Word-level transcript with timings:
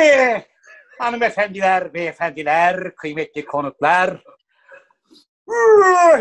Eh, 0.00 0.42
hanımefendiler, 0.98 1.94
beyefendiler, 1.94 2.94
kıymetli 2.96 3.44
konuklar. 3.44 4.24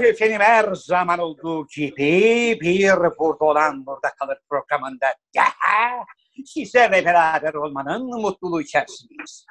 Efendim 0.04 0.40
her 0.40 0.74
zaman 0.74 1.20
olduğu 1.20 1.68
gibi 1.68 2.58
bir 2.62 2.94
burada 3.18 3.46
olan 3.46 3.86
burada 3.86 4.10
kalır 4.20 4.38
programında 4.50 5.08
daha 5.36 6.06
sizlerle 6.46 7.06
beraber 7.06 7.54
olmanın 7.54 8.22
mutluluğu 8.22 8.62
içerisindeyiz. 8.62 9.46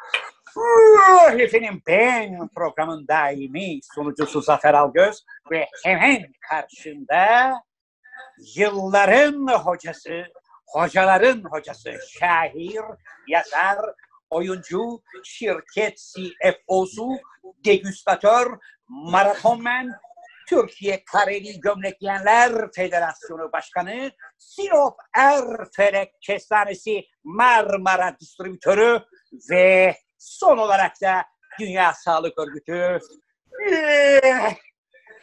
Efendim 1.39 1.83
ben 1.87 2.49
programın 2.49 3.09
daimi 3.09 3.79
sunucusu 3.95 4.41
Zafer 4.41 4.75
Algöz 4.75 5.25
ve 5.51 5.67
hemen 5.85 6.33
karşımda 6.51 7.53
yılların 8.57 9.47
hocası, 9.47 10.25
hocaların 10.67 11.43
hocası, 11.51 11.93
şair, 12.21 12.85
yazar, 13.29 13.79
oyuncu, 14.31 15.03
şirket 15.25 15.99
CFO'su, 15.99 17.09
degüstatör, 17.65 18.59
maratonmen, 18.89 19.93
Türkiye 20.49 21.05
Kareli 21.05 21.61
Gömlek 21.61 22.01
Giyenler 22.01 22.73
Federasyonu 22.75 23.53
Başkanı, 23.53 24.11
Sinop 24.39 24.95
Erfelek 25.17 26.13
Kestanesi 26.21 27.05
Marmara 27.25 28.17
Distribütörü 28.21 29.01
ve 29.51 29.97
son 30.19 30.59
olarak 30.59 30.93
da 31.03 31.25
Dünya 31.61 31.93
Sağlık 31.95 32.39
Örgütü 32.39 32.99
eh, 33.71 34.55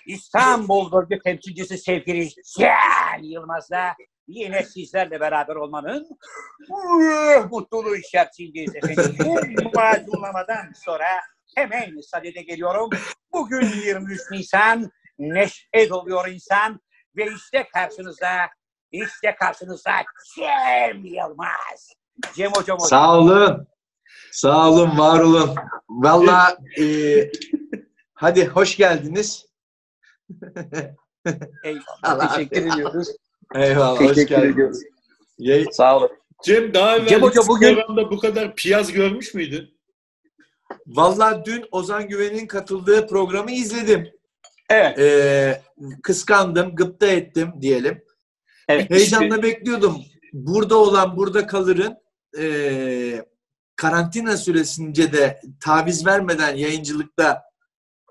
İstanbul 0.06 0.92
Bölge 0.92 1.20
Temsilcisi 1.20 1.78
sevgili 1.78 2.30
Can 2.60 3.24
Yılmaz'la 3.24 3.96
yine 4.28 4.64
sizlerle 4.64 5.20
beraber 5.20 5.56
olmanın 5.56 6.08
mutluluğu 7.52 7.96
içerisindeyiz 7.96 8.76
efendim. 8.76 9.16
Bu 9.64 9.72
macunlamadan 9.76 10.72
sonra 10.86 11.08
hemen 11.56 12.02
sadede 12.02 12.42
geliyorum. 12.42 12.90
Bugün 13.34 13.72
23 13.86 14.22
Nisan, 14.32 14.92
neşe 15.20 15.90
doluyor 15.90 16.28
insan 16.28 16.80
ve 17.16 17.28
işte 17.36 17.68
karşınızda, 17.74 18.50
işte 18.92 19.36
karşınızda 19.40 19.92
Cem 20.36 21.06
Yılmaz. 21.06 21.94
Cem 22.36 22.52
Hocam 22.52 22.78
hocam. 22.78 22.90
Sağ 22.90 23.18
olun. 23.18 23.68
Sağ 24.32 24.70
olun, 24.70 24.98
var 24.98 25.20
olun. 25.20 25.56
Valla 25.90 26.58
e, 26.80 26.84
hadi 28.14 28.46
hoş 28.48 28.78
geldiniz. 28.78 29.46
Eyvallah. 31.64 32.36
Teşekkür 32.36 32.74
ediyoruz. 32.74 33.08
Eyvallah, 33.56 34.02
hoş 34.02 34.16
geldiniz. 34.28 34.54
ediyoruz. 35.40 35.76
Sağ 35.76 35.98
olun. 35.98 36.10
Cem 36.44 36.74
daha 36.74 36.98
evvel 36.98 37.08
Cem 37.08 37.22
Hoca 37.22 37.42
bugün- 37.48 37.76
programda 37.76 38.12
bu 38.12 38.20
kadar 38.20 38.56
piyaz 38.56 38.92
görmüş 38.92 39.34
müydün? 39.34 39.76
Valla 40.88 41.46
dün 41.46 41.66
Ozan 41.72 42.08
Güven'in 42.08 42.48
katıldığı 42.48 43.08
programı 43.08 43.52
izledim. 43.52 44.10
Evet. 44.70 45.00
E, 45.00 45.62
kıskandım, 46.04 46.76
gıpta 46.76 47.08
ettim 47.08 47.50
diyelim. 47.62 48.04
evet. 48.70 48.90
Heyecanla 48.92 49.44
bekliyordum. 49.44 49.98
Burada 50.34 50.76
olan 50.78 51.18
burada 51.18 51.48
kalırın 51.48 51.98
e, 52.40 53.26
karantina 53.76 54.38
süresince 54.38 55.14
de 55.14 55.42
taviz 55.64 56.06
vermeden 56.06 56.56
yayıncılıkta 56.56 57.42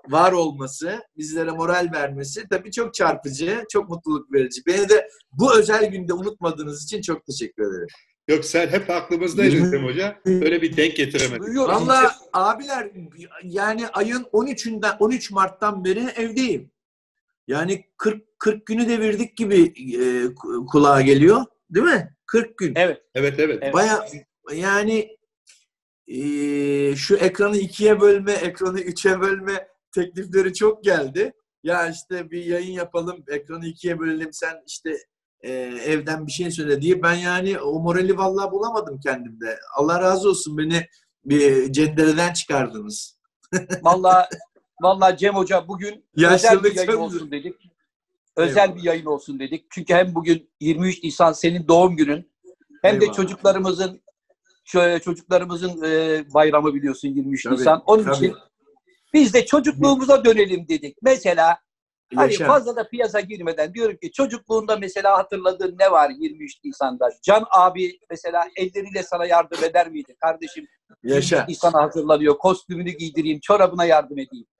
var 0.09 0.31
olması, 0.31 0.99
bizlere 1.17 1.51
moral 1.51 1.89
vermesi 1.93 2.47
tabii 2.49 2.71
çok 2.71 2.93
çarpıcı, 2.93 3.63
çok 3.71 3.89
mutluluk 3.89 4.33
verici. 4.33 4.61
Beni 4.67 4.89
de 4.89 5.09
bu 5.31 5.59
özel 5.59 5.85
günde 5.85 6.13
unutmadığınız 6.13 6.83
için 6.83 7.01
çok 7.01 7.25
teşekkür 7.25 7.63
ederim. 7.63 7.87
Yok 8.27 8.45
sen 8.45 8.67
hep 8.67 8.89
aklımızdaydın 8.89 9.71
Cem 9.71 9.85
Hoca. 9.85 10.17
Öyle 10.25 10.61
bir 10.61 10.77
denk 10.77 10.95
getiremedik. 10.95 11.47
Duyuyoruz. 11.47 11.75
Valla 11.75 12.15
abiler 12.33 12.91
yani 13.43 13.87
ayın 13.87 14.23
13'ünden 14.23 14.97
13 14.99 15.31
Mart'tan 15.31 15.85
beri 15.85 15.99
evdeyim. 15.99 16.71
Yani 17.47 17.85
40 17.97 18.39
40 18.39 18.65
günü 18.65 18.87
devirdik 18.87 19.37
gibi 19.37 19.73
e, 20.01 20.35
kulağa 20.71 21.01
geliyor. 21.01 21.45
Değil 21.69 21.85
mi? 21.85 22.15
40 22.25 22.57
gün. 22.57 22.73
Evet. 22.75 23.01
Evet 23.15 23.39
evet. 23.39 23.73
Baya 23.73 24.05
yani 24.53 25.17
eee, 26.07 26.95
şu 26.95 27.15
ekranı 27.15 27.57
ikiye 27.57 28.01
bölme, 28.01 28.31
ekranı 28.31 28.79
üçe 28.81 29.21
bölme 29.21 29.67
teklifleri 29.95 30.53
çok 30.53 30.83
geldi. 30.83 31.33
Ya 31.63 31.89
işte 31.89 32.31
bir 32.31 32.45
yayın 32.45 32.71
yapalım, 32.71 33.23
ekranı 33.27 33.65
ikiye 33.67 33.99
bölelim, 33.99 34.33
sen 34.33 34.63
işte 34.67 34.97
eee, 35.43 35.77
evden 35.85 36.27
bir 36.27 36.31
şey 36.31 36.51
söyle 36.51 36.81
diye. 36.81 37.03
Ben 37.03 37.13
yani 37.13 37.59
o 37.59 37.79
morali 37.79 38.17
vallahi 38.17 38.51
bulamadım 38.51 38.99
kendimde. 39.03 39.59
Allah 39.77 40.01
razı 40.01 40.29
olsun 40.29 40.57
beni 40.57 40.87
bir 41.25 41.71
cendereden 41.71 42.33
çıkardınız. 42.33 43.15
Vallahi 43.81 44.27
vallahi 44.81 45.17
Cem 45.17 45.35
Hoca 45.35 45.67
bugün 45.67 46.05
özel 46.17 46.63
bir 46.63 46.75
yayın 46.75 46.97
olsun 46.97 47.31
dedik. 47.31 47.55
Özel 48.35 48.75
bir 48.75 48.83
yayın 48.83 49.05
olsun 49.05 49.39
dedik. 49.39 49.65
Çünkü 49.69 49.93
hem 49.93 50.15
bugün 50.15 50.49
23 50.59 51.03
Nisan 51.03 51.33
senin 51.33 51.67
doğum 51.67 51.95
günün 51.95 52.31
hem 52.81 53.01
de 53.01 53.11
çocuklarımızın 53.11 54.01
şöyle 54.65 54.99
çocuklarımızın 54.99 55.83
e, 55.83 56.23
bayramı 56.33 56.73
biliyorsun 56.73 57.07
23 57.07 57.43
Tabii, 57.43 57.55
Nisan. 57.55 57.83
Onun 57.85 58.03
tabii. 58.03 58.15
için 58.15 58.35
biz 59.15 59.33
de 59.33 59.45
çocukluğumuza 59.45 60.25
dönelim 60.25 60.67
dedik. 60.67 60.97
Mesela 61.01 61.57
hani 62.15 62.31
Yaşa. 62.31 62.47
fazla 62.47 62.75
da 62.75 62.87
piyasa 62.87 63.19
girmeden 63.19 63.73
diyorum 63.73 63.97
ki 63.97 64.11
çocukluğunda 64.11 64.77
mesela 64.77 65.17
hatırladığın 65.17 65.75
ne 65.79 65.91
var 65.91 66.09
23 66.19 66.63
Nisan'da? 66.63 67.09
Can 67.21 67.45
abi 67.51 67.99
mesela 68.09 68.43
elleriyle 68.55 69.03
sana 69.03 69.25
yardım 69.25 69.63
eder 69.63 69.89
miydi? 69.89 70.15
Kardeşim 70.21 70.67
Yaşa. 71.03 71.35
23 71.35 71.49
Nisan'a 71.49 71.83
hazırlanıyor. 71.83 72.37
Kostümünü 72.37 72.91
giydireyim, 72.91 73.39
çorabına 73.39 73.85
yardım 73.85 74.19
edeyim. 74.19 74.45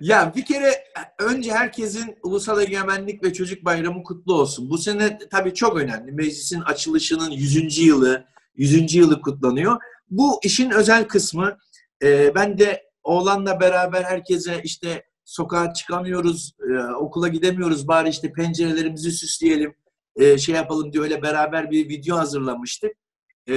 Ya 0.00 0.32
bir 0.36 0.44
kere 0.44 0.84
önce 1.18 1.52
herkesin 1.52 2.16
Ulusal 2.22 2.62
Egemenlik 2.62 3.24
ve 3.24 3.32
Çocuk 3.32 3.64
Bayramı 3.64 4.02
kutlu 4.02 4.34
olsun. 4.34 4.70
Bu 4.70 4.78
sene 4.78 5.18
tabii 5.30 5.54
çok 5.54 5.76
önemli. 5.76 6.12
Meclisin 6.12 6.60
açılışının 6.60 7.30
100. 7.30 7.78
yılı, 7.78 8.24
100. 8.54 8.94
yılı 8.94 9.20
kutlanıyor. 9.20 9.80
Bu 10.10 10.40
işin 10.42 10.70
özel 10.70 11.04
kısmı. 11.04 11.58
Ee, 12.02 12.34
ben 12.34 12.58
de 12.58 12.89
oğlanla 13.02 13.60
beraber 13.60 14.02
herkese 14.02 14.60
işte 14.64 15.04
sokağa 15.24 15.72
çıkamıyoruz, 15.72 16.54
e, 16.70 16.94
okula 16.94 17.28
gidemiyoruz 17.28 17.88
bari 17.88 18.08
işte 18.08 18.32
pencerelerimizi 18.32 19.12
süsleyelim, 19.12 19.74
e, 20.16 20.38
şey 20.38 20.54
yapalım 20.54 20.92
diye 20.92 21.02
öyle 21.02 21.22
beraber 21.22 21.70
bir 21.70 21.88
video 21.88 22.16
hazırlamıştık. 22.16 22.92
E, 23.48 23.54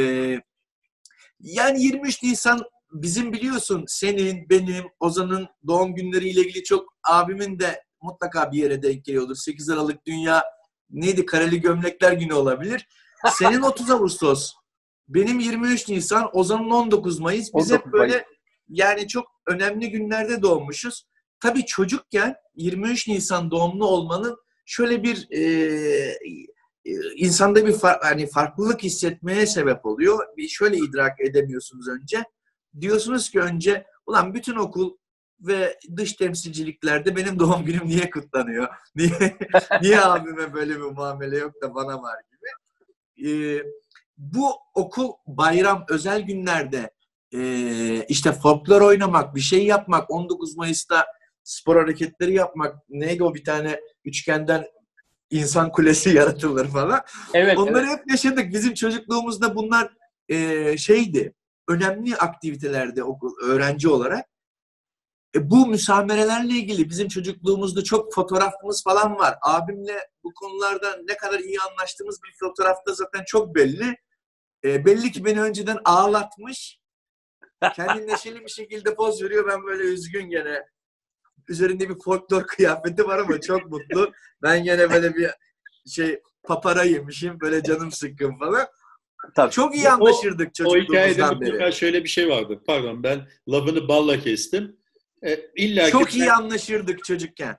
yani 1.39 1.83
23 1.83 2.23
Nisan 2.23 2.61
bizim 2.91 3.33
biliyorsun 3.33 3.83
senin, 3.87 4.49
benim, 4.49 4.85
Ozan'ın 4.99 5.47
doğum 5.67 5.95
günleriyle 5.95 6.41
ilgili 6.41 6.63
çok 6.63 6.93
abimin 7.09 7.59
de 7.59 7.83
mutlaka 8.01 8.51
bir 8.51 8.57
yere 8.57 8.83
denk 8.83 9.05
geliyordur. 9.05 9.35
8 9.35 9.69
Aralık 9.69 10.05
Dünya 10.05 10.43
neydi? 10.89 11.25
Kareli 11.25 11.61
Gömlekler 11.61 12.11
Günü 12.11 12.33
olabilir. 12.33 12.87
Senin 13.33 13.61
30 13.61 13.91
Ağustos. 13.91 14.53
Benim 15.07 15.39
23 15.39 15.89
Nisan, 15.89 16.29
Ozan'ın 16.33 16.69
19 16.69 17.19
Mayıs. 17.19 17.53
Biz 17.55 17.71
19 17.71 17.71
hep 17.71 17.93
böyle 17.93 18.25
yani 18.69 19.07
çok 19.07 19.27
önemli 19.47 19.91
günlerde 19.91 20.41
doğmuşuz. 20.41 21.07
Tabii 21.39 21.65
çocukken 21.65 22.35
23 22.55 23.07
Nisan 23.07 23.51
doğumlu 23.51 23.85
olmanın 23.85 24.37
şöyle 24.65 25.03
bir 25.03 25.27
e, 25.31 25.41
e, 26.85 26.91
insanda 27.15 27.65
bir 27.65 27.73
far, 27.73 27.99
hani 28.01 28.27
farklılık 28.27 28.83
hissetmeye 28.83 29.45
sebep 29.45 29.85
oluyor. 29.85 30.19
Bir 30.37 30.47
şöyle 30.47 30.77
idrak 30.77 31.19
edemiyorsunuz 31.19 31.87
önce. 31.87 32.23
Diyorsunuz 32.81 33.29
ki 33.29 33.39
önce 33.39 33.85
ulan 34.05 34.33
bütün 34.33 34.55
okul 34.55 34.97
ve 35.39 35.79
dış 35.95 36.13
temsilciliklerde 36.13 37.15
benim 37.15 37.39
doğum 37.39 37.65
günüm 37.65 37.87
niye 37.87 38.09
kutlanıyor? 38.09 38.67
Niye 38.95 39.37
niye 39.81 40.01
abime 40.01 40.53
böyle 40.53 40.75
bir 40.75 40.81
muamele 40.81 41.37
yok 41.37 41.53
da 41.61 41.75
bana 41.75 42.01
var 42.01 42.17
gibi. 42.31 43.29
Ee, 43.29 43.63
bu 44.17 44.51
okul 44.73 45.11
bayram 45.27 45.85
özel 45.89 46.21
günlerde 46.21 46.89
e, 47.33 48.05
işte 48.05 48.31
folklor 48.31 48.81
oynamak, 48.81 49.35
bir 49.35 49.41
şey 49.41 49.65
yapmak, 49.65 50.11
19 50.11 50.57
Mayıs'ta 50.57 51.05
spor 51.43 51.75
hareketleri 51.75 52.33
yapmak, 52.33 52.75
neydi 52.89 53.23
o 53.23 53.33
bir 53.33 53.43
tane 53.43 53.79
üçgenden 54.05 54.65
insan 55.29 55.71
kulesi 55.71 56.09
yaratılır 56.15 56.67
falan. 56.67 57.01
Evet, 57.33 57.57
Onları 57.57 57.85
evet. 57.85 57.99
hep 57.99 58.11
yaşadık. 58.11 58.53
Bizim 58.53 58.73
çocukluğumuzda 58.73 59.55
bunlar 59.55 59.93
e, 60.29 60.77
şeydi. 60.77 61.33
Önemli 61.67 62.15
aktivitelerde 62.15 63.03
okul, 63.03 63.31
öğrenci 63.43 63.89
olarak. 63.89 64.25
E, 65.35 65.49
bu 65.49 65.67
müsamerelerle 65.67 66.53
ilgili 66.53 66.89
bizim 66.89 67.07
çocukluğumuzda 67.07 67.83
çok 67.83 68.13
fotoğrafımız 68.13 68.83
falan 68.83 69.15
var. 69.15 69.37
Abimle 69.41 70.07
bu 70.23 70.33
konularda 70.33 70.97
ne 71.09 71.17
kadar 71.17 71.39
iyi 71.39 71.57
anlaştığımız 71.59 72.19
bir 72.23 72.33
fotoğrafta 72.39 72.93
zaten 72.93 73.23
çok 73.27 73.55
belli. 73.55 73.97
E, 74.63 74.85
belli 74.85 75.11
ki 75.11 75.25
beni 75.25 75.41
önceden 75.41 75.77
ağlatmış. 75.85 76.82
Kendi 77.75 78.07
neşeli 78.07 78.41
bir 78.45 78.49
şekilde 78.51 78.95
poz 78.95 79.23
veriyor. 79.23 79.47
Ben 79.47 79.63
böyle 79.63 79.83
üzgün 79.83 80.29
gene. 80.29 80.63
Üzerinde 81.49 81.89
bir 81.89 81.99
folklor 81.99 82.47
kıyafeti 82.47 83.07
var 83.07 83.19
ama 83.19 83.41
çok 83.41 83.65
mutlu. 83.71 84.11
Ben 84.41 84.63
gene 84.63 84.89
böyle 84.89 85.15
bir 85.15 85.29
şey 85.87 86.19
papara 86.43 86.83
yemişim. 86.83 87.39
Böyle 87.39 87.63
canım 87.63 87.91
sıkkın 87.91 88.37
falan. 88.37 88.67
Tabii. 89.35 89.51
Çok 89.51 89.75
iyi 89.75 89.87
O- 89.87 89.91
anlaşırdık 89.91 90.47
O 90.47 90.49
hikayede 90.77 90.83
çocukluğumuzdan 90.87 91.35
mutlaka 91.35 91.59
beri. 91.65 91.73
şöyle 91.73 92.03
bir 92.03 92.09
şey 92.09 92.29
vardı. 92.29 92.61
Pardon 92.67 93.03
ben 93.03 93.27
lafını 93.49 93.87
balla 93.87 94.19
kestim. 94.19 94.77
E, 95.25 95.39
illa 95.55 95.89
Çok 95.89 96.09
ki 96.09 96.17
iyi 96.19 96.21
ben 96.21 96.29
anlaşırdık 96.29 97.03
çocukken. 97.03 97.57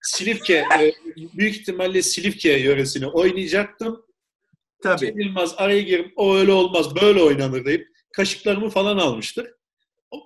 Silifke, 0.00 0.54
e, 0.80 0.92
büyük 1.16 1.56
ihtimalle 1.56 2.02
Silifke 2.02 2.52
yöresini 2.52 3.06
oynayacaktım. 3.06 4.06
Tabii. 4.82 5.12
Yılmaz 5.16 5.54
araya 5.56 5.80
girip 5.82 6.12
o 6.16 6.36
öyle 6.36 6.52
olmaz 6.52 6.96
böyle 6.96 7.22
oynanır 7.22 7.64
deyip 7.64 7.88
kaşıklarımı 8.16 8.70
falan 8.70 8.98
almıştık. 8.98 9.58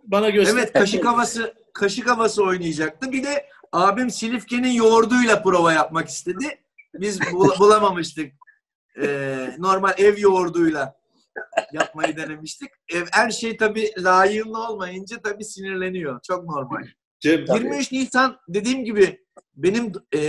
Bana 0.05 0.31
göster. 0.31 0.55
Evet 0.55 0.73
kaşık 0.73 1.05
havası 1.05 1.55
kaşık 1.75 2.11
havası 2.11 2.45
oynayacaktı. 2.45 3.13
Bir 3.13 3.23
de 3.25 3.47
abim 3.73 4.11
Silifke'nin 4.11 4.73
yoğurduyla 4.73 5.43
prova 5.43 5.73
yapmak 5.73 6.09
istedi. 6.09 6.61
Biz 6.95 7.21
bul- 7.33 7.51
bulamamıştık. 7.59 8.33
Ee, 9.03 9.51
normal 9.59 9.95
ev 9.99 10.19
yoğurduyla 10.19 10.99
yapmayı 11.73 12.17
denemiştik. 12.17 12.69
Ev, 12.95 13.05
her 13.13 13.31
şey 13.31 13.57
tabii 13.57 13.93
layığında 13.99 14.71
olmayınca 14.71 15.17
tabii 15.23 15.45
sinirleniyor. 15.45 16.21
Çok 16.23 16.45
normal. 16.45 16.83
Cem, 17.21 17.45
23 17.55 17.93
Nisan 17.93 18.39
dediğim 18.49 18.85
gibi 18.85 19.27
benim 19.57 19.93
e, 20.15 20.21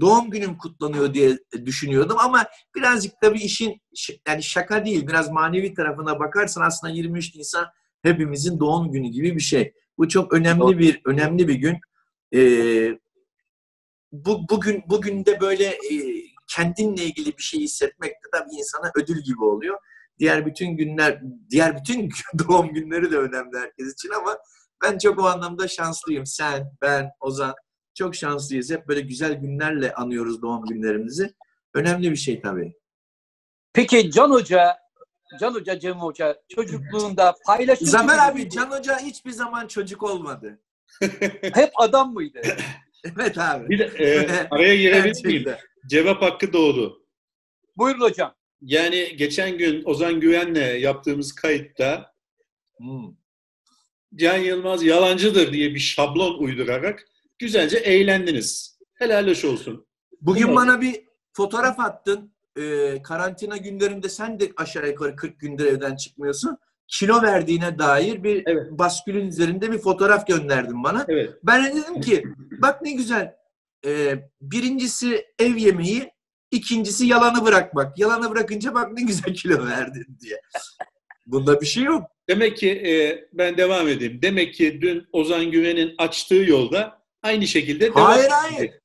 doğum 0.00 0.30
günüm 0.30 0.58
kutlanıyor 0.58 1.14
diye 1.14 1.38
düşünüyordum 1.64 2.18
ama 2.20 2.46
birazcık 2.76 3.12
tabii 3.22 3.40
işin 3.40 3.80
yani 4.28 4.42
şaka 4.42 4.84
değil 4.84 5.06
biraz 5.06 5.30
manevi 5.30 5.74
tarafına 5.74 6.20
bakarsan 6.20 6.62
aslında 6.62 6.92
23 6.92 7.36
Nisan 7.36 7.66
hepimizin 8.02 8.60
doğum 8.60 8.92
günü 8.92 9.08
gibi 9.08 9.34
bir 9.34 9.40
şey. 9.40 9.72
Bu 9.98 10.08
çok 10.08 10.32
önemli 10.32 10.78
bir 10.78 11.00
önemli 11.04 11.48
bir 11.48 11.54
gün. 11.54 11.78
E, 12.34 12.40
bu 14.12 14.48
bugün 14.50 14.82
bugün 14.86 15.24
de 15.24 15.40
böyle 15.40 15.64
e, 15.64 15.96
kendinle 16.48 17.04
ilgili 17.04 17.38
bir 17.38 17.42
şey 17.42 17.60
hissetmek 17.60 18.10
de 18.10 18.28
tabii 18.32 18.54
insana 18.54 18.90
ödül 18.96 19.22
gibi 19.22 19.44
oluyor. 19.44 19.78
Diğer 20.18 20.46
bütün 20.46 20.76
günler, 20.76 21.22
diğer 21.50 21.76
bütün 21.76 22.10
doğum 22.48 22.74
günleri 22.74 23.10
de 23.10 23.18
önemli 23.18 23.58
herkes 23.58 23.92
için 23.92 24.10
ama 24.10 24.38
ben 24.82 24.98
çok 24.98 25.18
o 25.18 25.22
anlamda 25.22 25.68
şanslıyım. 25.68 26.26
Sen, 26.26 26.76
ben, 26.82 27.10
Ozan 27.20 27.54
çok 27.96 28.14
şanslıyız. 28.14 28.70
Hep 28.70 28.88
böyle 28.88 29.00
güzel 29.00 29.34
günlerle 29.34 29.94
anıyoruz 29.94 30.42
doğum 30.42 30.64
günlerimizi. 30.66 31.34
Önemli 31.74 32.10
bir 32.10 32.16
şey 32.16 32.40
tabii. 32.40 32.74
Peki 33.72 34.10
Can 34.10 34.30
Hoca, 34.30 34.76
Can 35.40 35.54
Hoca, 35.54 35.78
Cem 35.78 35.94
Hoca 35.94 36.42
çocukluğunda 36.48 37.34
paylaşımcı 37.46 37.90
Zafer 37.90 38.28
abi, 38.28 38.38
miydi? 38.38 38.50
Can 38.50 38.70
Hoca 38.70 38.98
hiçbir 38.98 39.30
zaman 39.30 39.66
çocuk 39.66 40.02
olmadı. 40.02 40.60
hep 41.54 41.70
adam 41.76 42.14
mıydı? 42.14 42.40
Evet 43.04 43.38
abi. 43.38 43.68
bir 43.68 43.78
de 43.78 43.84
e, 43.84 44.28
araya 44.50 44.76
girebilir 44.76 45.24
miyim? 45.24 45.44
Cevap 45.86 46.22
hakkı 46.22 46.52
doğdu. 46.52 47.02
Buyurun 47.76 48.00
hocam. 48.00 48.34
Yani 48.62 49.16
geçen 49.16 49.58
gün 49.58 49.82
Ozan 49.84 50.20
Güven'le 50.20 50.80
yaptığımız 50.80 51.34
kayıtta 51.34 52.16
Hmm. 52.76 53.14
Can 54.14 54.36
Yılmaz 54.36 54.82
yalancıdır 54.84 55.52
diye 55.52 55.74
bir 55.74 55.78
şablon 55.78 56.38
uydurarak 56.38 57.08
güzelce 57.38 57.76
eğlendiniz. 57.76 58.78
Helal 58.94 59.28
hoş 59.28 59.44
olsun. 59.44 59.86
Bugün 60.20 60.56
bana 60.56 60.80
bir 60.80 61.04
fotoğraf 61.32 61.80
attın. 61.80 62.32
Ee, 62.58 63.02
karantina 63.02 63.56
günlerinde 63.56 64.08
sen 64.08 64.40
de 64.40 64.52
aşağı 64.56 64.88
yukarı 64.88 65.16
40 65.16 65.40
gündür 65.40 65.66
evden 65.66 65.96
çıkmıyorsun. 65.96 66.58
Kilo 66.88 67.22
verdiğine 67.22 67.78
dair 67.78 68.22
bir 68.24 68.42
Evet. 68.46 68.70
baskülün 68.70 69.28
üzerinde 69.28 69.72
bir 69.72 69.78
fotoğraf 69.78 70.26
gönderdin 70.26 70.84
bana. 70.84 71.04
Evet. 71.08 71.30
Ben 71.42 71.64
de 71.64 71.74
dedim 71.76 72.00
ki 72.00 72.24
bak 72.62 72.82
ne 72.82 72.92
güzel. 72.92 73.34
Ee, 73.86 74.14
birincisi 74.40 75.26
ev 75.38 75.56
yemeği, 75.56 76.10
ikincisi 76.50 77.06
yalanı 77.06 77.44
bırakmak. 77.44 77.98
Yalanı 77.98 78.30
bırakınca 78.30 78.74
bak 78.74 78.92
ne 78.92 79.02
güzel 79.02 79.34
kilo 79.42 79.66
verdin 79.66 80.18
diye. 80.20 80.40
Bunda 81.26 81.60
bir 81.60 81.66
şey 81.66 81.82
yok. 81.82 82.02
Demek 82.28 82.56
ki 82.56 82.70
e, 82.70 83.24
ben 83.32 83.56
devam 83.56 83.88
edeyim. 83.88 84.22
Demek 84.22 84.54
ki 84.54 84.78
dün 84.80 85.06
Ozan 85.12 85.50
Güven'in 85.50 85.94
açtığı 85.98 86.34
yolda 86.34 87.05
aynı 87.26 87.46
şekilde 87.46 87.80
devam 87.94 88.04
Hayır 88.04 88.24
edecek. 88.24 88.32
hayır. 88.42 88.80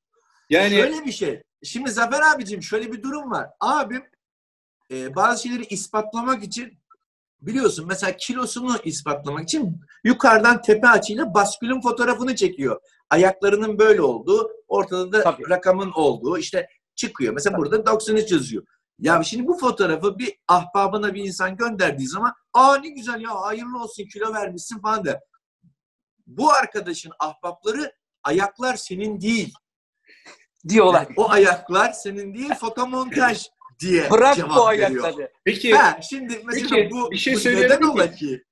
Yani 0.49 0.69
Şöyle 0.75 1.05
bir 1.05 1.11
şey. 1.11 1.43
Şimdi 1.63 1.91
Zafer 1.91 2.21
abicim 2.21 2.63
şöyle 2.63 2.91
bir 2.91 3.03
durum 3.03 3.31
var. 3.31 3.49
Abim 3.59 4.03
e, 4.91 5.15
bazı 5.15 5.43
şeyleri 5.43 5.63
ispatlamak 5.65 6.43
için 6.43 6.81
biliyorsun 7.41 7.85
mesela 7.87 8.17
kilosunu 8.17 8.77
ispatlamak 8.83 9.43
için 9.43 9.81
yukarıdan 10.03 10.61
tepe 10.61 10.87
açıyla 10.87 11.33
baskülün 11.33 11.81
fotoğrafını 11.81 12.35
çekiyor. 12.35 12.81
Ayaklarının 13.09 13.79
böyle 13.79 14.01
olduğu, 14.01 14.51
ortada 14.67 15.11
da 15.11 15.23
Tabii. 15.23 15.49
rakamın 15.49 15.91
olduğu 15.91 16.37
işte 16.37 16.67
çıkıyor. 16.95 17.33
Mesela 17.33 17.57
burada 17.57 17.85
93 17.85 18.31
yazıyor. 18.31 18.63
Ya 18.99 19.23
şimdi 19.23 19.47
bu 19.47 19.57
fotoğrafı 19.57 20.19
bir 20.19 20.33
ahbabına 20.47 21.13
bir 21.13 21.23
insan 21.23 21.55
gönderdiği 21.55 22.07
zaman 22.07 22.33
aa 22.53 22.75
ne 22.77 22.89
güzel 22.89 23.21
ya 23.21 23.41
hayırlı 23.41 23.83
olsun 23.83 24.05
kilo 24.13 24.33
vermişsin 24.33 24.79
falan 24.81 25.05
der. 25.05 25.19
Bu 26.27 26.51
arkadaşın 26.51 27.11
ahbapları 27.19 27.91
ayaklar 28.23 28.75
senin 28.75 29.21
değil. 29.21 29.53
Diyorlar. 30.69 31.01
Yani 31.01 31.13
o 31.17 31.29
ayaklar 31.29 31.91
senin 31.91 32.33
değil 32.33 32.53
fotomontaj 32.55 33.47
diye 33.79 34.11
Bırak 34.11 34.35
cevap 34.35 34.57
bu 34.57 34.67
veriyor. 34.69 34.89
ayakları. 35.03 35.31
peki 35.43 35.73
Ha, 35.73 35.99
şimdi 36.09 36.41
mesela 36.45 36.75
Peki, 36.75 36.89
bu, 36.91 37.11
bir 37.11 37.17
şey 37.17 37.33
bu 37.33 37.39
söyleyebilir 37.39 37.69
neden 37.69 37.79
miyim? 37.81 37.93
ola 37.93 38.11
ki? 38.11 38.43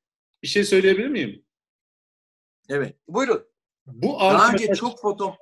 bir 0.43 0.47
şey 0.47 0.63
söyleyebilir 0.63 1.07
miyim? 1.07 1.45
Evet. 2.69 2.95
Buyurun. 3.07 3.45
Bu 3.85 4.19
Daha 4.19 4.47
önce 4.53 4.63
arkadaş 4.63 4.79
çok 4.79 4.99
foto 5.01 5.35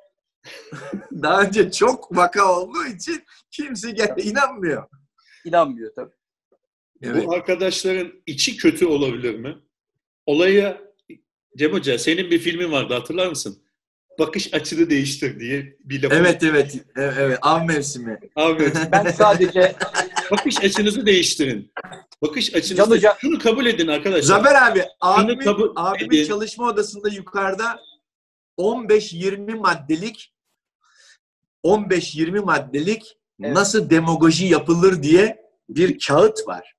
daha 1.12 1.41
önce 1.41 1.71
çok 1.71 2.18
vaka 2.18 2.59
olduğu 2.59 2.85
için 2.85 3.24
kimse 3.51 3.91
gel 3.91 4.15
inanmıyor. 4.24 4.88
İnanmıyor 5.45 5.95
tabii. 5.95 6.13
Evet. 7.01 7.25
bu 7.27 7.33
arkadaşların 7.33 8.24
içi 8.25 8.57
kötü 8.57 8.85
olabilir 8.85 9.39
mi? 9.39 9.57
Olayı 10.25 10.77
Cem 11.57 11.74
Hoca 11.74 12.00
senin 12.00 12.31
bir 12.31 12.39
filmin 12.39 12.71
vardı 12.71 12.94
hatırlar 12.94 13.27
mısın? 13.27 13.63
Bakış 14.19 14.54
açını 14.54 14.90
değiştir 14.90 15.40
diye 15.40 15.78
bir 15.80 16.04
laf. 16.04 16.12
Evet 16.14 16.44
evet 16.44 16.75
evet, 16.96 17.14
evet. 17.18 17.40
av 17.42 17.64
mevsimi. 17.66 18.19
Abi 18.36 18.72
Ben 18.92 19.12
sadece 19.12 19.75
bakış 20.31 20.58
açınızı 20.64 21.06
değiştirin. 21.06 21.72
Bakış 22.22 22.56
açınızı 22.56 22.75
Can 22.75 22.88
Hoca- 23.14 23.16
şunu 23.22 23.40
kabul 23.40 23.66
edin 23.66 23.88
arkadaşlar. 23.88 24.22
Zafer 24.22 24.72
abi 24.72 24.84
abimin, 25.02 25.40
kabul 25.40 25.69
abimin 25.75 26.18
edin. 26.18 26.28
çalışma 26.28 26.68
odasında 26.68 27.10
yukarıda 27.10 27.80
15-20 28.58 29.56
maddelik 29.56 30.34
15-20 31.63 32.40
maddelik 32.40 33.18
Evet. 33.44 33.53
nasıl 33.53 33.89
demagoji 33.89 34.46
yapılır 34.46 35.03
diye 35.03 35.41
bir 35.70 36.00
kağıt 36.08 36.48
var. 36.48 36.75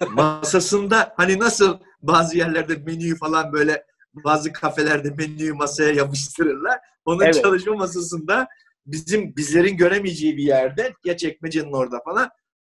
Masasında 0.10 1.14
hani 1.16 1.38
nasıl 1.38 1.78
bazı 2.02 2.38
yerlerde 2.38 2.76
menüyü 2.76 3.16
falan 3.16 3.52
böyle 3.52 3.86
bazı 4.14 4.52
kafelerde 4.52 5.10
menüyü 5.10 5.52
masaya 5.52 5.92
yapıştırırlar. 5.92 6.80
Onun 7.04 7.24
Evet. 7.24 7.42
çalışma 7.42 7.74
masasında 7.74 8.48
bizim 8.86 9.36
bizlerin 9.36 9.76
göremeyeceği 9.76 10.36
bir 10.36 10.42
yerde 10.42 10.94
ya 11.04 11.16
çekmecenin 11.16 11.72
orada 11.72 12.00
falan 12.04 12.30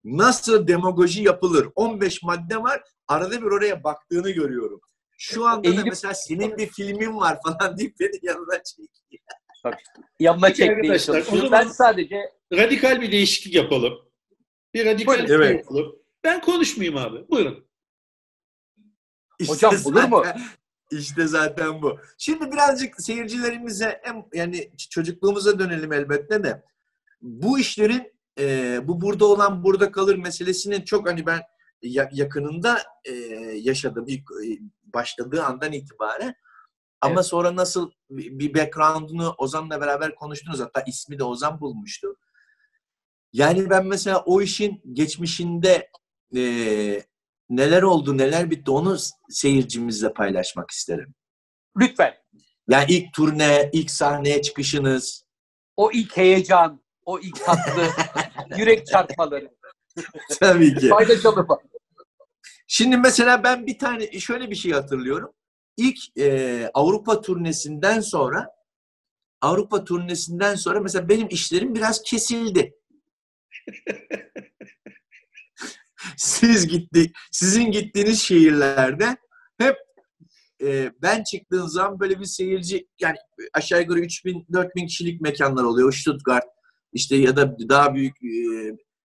nasıl 0.04 0.68
demagoji 0.68 1.22
yapılır? 1.22 1.68
15 1.74 2.22
madde 2.22 2.62
var. 2.62 2.82
Arada 3.08 3.40
bir 3.42 3.46
oraya 3.46 3.84
baktığını 3.84 4.30
görüyorum. 4.30 4.80
Şu 5.18 5.46
anda 5.46 5.64
da 5.68 5.72
Eğilip- 5.74 5.88
mesela 5.88 6.14
senin 6.14 6.56
bir 6.58 6.66
filmin 6.66 7.16
var 7.16 7.38
falan 7.44 7.76
deyip 7.78 8.00
beni 8.00 8.18
yanına 8.22 8.62
çekiyor. 8.62 9.22
yanına 10.20 10.46
Peki 10.46 10.56
çekmeye 10.58 10.98
çalışıyor. 10.98 11.50
Ben 11.50 11.68
sadece 11.68 12.16
Radikal 12.52 13.00
bir 13.00 13.12
değişiklik 13.12 13.54
yapalım. 13.54 13.92
Bir 14.74 14.86
radikal 14.86 15.12
Buyurun. 15.12 15.24
bir 15.24 15.28
şey 15.28 15.36
Evet. 15.36 15.58
yapalım. 15.58 15.96
Ben 16.24 16.40
konuşmayayım 16.40 16.96
abi. 16.98 17.28
Buyurun. 17.30 17.66
İşte 19.38 19.52
Hocam 19.54 19.74
olur 19.84 20.02
mu? 20.04 20.22
İşte 20.92 21.26
zaten 21.26 21.82
bu. 21.82 21.98
Şimdi 22.18 22.52
birazcık 22.52 23.00
seyircilerimize 23.00 24.00
hem 24.02 24.24
yani 24.34 24.70
çocukluğumuza 24.90 25.58
dönelim 25.58 25.92
elbette 25.92 26.44
de 26.44 26.62
bu 27.22 27.58
işlerin 27.58 28.12
e, 28.38 28.80
bu 28.88 29.00
burada 29.00 29.24
olan 29.26 29.64
burada 29.64 29.92
kalır 29.92 30.16
meselesinin 30.16 30.80
çok 30.82 31.08
hani 31.08 31.26
ben 31.26 31.40
ya- 31.82 32.10
yakınında 32.12 32.82
e, 33.04 33.12
yaşadım 33.56 34.04
ilk 34.08 34.22
e, 34.44 34.58
başladığı 34.94 35.42
andan 35.44 35.72
itibaren. 35.72 36.34
Ama 37.00 37.14
Evet. 37.14 37.26
sonra 37.26 37.56
nasıl 37.56 37.90
bir 38.10 38.38
bir 38.38 38.54
background'unu 38.54 39.34
Ozan'la 39.38 39.80
beraber 39.80 40.14
konuştunuz. 40.14 40.60
Hatta 40.60 40.80
ismi 40.86 41.18
de 41.18 41.24
Ozan 41.24 41.60
bulmuştu. 41.60 42.16
Yani 43.32 43.70
ben 43.70 43.86
mesela 43.86 44.22
o 44.26 44.42
işin 44.42 44.82
geçmişinde 44.92 45.90
e, 46.36 46.42
neler 47.56 47.82
oldu, 47.82 48.18
neler 48.18 48.50
bitti 48.50 48.70
onu 48.70 48.96
seyircimizle 49.30 50.12
paylaşmak 50.12 50.70
isterim. 50.70 51.14
lütfen 51.80 52.14
Yani 52.68 52.86
ilk 52.88 53.12
turne, 53.12 53.70
ilk 53.72 53.90
sahneye 53.90 54.42
çıkışınız. 54.42 55.24
o 55.76 55.90
ilk 55.92 56.16
heyecan, 56.16 56.82
o 57.04 57.18
ilk 57.18 57.44
tatlı 57.44 57.88
yürek 58.58 58.86
çarpmaları 58.86 59.50
Tabii 60.40 60.74
ki. 60.74 60.88
paylaşalım. 60.88 61.46
Şimdi 62.66 62.96
mesela 62.96 63.44
ben 63.44 63.66
bir 63.66 63.78
tane 63.78 64.20
şöyle 64.20 64.50
bir 64.50 64.56
şey 64.56 64.72
hatırlıyorum. 64.72 65.32
İlk 65.76 66.18
e, 66.18 66.70
Avrupa 66.74 67.20
turnesinden 67.20 68.00
sonra 68.00 68.48
Avrupa 69.40 69.84
turnesinden 69.84 70.54
sonra 70.54 70.80
mesela 70.80 71.08
benim 71.08 71.28
işlerim 71.28 71.74
biraz 71.74 72.02
kesildi. 72.02 72.74
siz 76.16 76.66
gitti, 76.66 77.12
sizin 77.30 77.70
gittiğiniz 77.70 78.22
şehirlerde 78.22 79.16
hep 79.58 79.76
e, 80.62 80.92
ben 81.02 81.22
çıktığım 81.22 81.68
zaman 81.68 82.00
böyle 82.00 82.20
bir 82.20 82.24
seyirci 82.24 82.88
yani 83.00 83.16
aşağı 83.54 83.80
yukarı 83.80 84.00
3000 84.00 84.46
4000 84.52 84.86
kişilik 84.86 85.20
mekanlar 85.20 85.64
oluyor. 85.64 85.92
Stuttgart 85.92 86.44
işte 86.92 87.16
ya 87.16 87.36
da 87.36 87.56
daha 87.68 87.94
büyük 87.94 88.16
e, 88.22 88.76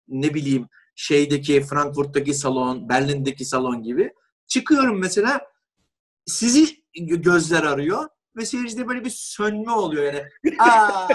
ne 0.08 0.34
bileyim 0.34 0.68
şeydeki 0.96 1.62
Frankfurt'taki 1.62 2.34
salon, 2.34 2.90
Berlin'deki 2.90 3.46
salon 3.46 3.84
gibi. 3.84 4.14
Çıkıyorum 4.48 5.00
mesela 5.00 5.42
sizi 6.26 6.84
gözler 6.96 7.64
arıyor 7.64 8.10
ve 8.38 8.46
seyircide 8.46 8.88
böyle 8.88 9.06
bir 9.06 9.10
sönme 9.10 9.72
oluyor 9.72 10.04
yani. 10.04 10.24
Aa! 10.60 11.08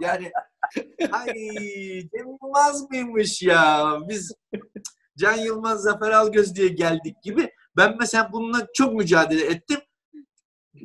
yani 0.00 0.30
ay 1.12 1.26
Cem 2.00 2.26
Yılmaz 2.42 2.90
mıymış 2.90 3.42
ya? 3.42 3.96
Biz 4.08 4.32
Can 5.18 5.36
Yılmaz, 5.36 5.82
Zafer 5.82 6.10
Algöz 6.10 6.54
diye 6.54 6.68
geldik 6.68 7.22
gibi. 7.22 7.50
Ben 7.76 7.96
mesela 8.00 8.32
bununla 8.32 8.66
çok 8.74 8.94
mücadele 8.94 9.44
ettim. 9.44 9.80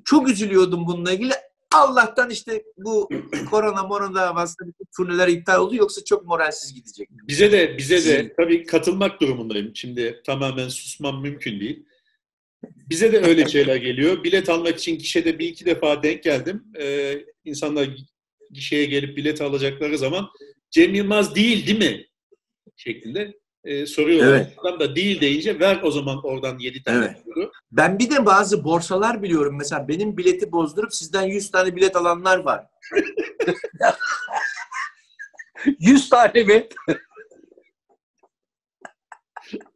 Çok 0.06 0.30
üzülüyordum 0.30 0.88
bununla 0.88 1.12
ilgili. 1.12 1.34
Allah'tan 1.74 2.30
işte 2.30 2.64
bu 2.78 3.10
korona 3.50 3.84
morona 3.84 4.16
davası 4.16 4.56
turneler 4.98 5.28
iptal 5.28 5.60
oldu 5.60 5.76
yoksa 5.76 6.04
çok 6.04 6.26
moralsiz 6.26 6.74
gidecek. 6.74 7.10
Bize 7.12 7.52
de 7.52 7.78
bize 7.78 8.06
de 8.06 8.34
tabii 8.38 8.66
katılmak 8.66 9.22
durumundayım. 9.22 9.76
Şimdi 9.76 10.22
tamamen 10.26 10.68
susmam 10.68 11.22
mümkün 11.22 11.60
değil. 11.60 11.86
Bize 12.90 13.12
de 13.14 13.20
öyle 13.22 13.50
şeyler 13.50 13.76
geliyor. 13.76 14.24
Bilet 14.24 14.50
almak 14.50 14.80
için 14.80 14.98
gişede 14.98 15.40
bir 15.40 15.48
iki 15.48 15.66
defa 15.66 16.04
denk 16.04 16.24
geldim. 16.24 16.64
Ee, 16.80 17.14
insanlar 17.46 17.90
gişeye 18.52 18.86
gelip 18.86 19.18
bilet 19.18 19.42
alacakları 19.42 19.98
zaman 19.98 20.30
Cem 20.72 20.94
Yılmaz 20.94 21.36
değil 21.36 21.68
değil 21.68 21.80
mi? 21.80 22.06
şeklinde 22.76 23.34
e, 23.64 23.86
soruyorlar. 23.86 24.28
Evet. 24.38 24.54
Adam 24.58 24.80
da 24.80 24.96
değil 24.96 25.22
deyince 25.22 25.60
ver 25.60 25.80
o 25.84 25.92
zaman 25.92 26.26
oradan 26.26 26.60
7 26.60 26.84
tane 26.84 27.06
Evet. 27.06 27.18
soru. 27.26 27.52
Ben 27.72 28.00
bir 28.00 28.10
de 28.10 28.26
bazı 28.26 28.64
borsalar 28.64 29.24
biliyorum. 29.24 29.58
Mesela 29.58 29.88
benim 29.88 30.18
bileti 30.18 30.52
bozdurup 30.52 30.94
sizden 30.94 31.24
100 31.24 31.52
tane 31.52 31.76
bilet 31.76 31.96
alanlar 31.96 32.38
var. 32.38 32.66
100 35.80 36.10
tane 36.10 36.44
mi? 36.44 36.68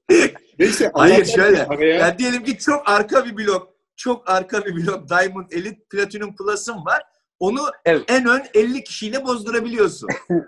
Neyse. 0.59 0.91
Hayır 0.93 1.25
şöyle. 1.25 1.65
Araya, 1.65 1.95
Yani 1.95 2.17
diyelim 2.17 2.43
ki 2.43 2.57
çok 2.57 2.89
arka 2.89 3.25
bir 3.25 3.37
blok, 3.37 3.73
çok 3.95 4.29
arka 4.29 4.65
bir 4.65 4.75
blok 4.75 5.09
Diamond 5.09 5.51
Elite 5.51 5.81
Platinum 5.89 6.35
Plus'ım 6.35 6.85
var. 6.85 7.01
Onu 7.39 7.59
Evet. 7.85 8.03
en 8.07 8.25
ön 8.27 8.43
50 8.53 8.83
kişiyle 8.83 9.25
bozdurabiliyorsun. 9.25 10.09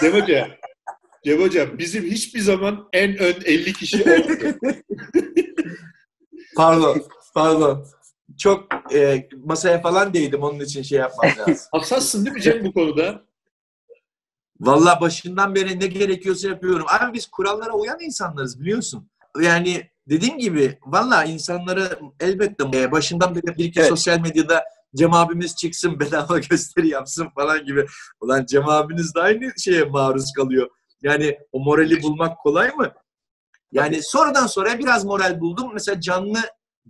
Cem 0.00 0.12
Hoca, 0.12 0.48
Cem 1.24 1.40
Hoca 1.40 1.78
bizim 1.78 2.04
hiçbir 2.04 2.40
zaman 2.40 2.88
en 2.92 3.18
ön 3.18 3.34
50 3.44 3.72
kişi 3.72 4.02
olmadı. 4.02 4.58
Pardon, 6.56 7.02
pardon. 7.34 7.86
Çok 8.38 8.66
e, 8.94 9.28
masaya 9.44 9.80
falan 9.80 10.14
değdim 10.14 10.42
onun 10.42 10.60
için 10.60 10.82
şey 10.82 10.98
yapmam 10.98 11.30
lazım. 11.38 11.56
Hassassın 11.72 12.24
değil 12.24 12.36
mi 12.36 12.42
Cem 12.42 12.64
bu 12.64 12.72
konuda? 12.72 13.22
Vallahi 14.60 15.00
başından 15.00 15.54
beri 15.54 15.80
ne 15.80 15.86
gerekiyorsa 15.86 16.48
yapıyorum. 16.48 16.86
Abi 16.88 17.12
biz 17.12 17.26
kurallara 17.26 17.72
uyan 17.72 18.00
insanlarız 18.00 18.60
biliyorsun. 18.60 19.10
Yani 19.40 19.90
dediğim 20.08 20.38
gibi 20.38 20.78
vallahi 20.86 21.30
insanları 21.32 21.98
elbette 22.20 22.64
e, 22.74 22.92
başından 22.92 23.34
beri 23.34 23.58
bir 23.58 23.64
iki 23.64 23.80
Evet. 23.80 23.88
sosyal 23.88 24.20
medyada 24.20 24.64
Cem 24.96 25.12
abimiz 25.12 25.56
çıksın 25.56 26.00
bedava 26.00 26.38
gösteri 26.38 26.88
yapsın 26.88 27.28
falan 27.34 27.64
gibi. 27.64 27.86
Ulan 28.20 28.46
Cem 28.46 28.68
abiniz 28.68 29.14
de 29.14 29.20
aynı 29.20 29.52
şeye 29.58 29.84
maruz 29.84 30.32
kalıyor. 30.36 30.70
Yani 31.02 31.38
o 31.52 31.60
morali 31.60 32.02
bulmak 32.02 32.38
kolay 32.38 32.70
mı? 32.70 32.92
Yani 33.72 34.02
sonradan 34.02 34.46
sonra 34.46 34.78
biraz 34.78 35.04
moral 35.04 35.40
buldum. 35.40 35.70
Mesela 35.74 36.00
canlı 36.00 36.38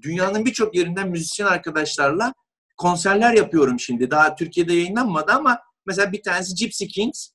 dünyanın 0.02 0.44
birçok 0.44 0.76
yerinden 0.76 1.08
müzisyen 1.08 1.46
arkadaşlarla 1.46 2.34
konserler 2.76 3.32
yapıyorum 3.34 3.80
şimdi. 3.80 4.10
Daha 4.10 4.34
Türkiye'de 4.34 4.72
yayınlanmadı 4.72 5.32
ama 5.32 5.58
mesela 5.86 6.12
bir 6.12 6.22
tanesi 6.22 6.54
Gypsy 6.54 6.84
Kings. 6.84 7.28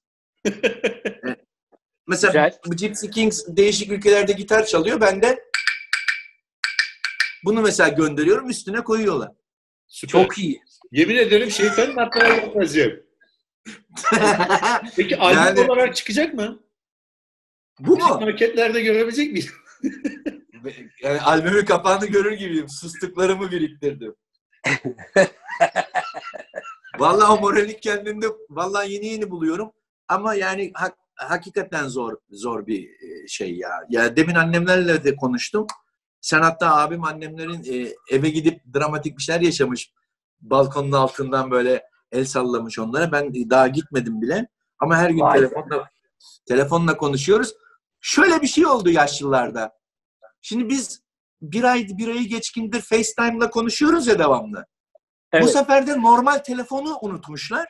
E, 0.46 0.52
mesela 2.08 2.32
Güzel. 2.32 2.60
bu 2.68 2.76
Gypsy 2.76 3.08
Kings 3.08 3.44
değişik 3.48 3.92
ülkelerde 3.92 4.32
gitar 4.32 4.66
çalıyor. 4.66 5.02
Ben 5.02 5.22
de 5.22 5.44
bunu 7.46 7.62
mesela 7.62 7.90
gönderiyorum 7.90 8.50
üstüne 8.50 8.84
koyuyorlar. 8.84 9.32
Süper. 9.88 10.12
Çok 10.12 10.38
iyi. 10.38 10.62
Yemin 10.92 11.16
ederim 11.16 11.52
şeytanın 11.52 11.98
aklına 11.98 12.28
gelmez 12.38 12.74
Cem. 12.74 12.92
Peki 14.96 15.18
albüm 15.18 15.38
Yani- 15.58 15.72
olarak 15.72 15.96
çıkacak 15.96 16.34
mı? 16.34 16.60
bu 17.80 17.98
mu? 17.98 18.20
marketlerde 18.22 18.82
görebilecek 18.82 19.32
miyiz? 19.32 19.50
Yani 21.04 21.22
albümün 21.22 21.66
kapağını 21.66 22.06
görür 22.06 22.32
gibiyim. 22.32 22.70
Sustuklarımı 22.70 23.52
biriktirdim. 23.52 24.16
vallahi 27.00 27.32
o 27.32 27.40
morali 27.40 27.80
kendimde 27.80 28.28
vallahi 28.50 28.92
yeni 28.94 29.06
yeni 29.08 29.32
buluyorum. 29.32 29.72
Ama 30.08 30.34
yani 30.36 30.72
hak- 30.74 30.98
hakikaten 31.16 31.88
zor 31.88 32.18
zor 32.30 32.68
bir 32.68 32.84
e, 32.90 33.28
şey 33.28 33.56
ya. 33.56 33.70
Ya 33.90 34.16
demin 34.16 34.36
annemlerle 34.36 35.04
de 35.04 35.16
konuştum. 35.16 35.68
Sen 36.22 36.42
hatta 36.42 36.76
abim 36.76 37.04
annemlerin 37.04 37.64
e, 37.86 37.94
eve 38.16 38.30
gidip 38.30 38.62
dramatik 38.76 39.18
bir 39.18 39.24
şeyler 39.24 39.42
yaşamış. 39.42 39.92
Balkonun 40.42 40.92
altından 40.92 41.52
böyle 41.52 41.84
el 42.12 42.26
sallamış 42.26 42.80
onlara. 42.80 43.12
Ben 43.12 43.34
daha 43.50 43.68
gitmedim 43.68 44.22
bile. 44.22 44.48
Ama 44.80 44.98
her 44.98 45.10
gün 45.10 45.20
Vay 45.20 45.42
be. 45.42 45.50
telefonla 45.50 45.90
telefonla 46.48 46.98
konuşuyoruz. 46.98 47.54
Şöyle 48.02 48.42
bir 48.42 48.48
şey 48.48 48.66
oldu 48.66 48.90
yaşlılarda. 48.90 49.72
Şimdi 50.42 50.70
biz 50.70 51.02
bir 51.42 51.64
ay 51.64 51.88
bir 51.90 52.08
ayı 52.08 52.28
geçkindir 52.30 52.82
FaceTime'la 52.82 53.50
konuşuyoruz 53.50 54.08
ya 54.08 54.20
devamlı. 54.20 54.66
Bu 55.34 55.38
Evet. 55.38 55.50
sefer 55.52 55.88
de 55.88 56.02
normal 56.02 56.38
telefonu 56.38 56.98
unutmuşlar. 57.02 57.68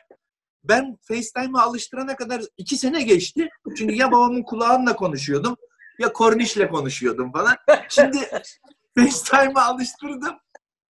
Ben 0.68 0.98
FaceTime'a 1.02 1.62
alıştırana 1.62 2.16
kadar 2.16 2.42
iki 2.56 2.76
sene 2.76 3.02
geçti. 3.02 3.48
Çünkü 3.78 3.94
ya 3.94 4.12
babamın 4.12 4.42
kulağınla 4.42 4.96
konuşuyordum 4.96 5.56
ya 5.98 6.12
kornişle 6.12 6.68
konuşuyordum 6.68 7.32
falan. 7.32 7.56
Şimdi 7.88 8.18
FaceTime'a 8.98 9.62
alıştırdım. 9.64 10.36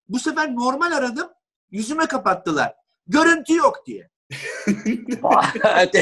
Bu 0.10 0.20
sefer 0.20 0.56
normal 0.56 0.92
aradım. 0.92 1.30
Yüzüme 1.72 2.06
kapattılar. 2.06 2.74
Görüntü 3.08 3.56
yok 3.56 3.76
diye. 3.88 4.10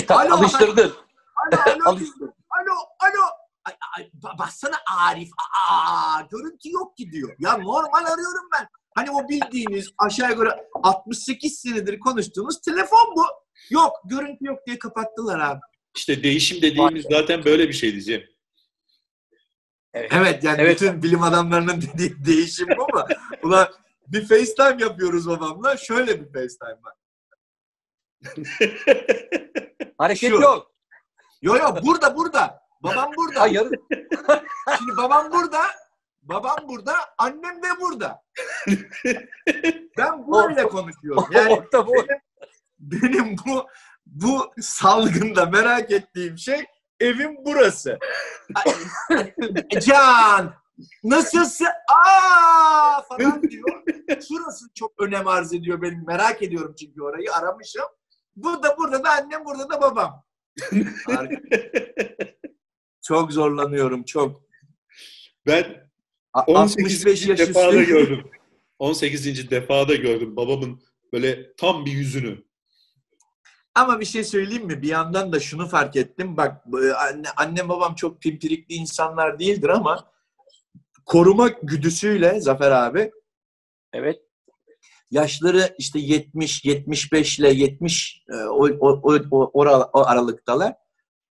Alo. 0.10 0.36
Alıştırdın. 0.36 0.94
Alo, 1.36 1.62
alo, 1.66 1.84
Alıştırdın. 1.90 2.34
alo, 2.50 2.74
alo. 3.00 3.24
Ay, 3.66 3.74
ay, 3.98 4.04
ba- 4.22 4.40
bassana 4.40 4.76
Arif. 5.08 5.30
Aa, 5.70 6.22
görüntü 6.32 6.72
yok 6.72 6.98
ki 6.98 7.12
diyor. 7.12 7.36
Ya 7.40 7.58
normal 7.58 8.06
arıyorum 8.06 8.50
ben. 8.54 8.68
Hani 8.96 9.12
o 9.12 9.30
bildiğiniz 9.30 9.90
aşağı 9.98 10.30
yukarı 10.32 10.66
68 10.84 11.60
senedir 11.60 12.00
konuştuğumuz 12.00 12.62
telefon 12.62 13.16
bu. 13.16 13.24
Yok, 13.70 14.02
görüntü 14.06 14.46
yok 14.46 14.60
diye 14.68 14.80
kapattılar 14.80 15.40
abi. 15.40 15.60
İşte 15.96 16.24
değişim 16.24 16.62
dediğimiz 16.62 17.06
zaten 17.12 17.46
böyle 17.46 17.68
bir 17.68 17.74
şey 17.74 17.92
diyeceğim. 17.92 18.24
Evet 19.94 20.44
yani 20.44 20.62
Evet. 20.62 20.82
bütün 20.82 21.04
bilim 21.04 21.24
adamlarının 21.24 21.82
dediği 21.98 22.26
değişim 22.26 22.68
bu 22.78 22.98
mu? 22.98 23.06
Ulan 23.44 23.68
bir 24.08 24.28
FaceTime 24.28 24.84
yapıyoruz 24.84 25.28
babamla. 25.28 25.78
Şöyle 25.78 26.22
bir 26.22 26.26
FaceTime 26.34 26.78
var. 26.84 26.94
Hareket 29.98 30.30
Şu. 30.30 30.42
yok. 30.42 30.72
Yo 31.42 31.56
yo 31.56 31.76
burada 31.84 32.18
burada. 32.18 32.64
Babam 32.84 33.12
burada. 33.18 33.42
Ha, 33.42 33.48
yarın. 33.48 33.88
Şimdi 34.78 34.98
babam 34.98 35.32
burada. 35.32 35.62
Babam 36.22 36.58
burada. 36.68 36.94
Annem 37.18 37.64
de 37.64 37.68
burada. 37.82 38.22
Ben 39.98 40.32
böyle 40.32 40.64
konuşuyorum. 40.64 41.26
Yani 41.32 41.54
Orta 41.54 41.88
bu. 41.88 41.94
Benim 42.92 43.36
bu 43.46 43.68
bu 44.06 44.52
salgında 44.62 45.46
merak 45.46 45.92
ettiğim 45.92 46.38
şey 46.38 46.66
evim 47.00 47.36
burası. 47.46 48.00
Can 49.82 50.54
nasılsın? 51.04 51.68
Aa 51.90 53.02
falan 53.02 53.44
diyor. 53.44 53.84
Şurası 54.28 54.66
çok 54.76 55.02
önem 55.02 55.28
arz 55.28 55.54
ediyor 55.54 55.82
benim. 55.82 56.06
Merak 56.08 56.44
ediyorum 56.44 56.76
çünkü 56.80 57.02
orayı 57.02 57.34
aramışım. 57.34 57.86
Burada 58.36 58.78
burada 58.78 59.04
da 59.04 59.10
annem 59.12 59.46
burada 59.46 59.70
da 59.70 59.82
babam. 59.82 60.24
Çok 63.02 63.32
zorlanıyorum 63.32 64.04
çok. 64.04 64.42
Ben 65.48 65.90
A- 66.34 66.44
18. 66.44 66.86
65 66.86 67.28
yaş 67.28 67.40
defada 67.40 67.74
üstü. 67.76 67.94
gördüm. 67.94 68.32
18. 68.80 69.52
defada 69.52 69.96
gördüm 69.96 70.36
babamın 70.36 70.82
böyle 71.14 71.56
tam 71.56 71.86
bir 71.86 71.92
yüzünü. 71.92 72.44
Ama 73.76 74.00
bir 74.00 74.06
şey 74.06 74.24
söyleyeyim 74.24 74.66
mi? 74.66 74.82
Bir 74.82 74.88
yandan 74.88 75.34
da 75.34 75.40
şunu 75.40 75.68
fark 75.68 75.96
ettim. 75.96 76.38
Bak 76.38 76.64
e, 76.84 76.94
anne, 76.94 77.28
annem 77.38 77.70
babam 77.70 77.96
çok 77.96 78.22
pimpirikli 78.22 78.76
insanlar 78.76 79.40
değildir 79.40 79.70
ama 79.70 80.12
koruma 81.06 81.48
güdüsüyle 81.48 82.42
Zafer 82.42 82.72
abi 82.72 83.12
Evet. 83.94 84.20
yaşları 85.12 85.76
işte 85.78 86.00
70, 86.00 86.66
75 86.66 87.40
ile 87.40 87.54
70 87.54 88.24
e, 88.30 88.36
o, 88.36 88.68
o, 88.68 88.90
o, 89.04 89.20
o, 89.32 89.52
ora- 89.54 89.90
o 89.94 90.06
aralıktalar. 90.06 90.76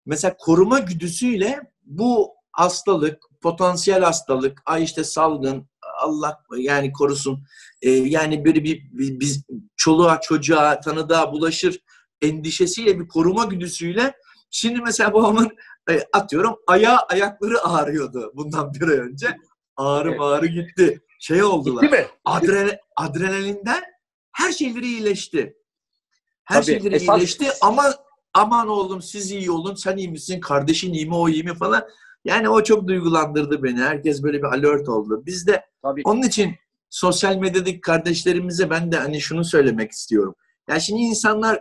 Mesela 0.07 0.37
koruma 0.39 0.79
güdüsüyle 0.79 1.61
bu 1.83 2.35
hastalık, 2.53 3.23
potansiyel 3.41 4.03
hastalık, 4.03 4.63
ay 4.67 4.85
işte 4.85 5.05
salgın, 5.05 5.69
Allah 6.01 6.43
yani 6.59 6.93
korusun. 6.93 7.45
E, 7.83 7.91
yani 7.91 8.45
böyle 8.45 8.65
bir, 8.65 8.83
bir 8.93 9.21
biz 9.21 9.45
çoluğa 9.77 10.21
çocuğa 10.21 10.81
tanıdığa 10.81 11.33
bulaşır 11.33 11.81
endişesiyle 12.23 13.01
bir 13.01 13.09
koruma 13.09 13.45
güdüsüyle 13.45 14.15
şimdi 14.51 14.81
mesela 14.81 15.15
babamın 15.15 15.51
e, 15.91 16.01
atıyorum 16.13 16.57
ayağı 16.67 16.99
ayakları 16.99 17.65
ağrıyordu 17.65 18.33
bundan 18.35 18.75
bir 18.75 18.89
ay 18.89 18.99
önce. 18.99 19.37
Ağrı 19.77 20.09
Evet. 20.11 20.21
ağrı 20.21 20.47
gitti. 20.47 21.01
Şey 21.21 21.43
oldular. 21.43 21.83
Değil 21.83 21.93
mi? 21.93 22.07
Adre, 22.25 22.81
adrenalinden 22.97 23.83
her 24.33 24.53
şeyleri 24.53 24.87
iyileşti. 24.87 25.57
Her 26.45 26.63
Tabii, 26.63 26.65
şeyleri 26.73 26.95
esas- 26.97 27.17
iyileşti 27.19 27.49
ama 27.63 27.95
aman 28.35 28.69
oğlum 28.69 29.03
siz 29.03 29.31
iyi 29.31 29.51
olun, 29.51 29.75
sen 29.75 29.97
iyi 29.97 30.09
misin, 30.11 30.41
kardeşin 30.41 30.93
iyi 30.93 31.07
mi, 31.07 31.15
o 31.15 31.29
iyi 31.29 31.45
mi 31.45 31.55
falan. 31.55 31.85
Yani 32.25 32.49
o 32.49 32.63
çok 32.65 32.89
duygulandırdı 32.89 33.63
beni. 33.63 33.81
Herkes 33.81 34.23
böyle 34.23 34.39
bir 34.39 34.45
alert 34.47 34.89
oldu. 34.89 35.23
Biz 35.27 35.47
de 35.47 35.65
Tabii. 35.83 36.03
onun 36.05 36.23
için 36.23 36.55
sosyal 36.91 37.37
medyadaki 37.37 37.81
kardeşlerimize 37.81 38.71
ben 38.71 38.93
de 38.93 38.97
hani 38.97 39.21
şunu 39.21 39.45
söylemek 39.45 39.91
istiyorum. 39.91 40.35
Yani 40.69 40.81
şimdi 40.81 41.01
insanlar 41.01 41.61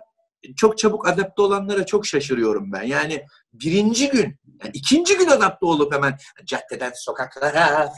çok 0.57 0.77
çabuk 0.77 1.07
adapte 1.07 1.41
olanlara 1.41 1.85
çok 1.85 2.05
şaşırıyorum 2.07 2.71
ben. 2.71 2.83
Yani 2.83 3.25
birinci 3.53 4.09
gün, 4.09 4.39
yani 4.63 4.71
ikinci 4.73 5.17
gün 5.17 5.27
adapte 5.27 5.65
olup 5.65 5.93
hemen 5.93 6.17
caddeden 6.45 6.91
sokaklara. 6.95 7.89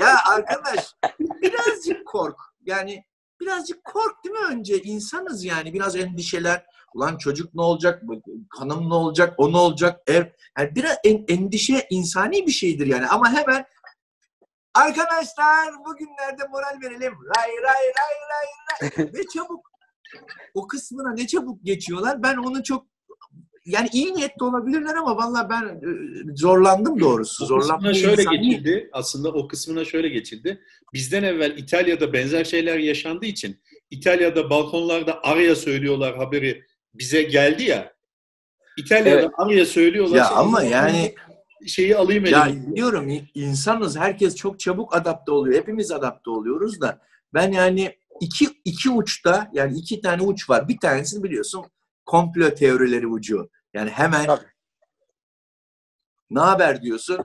Ya, 0.00 0.16
arkadaş 0.28 0.94
birazcık 1.20 2.06
kork. 2.06 2.36
Yani 2.66 3.04
birazcık 3.40 3.84
kork 3.84 4.24
değil 4.24 4.34
mi 4.36 4.46
önce? 4.50 4.82
İnsanız 4.82 5.44
yani 5.44 5.72
biraz 5.72 5.96
endişeler. 5.96 6.66
Ulan 6.94 7.16
çocuk 7.18 7.54
ne 7.54 7.62
olacak? 7.62 8.02
Hanım 8.50 8.90
ne 8.90 8.94
olacak? 8.94 9.34
O 9.38 9.52
ne 9.52 9.56
olacak? 9.56 10.00
Ev. 10.06 10.24
Yani 10.58 10.74
biraz 10.74 10.96
en- 11.04 11.24
endişe 11.28 11.86
insani 11.90 12.46
bir 12.46 12.52
şeydir 12.52 12.86
yani. 12.86 13.06
Ama 13.06 13.32
hemen 13.32 13.64
arkadaşlar 14.74 15.84
bugünlerde 15.84 16.42
moral 16.50 16.80
verelim. 16.82 17.12
Ray 17.36 17.50
ray 17.50 17.86
ray 17.98 18.14
ray 18.30 18.90
ray. 18.98 19.06
Ne 19.12 19.22
çabuk 19.34 19.69
o 20.54 20.66
kısmına 20.66 21.12
ne 21.14 21.26
çabuk 21.26 21.64
geçiyorlar. 21.64 22.22
Ben 22.22 22.36
onu 22.36 22.62
çok 22.62 22.86
yani 23.66 23.88
iyi 23.92 24.14
niyetli 24.14 24.44
olabilirler 24.44 24.94
ama 24.94 25.16
vallahi 25.16 25.48
ben 25.50 25.62
e, 25.62 26.36
zorlandım 26.36 27.00
doğrusu. 27.00 27.46
Zorlandım. 27.46 27.94
şöyle 27.94 28.22
insani. 28.22 28.40
geçildi. 28.48 28.90
Aslında 28.92 29.28
o 29.32 29.48
kısmına 29.48 29.84
şöyle 29.84 30.08
geçildi. 30.08 30.60
Bizden 30.94 31.22
evvel 31.22 31.58
İtalya'da 31.58 32.12
benzer 32.12 32.44
şeyler 32.44 32.78
yaşandığı 32.78 33.26
için 33.26 33.60
İtalya'da 33.90 34.50
balkonlarda 34.50 35.22
araya 35.22 35.56
söylüyorlar 35.56 36.16
haberi 36.16 36.64
bize 36.94 37.22
geldi 37.22 37.62
ya. 37.62 37.92
İtalya'da 38.76 39.20
Evet. 39.20 39.30
araya 39.38 39.66
söylüyorlar. 39.66 40.16
Ya 40.16 40.30
ama 40.30 40.62
yani 40.62 41.14
şeyi 41.66 41.96
alayım 41.96 42.24
Ya 42.26 42.46
elime. 42.46 42.76
diyorum 42.76 43.08
insanız 43.34 43.96
herkes 43.98 44.36
çok 44.36 44.60
çabuk 44.60 44.96
adapte 44.96 45.32
oluyor. 45.32 45.58
Hepimiz 45.60 45.90
adapte 45.90 46.30
oluyoruz 46.30 46.80
da 46.80 47.00
ben 47.34 47.52
yani 47.52 47.99
iki, 48.20 48.48
iki 48.64 48.90
uçta 48.90 49.50
yani 49.52 49.78
iki 49.78 50.00
tane 50.00 50.22
uç 50.22 50.50
var. 50.50 50.68
Bir 50.68 50.78
tanesi 50.78 51.22
biliyorsun 51.22 51.64
komplo 52.06 52.54
teorileri 52.54 53.06
ucu. 53.06 53.50
Yani 53.74 53.90
hemen 53.90 54.26
ne 56.30 56.40
haber 56.40 56.82
diyorsun? 56.82 57.24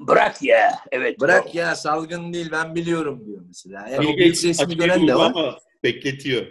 Bırak 0.00 0.42
ya. 0.42 0.80
Evet. 0.92 1.20
Bırak 1.20 1.54
ya 1.54 1.76
salgın 1.76 2.32
değil 2.32 2.48
ben 2.52 2.74
biliyorum 2.74 3.26
diyor 3.26 3.42
mesela. 3.46 3.88
Yani 3.88 4.16
Gates 4.16 4.44
resmi 4.44 4.76
gören 4.76 5.08
de 5.08 5.14
var. 5.14 5.26
ama 5.26 5.58
bekletiyor. 5.82 6.46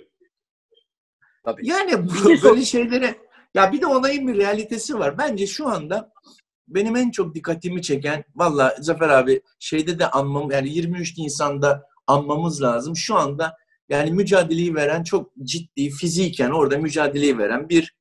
Tabii. 1.43 1.67
Yani 1.67 2.09
bu, 2.09 2.43
böyle 2.43 2.65
şeylere 2.65 3.17
ya 3.53 3.71
bir 3.71 3.81
de 3.81 3.85
onayın 3.85 4.27
bir 4.27 4.37
realitesi 4.37 4.99
var. 4.99 5.17
Bence 5.17 5.47
şu 5.47 5.67
anda 5.67 6.11
benim 6.69 6.95
en 6.95 7.11
çok 7.11 7.35
dikkatimi 7.35 7.81
çeken 7.81 8.23
valla 8.35 8.75
Zafer 8.79 9.09
abi 9.09 9.41
şeyde 9.59 9.99
de 9.99 10.09
anmam 10.09 10.51
yani 10.51 10.69
23 10.69 11.17
Nisan'da 11.17 11.83
anmamız 12.07 12.61
lazım. 12.61 12.95
Şu 12.95 13.15
anda 13.15 13.55
yani 13.89 14.11
mücadeleyi 14.11 14.75
veren 14.75 15.03
çok 15.03 15.31
ciddi 15.43 15.89
fiziken 15.89 16.49
orada 16.49 16.77
mücadeleyi 16.77 17.37
veren 17.37 17.69
bir 17.69 17.95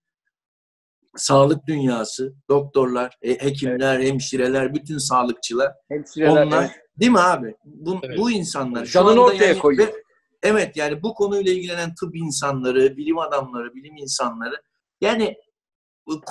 sağlık 1.16 1.66
dünyası, 1.66 2.34
doktorlar, 2.48 3.18
e, 3.22 3.30
hekimler, 3.44 4.00
hemşireler, 4.00 4.74
bütün 4.74 4.98
sağlıkçılar 4.98 5.72
Hemşireler. 5.88 6.46
onlar 6.46 6.60
evet. 6.62 6.70
değil 7.00 7.12
mi 7.12 7.20
abi? 7.20 7.54
Bu, 7.64 7.98
Evet. 8.02 8.18
bu 8.18 8.30
insanlar 8.30 8.86
şu 8.86 8.92
Canını 8.92 9.10
anda 9.10 9.20
ortaya 9.22 9.44
yani- 9.48 9.58
koyuyor. 9.58 9.88
ve- 9.88 10.02
evet 10.42 10.76
yani 10.76 11.02
bu 11.02 11.14
konuyla 11.14 11.52
ilgilenen 11.52 11.94
tıp 11.94 12.16
insanları, 12.16 12.96
bilim 12.96 13.18
adamları, 13.18 13.74
bilim 13.74 13.96
insanları 13.96 14.54
yani 15.00 15.36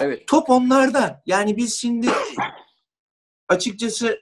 Evet. 0.02 0.28
top 0.28 0.50
onlarda. 0.50 1.22
Yani 1.26 1.58
biz 1.58 1.76
şimdi 1.76 2.08
açıkçası 3.50 4.20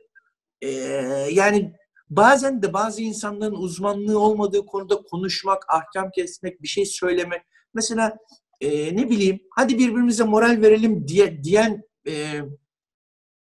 eee, 0.61 1.27
yani 1.31 1.73
bazen 2.09 2.61
de 2.61 2.73
bazı 2.73 3.01
insanların 3.01 3.55
uzmanlığı 3.55 4.19
olmadığı 4.19 4.65
konuda 4.65 5.01
konuşmak, 5.01 5.63
ahkam 5.69 6.11
kesmek, 6.15 6.61
bir 6.61 6.67
şey 6.67 6.85
söylemek. 6.85 7.41
Mesela 7.73 8.17
eee, 8.61 8.95
ne 8.95 9.09
bileyim 9.09 9.39
hadi 9.51 9.77
birbirimize 9.77 10.23
moral 10.23 10.61
verelim 10.61 11.07
diye 11.07 11.43
diyen 11.43 11.83
eee, 12.05 12.43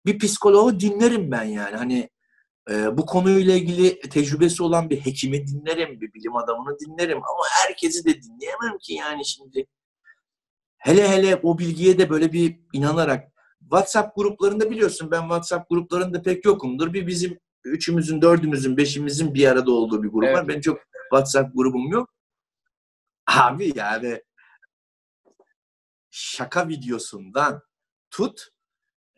bir 0.05 0.19
psikoloğu 0.19 0.79
dinlerim 0.79 1.31
ben 1.31 1.43
yani. 1.43 1.75
Hani 1.77 2.09
e, 2.71 2.97
bu 2.97 3.05
konuyla 3.05 3.55
ilgili 3.55 3.99
tecrübesi 3.99 4.63
olan 4.63 4.89
bir 4.89 4.99
hekimi 5.05 5.47
dinlerim, 5.47 6.01
bir 6.01 6.13
bilim 6.13 6.35
adamını 6.35 6.79
dinlerim 6.79 7.17
ama 7.17 7.43
herkesi 7.49 8.05
de 8.05 8.21
dinleyemem 8.21 8.77
ki 8.81 8.93
yani 8.93 9.25
şimdi. 9.25 9.65
Hele 10.83 11.09
hele 11.09 11.39
o 11.43 11.57
bilgiye 11.59 11.97
de 11.97 12.09
böyle 12.09 12.33
bir 12.33 12.59
inanarak 12.73 13.31
WhatsApp 13.59 14.15
gruplarında 14.15 14.69
biliyorsun 14.69 15.11
ben 15.11 15.21
WhatsApp 15.21 15.69
gruplarında 15.69 16.21
pek 16.21 16.45
yokumdur. 16.45 16.93
Bir 16.93 17.07
bizim 17.07 17.39
üçümüzün, 17.63 18.21
dördümüzün, 18.21 18.77
beşimizin 18.77 19.33
bir 19.33 19.47
arada 19.47 19.71
olduğu 19.71 20.03
bir 20.03 20.09
grup 20.09 20.23
Evet. 20.23 20.37
var. 20.37 20.47
Benim 20.47 20.61
çok 20.61 20.79
WhatsApp 21.09 21.55
grubum 21.55 21.87
yok. 21.87 22.13
Abi 23.27 23.73
yani 23.75 24.21
şaka 26.11 26.67
videosundan 26.67 27.61
tut 28.11 28.47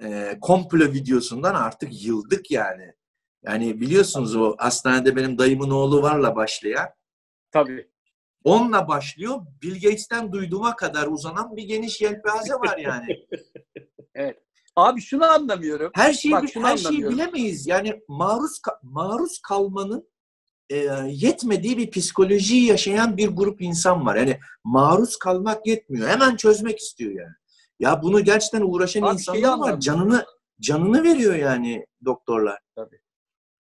e, 0.01 0.38
komplo 0.41 0.86
videosundan 0.86 1.56
artık 1.56 2.06
yıldık 2.06 2.51
yani. 2.51 2.93
Yani 3.43 3.82
biliyorsunuz 3.82 4.36
o 4.36 4.56
hastanede 4.58 5.15
benim 5.15 5.38
dayımın 5.38 5.69
oğlu 5.69 6.01
varla 6.01 6.36
başlayan. 6.36 6.89
Tabii. 7.51 7.89
Onunla 8.45 8.88
başlıyor. 8.88 9.41
Bill 9.62 9.73
Gates'ten 9.73 10.31
duyduğuma 10.31 10.75
kadar 10.75 11.08
uzanan 11.08 11.55
bir 11.55 11.63
geniş 11.63 12.01
yelpaze 12.01 12.53
var 12.53 12.77
yani. 12.77 13.27
Abi 14.75 15.01
şunu 15.01 15.25
anlamıyorum. 15.25 15.91
Her 15.95 16.13
şeyi 16.13 16.31
Bak, 16.34 16.49
şunu 16.53 16.67
her 16.67 16.77
şeyi 16.77 17.10
bilemeyiz. 17.10 17.67
Yani 17.67 18.01
maruz 18.08 18.62
maruz 18.84 19.39
kalmanın 19.41 20.10
e, 20.69 20.75
yetmediği 21.08 21.77
bir 21.77 21.91
psikolojiyi 21.91 22.65
yaşayan 22.65 23.17
bir 23.17 23.27
grup 23.27 23.62
insan 23.62 24.05
var. 24.05 24.15
Yani 24.15 24.39
maruz 24.63 25.17
kalmak 25.17 25.67
yetmiyor. 25.67 26.10
Hemen 26.10 26.36
çözmek 26.36 26.79
istiyor 26.79 27.12
yani. 27.12 27.34
Ya 27.79 28.01
bunu 28.03 28.23
gerçekten 28.23 28.62
uğraşan 28.62 29.01
Abi 29.01 29.13
insanlar 29.13 29.41
var. 29.41 29.47
anlamıyorum. 29.47 29.79
Canını 29.79 30.25
canını 30.62 31.03
veriyor 31.03 31.36
yani 31.36 31.86
doktorlar. 32.05 32.60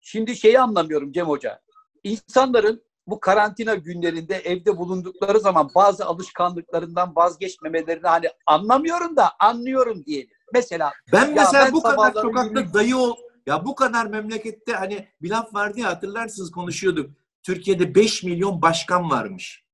Şimdi 0.01 0.37
şeyi 0.37 0.61
anlamıyorum 0.61 1.12
Cem 1.12 1.27
Hoca. 1.27 1.61
İnsanların 2.05 2.86
bu 3.07 3.21
karantina 3.21 3.75
günlerinde 3.75 4.37
evde 4.37 4.77
bulundukları 4.77 5.40
zaman 5.40 5.71
bazı 5.75 6.07
alışkanlıklarından 6.07 7.16
vazgeçmemelerini 7.16 8.07
hani 8.07 8.27
anlamıyorum 8.47 9.16
da 9.16 9.31
anlıyorum 9.38 10.05
diyelim. 10.07 10.31
Mesela 10.55 10.92
Ben 11.12 11.35
mesela 11.35 11.64
ben 11.64 11.73
bu 11.73 11.83
kadar 11.83 12.12
sokakta 12.12 12.61
yürüyüp- 12.61 12.75
dayı 12.75 12.97
ol. 12.97 13.16
Ya 13.47 13.64
bu 13.66 13.75
kadar 13.75 14.07
memlekette 14.07 14.73
hani 14.73 15.09
bir 15.23 15.31
laf 15.31 15.55
vardı 15.55 15.81
ya 15.81 15.88
hatırlarsınız 15.88 16.51
konuşuyorduk. 16.51 17.11
Türkiye'de 17.42 17.95
5 17.95 18.23
milyon 18.23 18.62
başkan 18.62 19.11
varmış. 19.11 19.64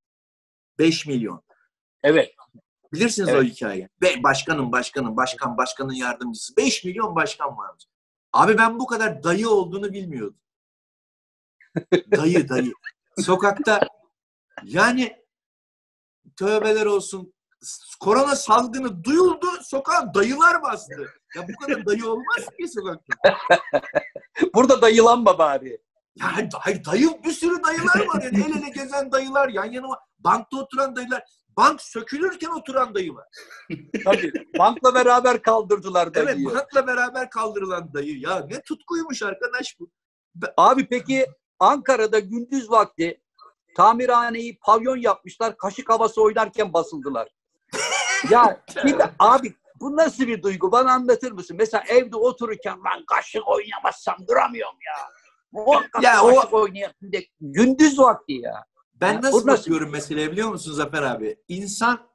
5 0.78 1.06
milyon. 1.06 1.42
evet 2.02 2.34
Bilirsiniz 2.92 3.28
o 3.28 3.32
Evet. 3.32 3.44
hikayeyi. 3.52 3.88
Be, 4.02 4.22
başkanın 4.22 4.72
başkanın 4.72 5.16
başkan 5.16 5.56
başkanın 5.56 5.92
yardımcısı. 5.92 6.56
5 6.56 6.84
milyon 6.84 7.14
başkan 7.16 7.56
varmış. 7.56 7.84
Abi 8.32 8.58
ben 8.58 8.78
bu 8.78 8.86
kadar 8.86 9.22
dayı 9.22 9.48
olduğunu 9.48 9.92
bilmiyordum. 9.92 10.38
dayı 12.16 12.48
dayı. 12.48 12.72
Sokakta 13.20 13.80
yani 14.64 15.16
tövbeler 16.36 16.86
olsun. 16.86 17.32
Korona 18.00 18.36
salgını 18.36 19.04
duyuldu, 19.04 19.46
sokağa 19.62 20.14
dayılar 20.14 20.62
bastı. 20.62 21.06
Ya 21.36 21.46
bu 21.48 21.66
kadar 21.66 21.86
dayı 21.86 22.06
olmaz 22.06 22.46
ki 22.60 22.68
sokakta. 22.68 23.38
burada 24.54 24.82
dayılanma 24.82 25.38
bari. 25.38 25.78
Ya 26.16 26.26
day- 26.52 26.84
dayı 26.84 27.10
bir 27.24 27.32
sürü 27.32 27.62
dayılar 27.62 28.06
var 28.06 28.22
yani 28.22 28.44
el 28.44 28.62
ele 28.62 28.70
gezen 28.70 29.12
dayılar, 29.12 29.48
yan 29.48 29.64
yana 29.72 29.86
bankta 30.18 30.56
oturan 30.56 30.96
dayılar. 30.96 31.22
Bank 31.56 31.82
sökülürken 31.82 32.50
oturan 32.50 32.94
dayı 32.94 33.14
var. 33.14 33.28
Tabii. 34.04 34.32
Bankla 34.58 34.94
beraber 34.94 35.42
kaldırdılar 35.42 36.08
Evet, 36.14 36.26
dayıyı. 36.26 36.46
bankla 36.46 36.86
beraber 36.86 37.30
kaldırılan 37.30 37.94
dayı. 37.94 38.18
Ya 38.20 38.46
ne 38.50 38.62
tutkuymuş 38.62 39.22
arkadaş 39.22 39.76
bu. 39.80 39.90
Abi 40.56 40.88
peki 40.88 41.26
Ankara'da 41.62 42.18
gündüz 42.18 42.70
vakti 42.70 43.20
tamirhaneyi 43.76 44.58
pavyon 44.58 44.96
yapmışlar. 44.96 45.56
Kaşık 45.56 45.90
havası 45.90 46.22
oynarken 46.22 46.72
basıldılar. 46.72 47.28
Ya 48.30 48.60
şimdi 48.82 49.04
abi 49.18 49.54
bu 49.80 49.96
nasıl 49.96 50.26
bir 50.26 50.42
duygu? 50.42 50.72
Bana 50.72 50.92
anlatır 50.92 51.32
mısın? 51.32 51.56
Mesela 51.60 51.84
evde 51.88 52.16
otururken 52.16 52.84
ben 52.84 53.04
kaşık 53.06 53.48
oynamazsam 53.48 54.16
duramıyorum 54.28 54.78
ya. 54.86 55.08
Muhakkak 55.52 56.02
Ya 56.02 56.22
o-. 56.24 56.66
Bir 57.02 57.12
de 57.12 57.26
Gündüz 57.40 57.98
vakti 57.98 58.32
ya. 58.32 58.64
Ben 58.94 59.12
Ya, 59.12 59.22
nasıl 59.22 59.42
bu 59.42 59.46
nasıl- 59.46 59.62
bakıyorum 59.62 59.90
meseleye 59.90 60.32
biliyor 60.32 60.48
musun 60.48 60.72
Zafer 60.72 61.02
abi? 61.02 61.36
İnsan 61.48 62.08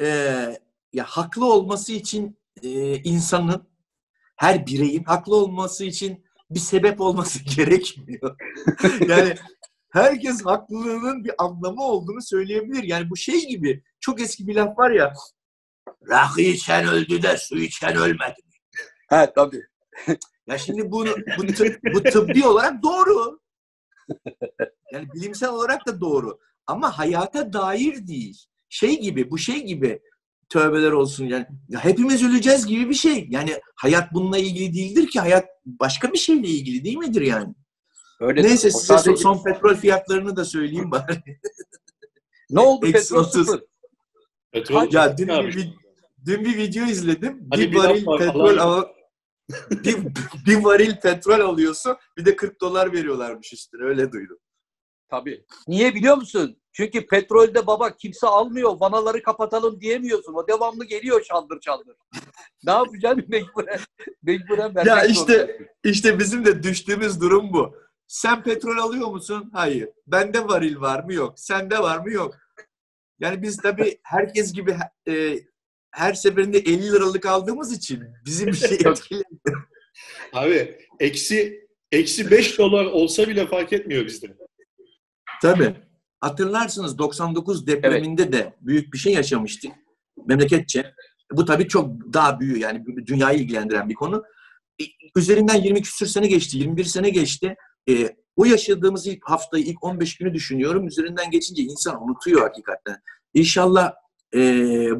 eee, 0.00 0.60
ya 0.92 1.04
haklı 1.04 1.52
olması 1.52 1.92
için 1.92 2.38
eee, 2.62 2.94
insanın 3.04 3.68
her 4.36 4.66
bireyin 4.66 5.04
haklı 5.04 5.36
olması 5.36 5.84
için 5.84 6.24
bir 6.54 6.60
sebep 6.60 7.00
olması 7.00 7.38
gerekmiyor. 7.56 8.36
yani 9.08 9.34
herkes 9.92 10.44
haklılığının 10.44 11.24
bir 11.24 11.32
anlamı 11.38 11.82
olduğunu 11.82 12.22
söyleyebilir. 12.22 12.82
Yani 12.82 13.10
bu 13.10 13.16
şey 13.16 13.46
gibi 13.48 13.82
çok 14.00 14.20
eski 14.20 14.46
bir 14.46 14.54
laf 14.54 14.78
var 14.78 14.90
ya 14.90 15.12
rakı 16.08 16.40
içen 16.40 16.86
öldü 16.88 17.22
de 17.22 17.36
su 17.36 17.58
içen 17.58 17.96
ölmedi. 17.96 18.40
He 19.08 19.32
tabii. 19.34 19.62
Ya 20.46 20.58
şimdi 20.58 20.90
bunu 20.92 21.10
bu, 21.38 21.42
tı- 21.42 21.94
bu 21.94 22.02
tıbbi 22.02 22.46
olarak 22.46 22.82
doğru. 22.82 23.40
Yani 24.92 25.08
bilimsel 25.14 25.48
olarak 25.48 25.86
da 25.86 26.00
doğru. 26.00 26.38
Ama 26.66 26.98
hayata 26.98 27.52
dair 27.52 28.06
değil. 28.06 28.46
Şey 28.68 29.00
gibi, 29.00 29.30
bu 29.30 29.38
şey 29.38 29.64
gibi 29.64 30.02
tövbeler 30.52 30.92
olsun 30.92 31.24
yani. 31.24 31.46
Ya 31.68 31.84
hepimiz 31.84 32.24
öleceğiz 32.24 32.66
gibi 32.66 32.90
bir 32.90 32.94
şey. 32.94 33.26
Yani 33.30 33.60
hayat 33.76 34.12
bununla 34.14 34.38
ilgili 34.38 34.74
değildir 34.74 35.06
ki. 35.06 35.20
Hayat 35.20 35.44
başka 35.66 36.12
bir 36.12 36.18
şeyle 36.18 36.48
ilgili 36.48 36.84
değil 36.84 36.96
midir 36.96 37.22
yani? 37.22 37.54
Öyle 38.20 38.42
Neyse 38.42 38.70
size 38.70 38.86
son, 38.86 38.96
sadece- 38.96 39.22
son 39.22 39.44
petrol 39.44 39.74
fiyatlarını 39.74 40.36
da 40.36 40.44
söyleyeyim 40.44 40.90
bari. 40.90 41.22
Ne 42.50 42.60
oldu 42.60 42.92
petrol 42.92 43.24
sıfır? 43.24 43.60
Petrol 44.52 44.92
ya 44.92 45.18
dün 45.18 45.28
Abi, 45.28 45.48
bir, 45.48 45.74
dün 46.26 46.44
bir 46.44 46.56
video 46.56 46.84
izledim. 46.84 47.48
Hani 47.50 47.62
bir 47.62 47.72
bir 47.72 47.76
varil 47.76 48.06
var, 48.06 48.18
petrol 48.18 48.58
al 48.58 48.84
bir, 49.70 49.96
bir 50.46 50.56
varil 50.56 50.96
petrol 50.96 51.40
alıyorsun 51.40 51.96
bir 52.18 52.24
de 52.24 52.36
40 52.36 52.60
dolar 52.60 52.92
veriyorlarmış 52.92 53.52
üstüne 53.52 53.84
öyle 53.84 54.12
duydum. 54.12 54.38
Tabii. 55.12 55.44
Niye 55.68 55.94
biliyor 55.94 56.16
musun? 56.16 56.56
Çünkü 56.72 57.06
petrolde 57.06 57.66
baba 57.66 57.96
kimse 57.96 58.26
almıyor. 58.26 58.80
Vanaları 58.80 59.22
kapatalım 59.22 59.80
diyemiyorsun. 59.80 60.34
O 60.34 60.48
devamlı 60.48 60.84
geliyor 60.84 61.22
çaldır 61.22 61.60
çaldır. 61.60 61.96
ne 62.64 62.72
yapacaksın? 62.72 63.24
Mecburen, 63.28 63.80
mecburen 64.22 64.74
vermek 64.74 64.86
Ya 64.86 65.04
işte- 65.04 65.32
zorundasın. 65.32 65.66
İşte 65.84 66.18
bizim 66.18 66.44
de 66.44 66.62
düştüğümüz 66.62 67.20
durum 67.20 67.52
bu. 67.52 67.74
Sen 68.08 68.42
petrol 68.42 68.78
alıyor 68.78 69.08
musun? 69.08 69.50
Hayır. 69.52 69.88
Bende 70.06 70.48
varil 70.48 70.80
var 70.80 71.04
mı? 71.04 71.14
Yok. 71.14 71.38
Sende 71.40 71.78
var 71.78 71.98
mı? 71.98 72.12
Yok. 72.12 72.34
Yani 73.20 73.42
biz 73.42 73.56
tabii 73.56 73.98
herkes 74.02 74.52
gibi 74.52 74.76
e, 75.08 75.38
her 75.90 76.14
seferinde 76.14 76.58
50 76.58 76.92
liralık 76.92 77.26
aldığımız 77.26 77.72
için 77.72 78.04
bizim 78.24 78.46
bir 78.46 78.52
şey 78.68 78.74
etkilemiyor. 78.74 79.68
Abi 80.32 80.78
eksi 81.00 81.68
eksi 81.92 82.30
5 82.30 82.58
dolar 82.58 82.84
olsa 82.84 83.28
bile 83.28 83.46
fark 83.46 83.72
etmiyor 83.72 84.06
bizde. 84.06 84.36
Tabii. 85.42 85.74
Hatırlarsınız 86.20 86.98
99 86.98 87.66
depreminde 87.66 88.32
de 88.32 88.54
büyük 88.60 88.92
bir 88.92 88.98
şey 88.98 89.12
yaşamıştık 89.12 89.72
memleketçe. 90.26 90.94
Bu 91.32 91.44
tabii 91.44 91.68
çok 91.68 91.90
daha 92.12 92.40
büyük 92.40 92.62
yani 92.62 92.84
dünyayı 93.06 93.38
ilgilendiren 93.38 93.88
bir 93.88 93.94
konu. 93.94 94.24
E, 94.80 94.84
Üzerinden 95.16 95.62
20 95.62 95.82
küsür 95.82 96.06
sene 96.06 96.26
geçti, 96.26 96.58
21 96.58 96.84
sene 96.84 97.10
geçti. 97.10 97.54
E, 97.88 98.16
o 98.36 98.44
yaşadığımız 98.44 99.06
ilk 99.06 99.30
haftayı, 99.30 99.64
ilk 99.64 99.84
15 99.84 100.16
günü 100.16 100.34
düşünüyorum. 100.34 100.86
Üzerinden 100.86 101.30
geçince 101.30 101.62
insan 101.62 102.02
unutuyor 102.02 102.40
hakikaten. 102.40 102.96
İnşallah 103.34 103.92
e, 104.34 104.40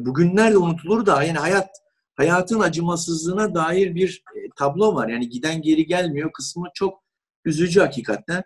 bugünler 0.05 0.51
de 0.51 0.57
unutulur 0.57 1.05
da 1.05 1.23
yani 1.23 1.37
hayat 1.37 1.69
hayatın 2.15 2.59
acımasızlığına 2.59 3.55
dair 3.55 3.95
bir 3.95 4.23
e, 4.35 4.39
tablo 4.55 4.95
var. 4.95 5.07
Yani 5.07 5.29
giden 5.29 5.61
geri 5.61 5.85
gelmiyor 5.85 6.31
kısmı 6.31 6.67
çok 6.73 7.03
üzücü 7.45 7.79
hakikaten. 7.79 8.43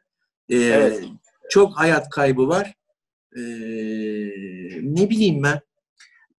E, 0.49 0.55
Evet. 0.55 1.03
Çok 1.49 1.79
hayat 1.79 2.10
kaybı 2.10 2.47
var. 2.47 2.73
E, 3.38 3.41
ne 4.81 5.10
bileyim 5.10 5.43
ben. 5.43 5.62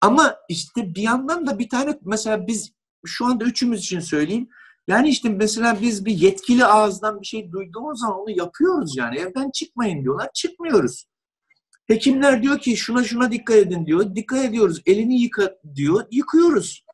Ama 0.00 0.36
işte 0.48 0.94
bir 0.94 1.02
yandan 1.02 1.46
da 1.46 1.58
bir 1.58 1.68
tane 1.68 1.98
mesela 2.04 2.46
biz 2.46 2.72
şu 3.06 3.26
anda 3.26 3.44
üçümüz 3.44 3.80
için 3.80 4.00
söyleyeyim. 4.00 4.48
Yani 4.88 5.08
işte 5.08 5.28
mesela 5.28 5.80
biz 5.82 6.04
bir 6.04 6.12
yetkili 6.12 6.64
ağızdan 6.64 7.20
bir 7.20 7.26
şey 7.26 7.52
duyduğumuz 7.52 8.00
zaman 8.00 8.18
onu 8.18 8.30
yapıyoruz 8.30 8.96
yani. 8.96 9.18
Evden 9.18 9.50
çıkmayın 9.50 10.02
diyorlar. 10.02 10.28
Çıkmıyoruz. 10.34 11.06
Hekimler 11.86 12.42
diyor 12.42 12.58
ki 12.58 12.76
şuna 12.76 13.04
şuna 13.04 13.32
dikkat 13.32 13.56
edin 13.56 13.86
diyor. 13.86 14.14
Dikkat 14.14 14.44
ediyoruz. 14.44 14.82
Elini 14.86 15.22
yıka 15.22 15.54
diyor. 15.74 16.06
Yıkıyoruz. 16.10 16.84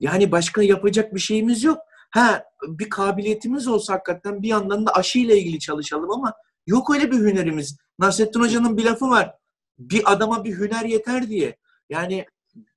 Yani 0.00 0.32
başka 0.32 0.62
yapacak 0.62 1.14
bir 1.14 1.20
şeyimiz 1.20 1.64
yok. 1.64 1.78
Ha 2.10 2.44
bir 2.68 2.90
kabiliyetimiz 2.90 3.68
olsa 3.68 3.94
hakikaten 3.94 4.42
bir 4.42 4.48
yandan 4.48 4.86
da 4.86 4.92
aşıyla 4.92 5.34
ilgili 5.34 5.58
çalışalım 5.58 6.10
ama 6.10 6.34
yok 6.68 6.94
öyle 6.94 7.10
bir 7.10 7.16
hünerimiz. 7.16 7.76
Nasrettin 7.98 8.40
Hoca'nın 8.40 8.76
bir 8.76 8.84
lafı 8.84 9.08
var. 9.10 9.34
Bir 9.78 10.12
adama 10.12 10.44
bir 10.44 10.58
hüner 10.58 10.84
yeter 10.84 11.28
diye. 11.28 11.56
Yani 11.90 12.26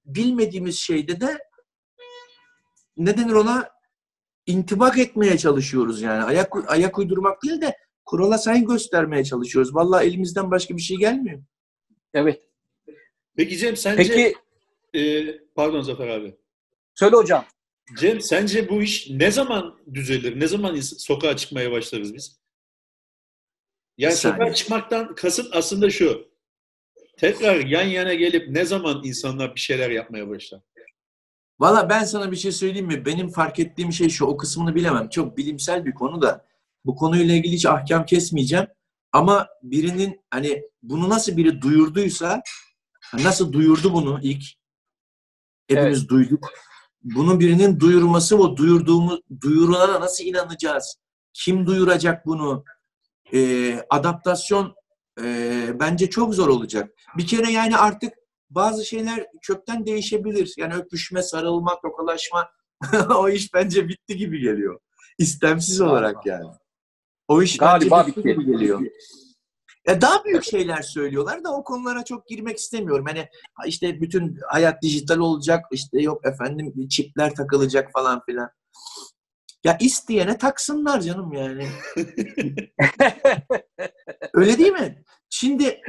bilmediğimiz 0.06 0.80
şeyde 0.80 1.22
de 1.22 1.38
ne 2.98 3.18
denir 3.18 3.34
ona 3.34 3.70
intibak 4.46 4.98
etmeye 4.98 5.38
çalışıyoruz 5.38 6.02
yani. 6.02 6.24
Ayak 6.24 6.72
ayak 6.72 6.98
uydurmak 6.98 7.44
değil 7.44 7.62
de 7.62 7.78
kurala 8.06 8.38
saygı 8.38 8.74
göstermeye 8.74 9.24
çalışıyoruz. 9.24 9.76
Vallahi 9.76 10.08
elimizden 10.08 10.52
başka 10.52 10.78
bir 10.78 10.82
şey 10.82 10.98
gelmiyor. 10.98 11.44
Evet. 12.14 12.42
Peki 13.36 13.58
Cem 13.58 13.78
sence 13.78 14.04
Peki 14.04 14.36
e, 15.00 15.38
pardon 15.56 15.82
Zafer 15.82 16.08
abi. 16.08 16.36
söyle 16.96 17.16
hocam. 17.16 17.46
Cem 18.00 18.22
sence 18.22 18.70
bu 18.70 18.82
iş 18.82 19.10
ne 19.10 19.32
zaman 19.32 19.80
düzelir? 19.94 20.40
Ne 20.40 20.48
zaman 20.48 20.80
sokağa 20.80 21.38
çıkmaya 21.38 21.72
başlarız 21.72 22.14
biz? 22.14 22.41
Yani 24.02 24.16
sokağa 24.16 24.54
çıkmaktan 24.54 25.16
kasıt 25.16 25.56
aslında 25.56 25.90
şu. 25.90 26.28
Tekrar 27.18 27.56
yan 27.56 27.84
yana 27.84 28.14
gelip 28.14 28.50
ne 28.50 28.66
zaman 28.66 29.02
insanlar 29.04 29.56
bir 29.56 29.60
şeyler 29.60 29.90
yapmaya 29.90 30.30
başlar? 30.30 30.62
Valla 31.60 31.90
ben 31.90 32.04
sana 32.04 32.32
bir 32.32 32.38
şey 32.38 32.52
söyleyeyim 32.52 32.88
mi? 32.88 33.06
Benim 33.06 33.30
fark 33.30 33.60
ettiğim 33.60 33.94
şey 33.94 34.10
şu, 34.10 34.26
o 34.26 34.38
kısmını 34.38 34.76
bilemem. 34.76 35.10
Çok 35.10 35.38
bilimsel 35.38 35.86
bir 35.86 35.94
konu 35.94 36.22
da. 36.22 36.46
Bu 36.86 36.96
konuyla 36.96 37.36
ilgili 37.36 37.54
hiç 37.54 37.66
ahkam 37.66 38.06
kesmeyeceğim. 38.06 38.68
Ama 39.12 39.48
birinin 39.64 40.22
hani 40.30 40.64
bunu 40.84 41.10
nasıl 41.10 41.38
biri 41.38 41.62
duyurduysa, 41.62 42.42
nasıl 43.14 43.54
duyurdu 43.54 43.94
bunu 43.94 44.20
ilk? 44.24 44.44
Hepimiz 45.68 46.10
duyduk. 46.10 46.50
Bunun 47.04 47.40
birinin 47.40 47.80
duyurması, 47.80 48.38
o 48.38 48.58
duyurduğumuz, 48.58 49.20
duyurulana 49.42 50.02
nasıl 50.02 50.24
inanacağız? 50.24 50.96
Kim 51.34 51.66
duyuracak 51.66 52.26
bunu? 52.26 52.64
Ee, 53.34 53.86
adaptasyon 53.90 54.76
e, 55.22 55.26
bence 55.80 56.10
çok 56.10 56.36
zor 56.36 56.48
olacak. 56.48 56.92
Bir 57.18 57.28
kere 57.28 57.52
yani 57.52 57.78
artık 57.78 58.14
bazı 58.50 58.86
şeyler 58.86 59.28
kökten 59.42 59.86
değişebilir. 59.86 60.54
Yani 60.58 60.74
öpüşme, 60.74 61.24
sarılma, 61.24 61.80
tokalaşma 61.82 62.50
o 63.16 63.30
iş 63.30 63.54
bence 63.54 63.88
bitti 63.88 64.18
gibi 64.18 64.40
geliyor. 64.40 64.80
İstemsiz 65.18 65.82
olarak 65.82 66.26
yani. 66.26 66.46
O 67.28 67.42
iş 67.42 67.58
Galiba 67.58 68.00
bence 68.00 68.08
bitti 68.08 68.18
bitti. 68.18 68.30
gibi 68.30 68.52
geliyor. 68.52 68.82
Ya 69.88 70.02
daha 70.02 70.26
büyük 70.26 70.44
şeyler 70.44 70.82
söylüyorlar 70.82 71.44
da 71.44 71.54
o 71.54 71.64
konulara 71.64 72.06
çok 72.06 72.28
girmek 72.28 72.58
istemiyorum. 72.58 73.06
Hani 73.08 73.28
işte 73.66 74.02
bütün 74.02 74.40
hayat 74.48 74.82
dijital 74.82 75.18
olacak, 75.18 75.66
işte 75.72 76.02
yok 76.02 76.26
efendim 76.26 76.88
çipler 76.88 77.36
takılacak 77.36 77.92
falan 77.94 78.22
filan. 78.26 78.50
Ya 79.64 79.78
isteyene 79.80 80.38
taksınlar 80.38 81.02
canım 81.02 81.34
yani. 81.34 81.68
Öyle 84.34 84.58
değil 84.58 84.72
mi? 84.72 85.04
Şimdi 85.30 85.82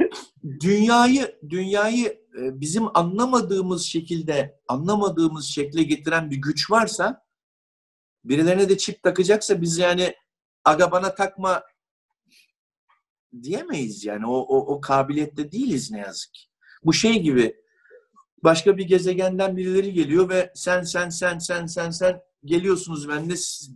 dünyayı 0.59 1.39
dünyayı 1.49 2.07
e, 2.07 2.61
bizim 2.61 2.97
anlamadığımız 2.97 3.83
şekilde 3.83 4.59
anlamadığımız 4.67 5.45
şekle 5.45 5.83
getiren 5.83 6.31
bir 6.31 6.37
güç 6.37 6.71
varsa 6.71 7.25
birilerine 8.23 8.69
de 8.69 8.77
çip 8.77 9.03
takacaksa 9.03 9.61
biz 9.61 9.77
yani 9.77 10.15
aga 10.65 10.91
bana 10.91 11.15
takma 11.15 11.63
diyemeyiz 13.41 14.05
yani. 14.05 14.25
O, 14.25 14.35
o, 14.35 14.57
o 14.75 14.81
kabiliyette 14.81 15.51
değiliz 15.51 15.91
ne 15.91 15.99
yazık 15.99 16.33
ki. 16.33 16.41
Bu 16.83 16.93
şey 16.93 17.21
gibi 17.21 17.55
başka 18.43 18.77
bir 18.77 18.87
gezegenden 18.87 19.57
birileri 19.57 19.93
geliyor 19.93 20.29
ve 20.29 20.51
sen 20.55 20.81
sen 20.81 21.09
sen 21.09 21.37
sen 21.37 21.65
sen 21.65 21.89
sen 21.89 22.21
geliyorsunuz 22.45 23.09
bende 23.09 23.33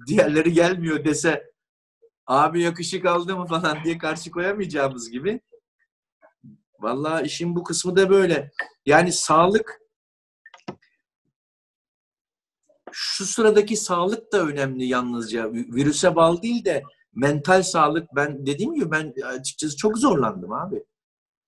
diğerleri 0.07 0.53
gelmiyor 0.53 1.05
dese 1.05 1.51
abi 2.25 2.61
yakışık 2.61 3.05
aldı 3.05 3.37
mı 3.37 3.45
falan 3.45 3.83
diye 3.83 3.97
karşı 3.97 4.31
koyamayacağımız 4.31 5.11
gibi. 5.11 5.41
Vallahi 6.79 7.25
işin 7.25 7.55
bu 7.55 7.63
kısmı 7.63 7.95
da 7.95 8.09
böyle. 8.09 8.51
Yani 8.85 9.11
sağlık 9.11 9.81
şu 12.91 13.25
sıradaki 13.25 13.77
sağlık 13.77 14.31
da 14.33 14.45
önemli 14.45 14.85
yalnızca. 14.85 15.53
Virüse 15.53 16.15
bağlı 16.15 16.41
değil 16.41 16.65
de 16.65 16.83
mental 17.13 17.63
sağlık. 17.63 18.09
Ben 18.15 18.45
dediğim 18.45 18.73
gibi 18.73 18.91
ben 18.91 19.13
açıkçası 19.25 19.77
çok 19.77 19.97
zorlandım 19.97 20.53
abi. 20.53 20.83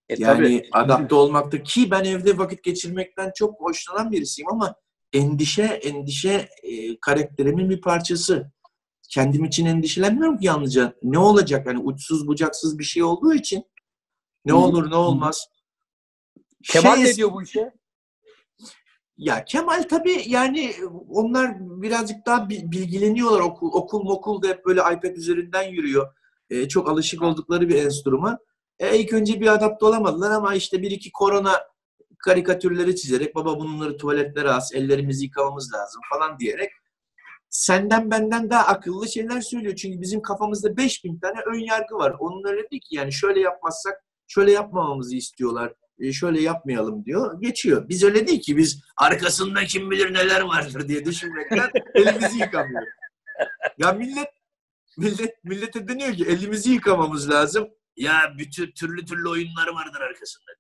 E, 0.10 0.16
Yani 0.18 0.38
tabii. 0.38 0.70
adapte 0.72 1.16
olmakta 1.16 1.64
ki 1.64 1.92
ben 1.92 2.04
evde 2.04 2.38
vakit 2.38 2.64
geçirmekten 2.64 3.32
çok 3.36 3.62
hoşlanan 3.62 4.12
birisiyim 4.12 4.52
ama 4.52 4.76
endişe 5.14 5.64
endişe 5.64 6.50
e, 6.64 7.00
karakterimin 7.00 7.70
bir 7.70 7.82
parçası. 7.82 8.52
Kendim 9.10 9.46
için 9.46 9.66
endişelenmiyorum 9.66 10.38
ki 10.38 10.46
yalnızca. 10.46 10.94
Ne 11.04 11.20
olacak? 11.20 11.68
Hani 11.68 11.80
uçsuz 11.80 12.28
bucaksız 12.28 12.80
bir 12.80 12.84
şey 12.84 13.04
olduğu 13.04 13.34
için 13.34 13.64
ne 14.46 14.54
olur 14.54 14.92
ne 14.92 14.96
olmaz. 14.96 15.48
Kemal 16.64 16.96
Şey- 16.96 17.04
ne 17.04 17.16
diyor 17.16 17.34
bu 17.34 17.44
işe? 17.44 17.72
Ya 19.18 19.46
Kemal 19.46 19.84
tabii 19.84 20.24
yani 20.28 20.74
onlar 21.10 21.56
birazcık 21.60 22.26
daha 22.26 22.50
bi- 22.50 22.72
bilgileniyorlar. 22.72 23.40
Okul, 23.40 23.70
okul 23.74 24.04
mokul 24.04 24.42
da 24.42 24.48
hep 24.48 24.66
böyle 24.66 24.80
iPad 24.82 25.16
üzerinden 25.16 25.64
yürüyor. 25.64 26.14
Ee, 26.50 26.68
çok 26.68 26.90
alışık 26.90 27.22
oldukları 27.22 27.70
bir 27.70 27.76
enstrüman. 27.76 28.38
E, 28.80 29.00
ilk 29.00 29.14
önce 29.14 29.42
bir 29.42 29.48
adapte 29.48 29.86
olamadılar 29.86 30.32
ama 30.32 30.56
işte 30.56 30.82
bir 30.82 30.92
iki 30.92 31.12
korona 31.12 31.52
karikatürleri 32.20 32.96
çizerek 32.96 33.36
baba 33.36 33.60
bunları 33.60 33.98
tuvaletlere 33.98 34.50
as, 34.50 34.74
ellerimizi 34.74 35.26
yıkamamız 35.26 35.74
lazım 35.74 36.02
falan 36.10 36.40
diyerek 36.40 36.72
senden 37.50 38.12
benden 38.12 38.50
daha 38.50 38.66
akıllı 38.66 39.08
şeyler 39.10 39.42
söylüyor. 39.42 39.76
Çünkü 39.76 40.02
bizim 40.02 40.22
kafamızda 40.22 40.78
5000 40.78 41.20
tane 41.20 41.40
ön 41.46 41.60
yargı 41.60 41.96
var. 41.96 42.16
Onun 42.20 42.48
öyle 42.48 42.70
değil 42.72 42.82
ki 42.82 42.96
yani 42.96 43.14
şöyle 43.14 43.40
yapmazsak 43.40 43.94
şöyle 44.28 44.52
yapmamamızı 44.52 45.16
istiyorlar. 45.16 45.74
E, 46.00 46.14
şöyle 46.14 46.42
yapmayalım 46.42 47.06
diyor. 47.06 47.42
Geçiyor. 47.42 47.90
Biz 47.90 48.04
öyle 48.04 48.28
değil 48.28 48.42
ki. 48.42 48.58
Biz 48.58 48.84
arkasında 48.98 49.66
kim 49.66 49.92
bilir 49.92 50.14
neler 50.14 50.42
vardır 50.42 50.88
diye 50.88 51.06
düşünmekten 51.06 51.70
elimizi 51.96 52.40
yıkamıyor. 52.40 52.84
Ya 53.78 53.92
millet 53.92 54.30
millet 54.98 55.44
millete 55.44 55.88
deniyor 55.88 56.14
ki 56.14 56.26
elimizi 56.26 56.72
yıkamamız 56.72 57.30
lazım. 57.30 57.68
Ya 57.96 58.34
bütün 58.38 58.72
türlü 58.72 59.06
türlü 59.06 59.30
oyunları 59.30 59.74
vardır 59.74 60.02
arkasında. 60.02 60.52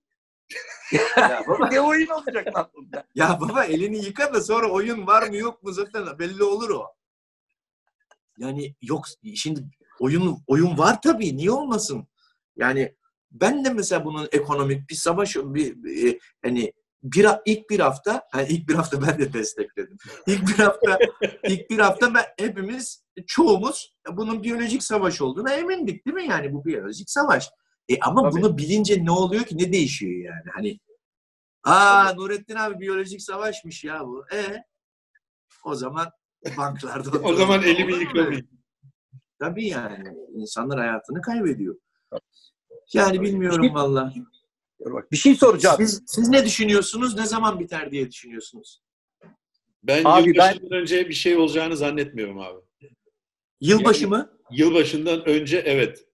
Ya 0.91 1.43
baba, 1.47 1.67
ne 1.69 1.81
oyun 1.81 2.07
olacak 2.07 2.55
lan 2.55 2.69
bunda? 2.75 3.03
ya 3.15 3.39
baba 3.41 3.65
elini 3.65 4.05
yıka 4.05 4.33
da 4.33 4.41
sonra 4.41 4.71
oyun 4.71 5.07
var 5.07 5.27
mı 5.27 5.37
yok 5.37 5.63
mu 5.63 5.71
zaten 5.71 6.19
belli 6.19 6.43
olur 6.43 6.69
o. 6.69 6.85
Yani 8.37 8.75
yok 8.81 9.05
şimdi 9.35 9.63
oyun 9.99 10.43
oyun 10.47 10.77
var 10.77 11.01
tabii 11.01 11.37
niye 11.37 11.51
olmasın? 11.51 12.07
Yani 12.55 12.95
ben 13.31 13.65
de 13.65 13.69
mesela 13.69 14.05
bunun 14.05 14.27
ekonomik 14.31 14.89
bir 14.89 14.95
savaş 14.95 15.35
bir, 15.35 15.83
bir 15.83 16.19
hani 16.43 16.73
bir 17.03 17.27
ilk 17.45 17.69
bir 17.69 17.79
hafta 17.79 18.27
hani 18.31 18.47
ilk 18.47 18.69
bir 18.69 18.73
hafta 18.73 19.01
ben 19.01 19.19
de 19.19 19.33
destekledim. 19.33 19.97
İlk 20.27 20.47
bir 20.47 20.63
hafta 20.63 20.99
ilk 21.43 21.69
bir 21.69 21.79
hafta 21.79 22.13
ben 22.13 22.25
hepimiz 22.39 23.03
çoğumuz 23.27 23.95
bunun 24.11 24.43
biyolojik 24.43 24.83
savaş 24.83 25.21
olduğuna 25.21 25.53
emindik 25.53 26.05
değil 26.05 26.15
mi 26.15 26.27
yani 26.27 26.53
bu 26.53 26.65
biyolojik 26.65 27.09
savaş. 27.09 27.49
E 27.89 27.99
ama 28.01 28.21
Tabii. 28.29 28.41
bunu 28.41 28.57
bilince 28.57 29.05
ne 29.05 29.11
oluyor 29.11 29.43
ki 29.43 29.57
ne 29.57 29.73
değişiyor 29.73 30.23
yani? 30.25 30.51
Hani 30.53 30.79
aa 31.63 32.13
Nurettin 32.13 32.55
abi 32.55 32.79
biyolojik 32.79 33.21
savaşmış 33.21 33.83
ya 33.83 34.07
bu. 34.07 34.25
E 34.33 34.63
o 35.63 35.75
zaman 35.75 36.11
banklarda 36.57 37.09
O 37.23 37.33
zaman 37.33 37.63
elimi 37.63 37.93
yıkamayayım. 37.93 38.47
Tabii 39.39 39.67
yani 39.67 40.09
insanlar 40.35 40.79
hayatını 40.79 41.21
kaybediyor. 41.21 41.75
Yani 42.93 43.21
bilmiyorum 43.21 43.73
valla. 43.73 44.13
Dur 44.85 44.93
bak, 44.93 45.11
Bir 45.11 45.17
şey 45.17 45.35
soracağım. 45.35 45.77
Siz, 45.77 46.03
siz 46.07 46.29
ne 46.29 46.45
düşünüyorsunuz? 46.45 47.15
Ne 47.17 47.25
zaman 47.25 47.59
biter 47.59 47.91
diye 47.91 48.11
düşünüyorsunuz? 48.11 48.81
Ben 49.83 50.01
Abi 50.05 50.29
yılbaşından 50.29 50.71
önce 50.71 51.09
bir 51.09 51.13
şey 51.13 51.37
olacağını 51.37 51.77
zannetmiyorum 51.77 52.39
abi. 52.39 52.61
Yılbaşı 53.61 54.01
Yani- 54.03 54.09
mı? 54.09 54.39
Yılbaşından 54.51 55.25
önce 55.25 55.57
evet. 55.57 56.05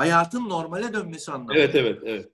Hayatın 0.00 0.48
normale 0.48 0.92
dönmesi 0.92 1.32
anlamında. 1.32 1.58
Evet 1.58 1.74
evet 1.74 1.98
evet. 2.04 2.28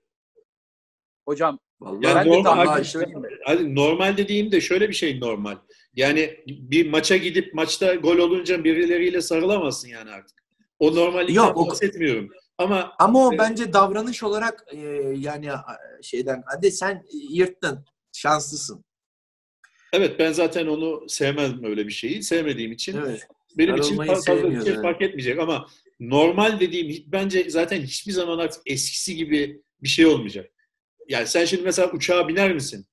Hocam 1.28 1.58
Vallahi 1.80 2.04
Yani 2.06 2.14
ben 2.16 2.24
de 2.24 2.30
normal- 2.30 2.44
tahmin 2.44 2.66
Vallahi 2.66 2.82
işte- 2.82 2.92
söyleyeyim 2.98 3.20
mi? 3.20 3.28
Hani 3.44 3.74
normal 3.74 4.16
dediğim 4.16 4.52
de 4.52 4.60
şöyle 4.60 4.88
bir 4.88 4.94
şey 4.94 5.20
normal. 5.20 5.56
Yani 5.94 6.44
bir 6.46 6.90
maça 6.90 7.16
gidip 7.16 7.54
maçta 7.54 7.94
gol 7.94 8.18
olunca 8.18 8.64
birileriyle 8.64 9.20
sarılamazsın 9.20 9.88
yani 9.88 10.10
artık. 10.10 10.42
O 10.78 10.94
normallikten 10.94 11.34
Yok, 11.34 11.56
o- 11.56 11.66
bahsetmiyorum. 11.68 12.28
Ama 12.58 12.92
Ama 12.98 13.26
o 13.26 13.28
Evet. 13.30 13.40
bence 13.40 13.72
davranış 13.72 14.22
olarak 14.22 14.64
e, 14.72 14.78
yani 15.16 15.48
şeyden 16.02 16.42
hadi 16.46 16.70
sen 16.72 17.04
yırttın. 17.30 17.84
Şanslısın. 18.12 18.84
evet 19.92 20.18
ben 20.18 20.32
zaten 20.32 20.66
onu 20.66 21.08
sevmem 21.08 21.64
öyle 21.64 21.86
bir 21.86 21.92
şeyi. 21.92 22.22
Sevmediğim 22.22 22.72
için 22.72 22.96
Evet. 23.06 23.28
benim 23.58 23.76
için 23.76 23.96
fazla 23.96 24.50
bir 24.50 24.64
şey 24.64 24.74
fark 24.74 25.02
etmeyecek 25.02 25.38
ama 25.38 25.66
normal 26.10 26.60
dediğim 26.60 26.88
hiç- 26.88 27.04
bence 27.06 27.50
zaten 27.50 27.80
hiçbir 27.82 28.12
zaman 28.12 28.38
artık 28.38 28.62
eskisi 28.66 29.16
gibi 29.16 29.62
bir 29.82 29.88
şey 29.88 30.06
olmayacak. 30.06 30.50
Yani 31.08 31.26
sen 31.26 31.44
şimdi 31.44 31.62
mesela 31.62 31.90
uçağa 31.92 32.28
biner 32.28 32.54
misin? 32.54 32.86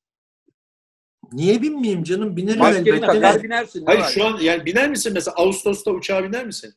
Niye 1.31 1.61
binmeyeyim 1.61 2.03
canım? 2.03 2.37
Binerim 2.37 2.59
Maskeni 2.59 2.89
elbette. 2.89 3.05
takar 3.07 3.43
binersin. 3.43 3.81
ne 3.81 3.85
Hayır 3.85 4.03
şu 4.03 4.25
an 4.25 4.39
yani 4.39 4.65
biner 4.65 4.89
misin 4.89 5.13
mesela 5.13 5.35
Ağustos'ta 5.35 5.91
uçağa 5.91 6.23
biner 6.23 6.45
misin? 6.45 6.73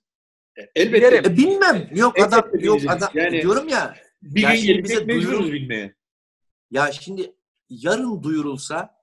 E, 0.58 0.62
Elbette. 0.76 1.06
Binerim. 1.08 1.32
E, 1.32 1.36
bilmem. 1.36 1.88
Yok 1.94 2.18
Elbette 2.18 2.36
adam 2.36 2.50
yok 2.60 2.80
adam 2.88 3.10
Yani- 3.14 3.42
diyorum 3.42 3.68
ya. 3.68 3.96
Bir 4.22 4.42
Ya 4.42 4.50
gün 4.50 4.56
şimdi 4.56 4.66
gelecek 4.66 4.84
bize 4.84 5.04
mecburuz 5.04 5.52
bilmeye. 5.52 5.94
Ya 6.70 6.92
şimdi 6.92 7.32
yarın 7.70 8.22
duyurulsa 8.22 9.02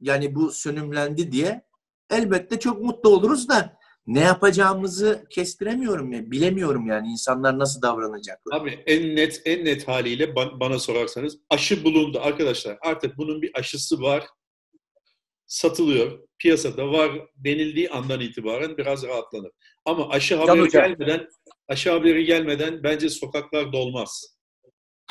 yani 0.00 0.34
bu 0.34 0.50
sönümlendi 0.52 1.32
diye 1.32 1.62
elbette 2.10 2.58
çok 2.58 2.82
mutlu 2.82 3.08
oluruz 3.10 3.48
da 3.48 3.78
ne 4.06 4.20
yapacağımızı 4.20 5.24
kestiremiyorum 5.30 6.12
ya. 6.12 6.30
Bilemiyorum 6.30 6.86
yani 6.86 7.08
insanlar 7.08 7.58
nasıl 7.58 7.82
davranacaklar. 7.82 8.60
Abi 8.60 8.70
en 8.86 9.16
net 9.16 9.42
en 9.44 9.64
net 9.64 9.88
haliyle 9.88 10.24
ba- 10.24 10.60
bana 10.60 10.78
sorarsanız 10.78 11.38
aşı 11.50 11.84
bulundu 11.84 12.20
arkadaşlar. 12.22 12.78
Artık 12.82 13.16
bunun 13.18 13.42
bir 13.42 13.50
aşısı 13.54 14.00
var. 14.02 14.24
Satılıyor. 15.46 16.18
Piyasada 16.38 16.92
var 16.92 17.10
denildiği 17.36 17.90
andan 17.90 18.20
itibaren 18.20 18.76
biraz 18.76 19.02
rahatlanır. 19.06 19.50
Ama 19.84 20.08
aşı 20.08 20.36
haberi 20.36 20.60
hocam. 20.60 20.82
gelmeden 20.84 21.28
aşı 21.68 21.90
haberi 21.92 22.24
gelmeden 22.24 22.82
bence 22.82 23.10
sokaklar 23.10 23.72
dolmaz. 23.72 24.36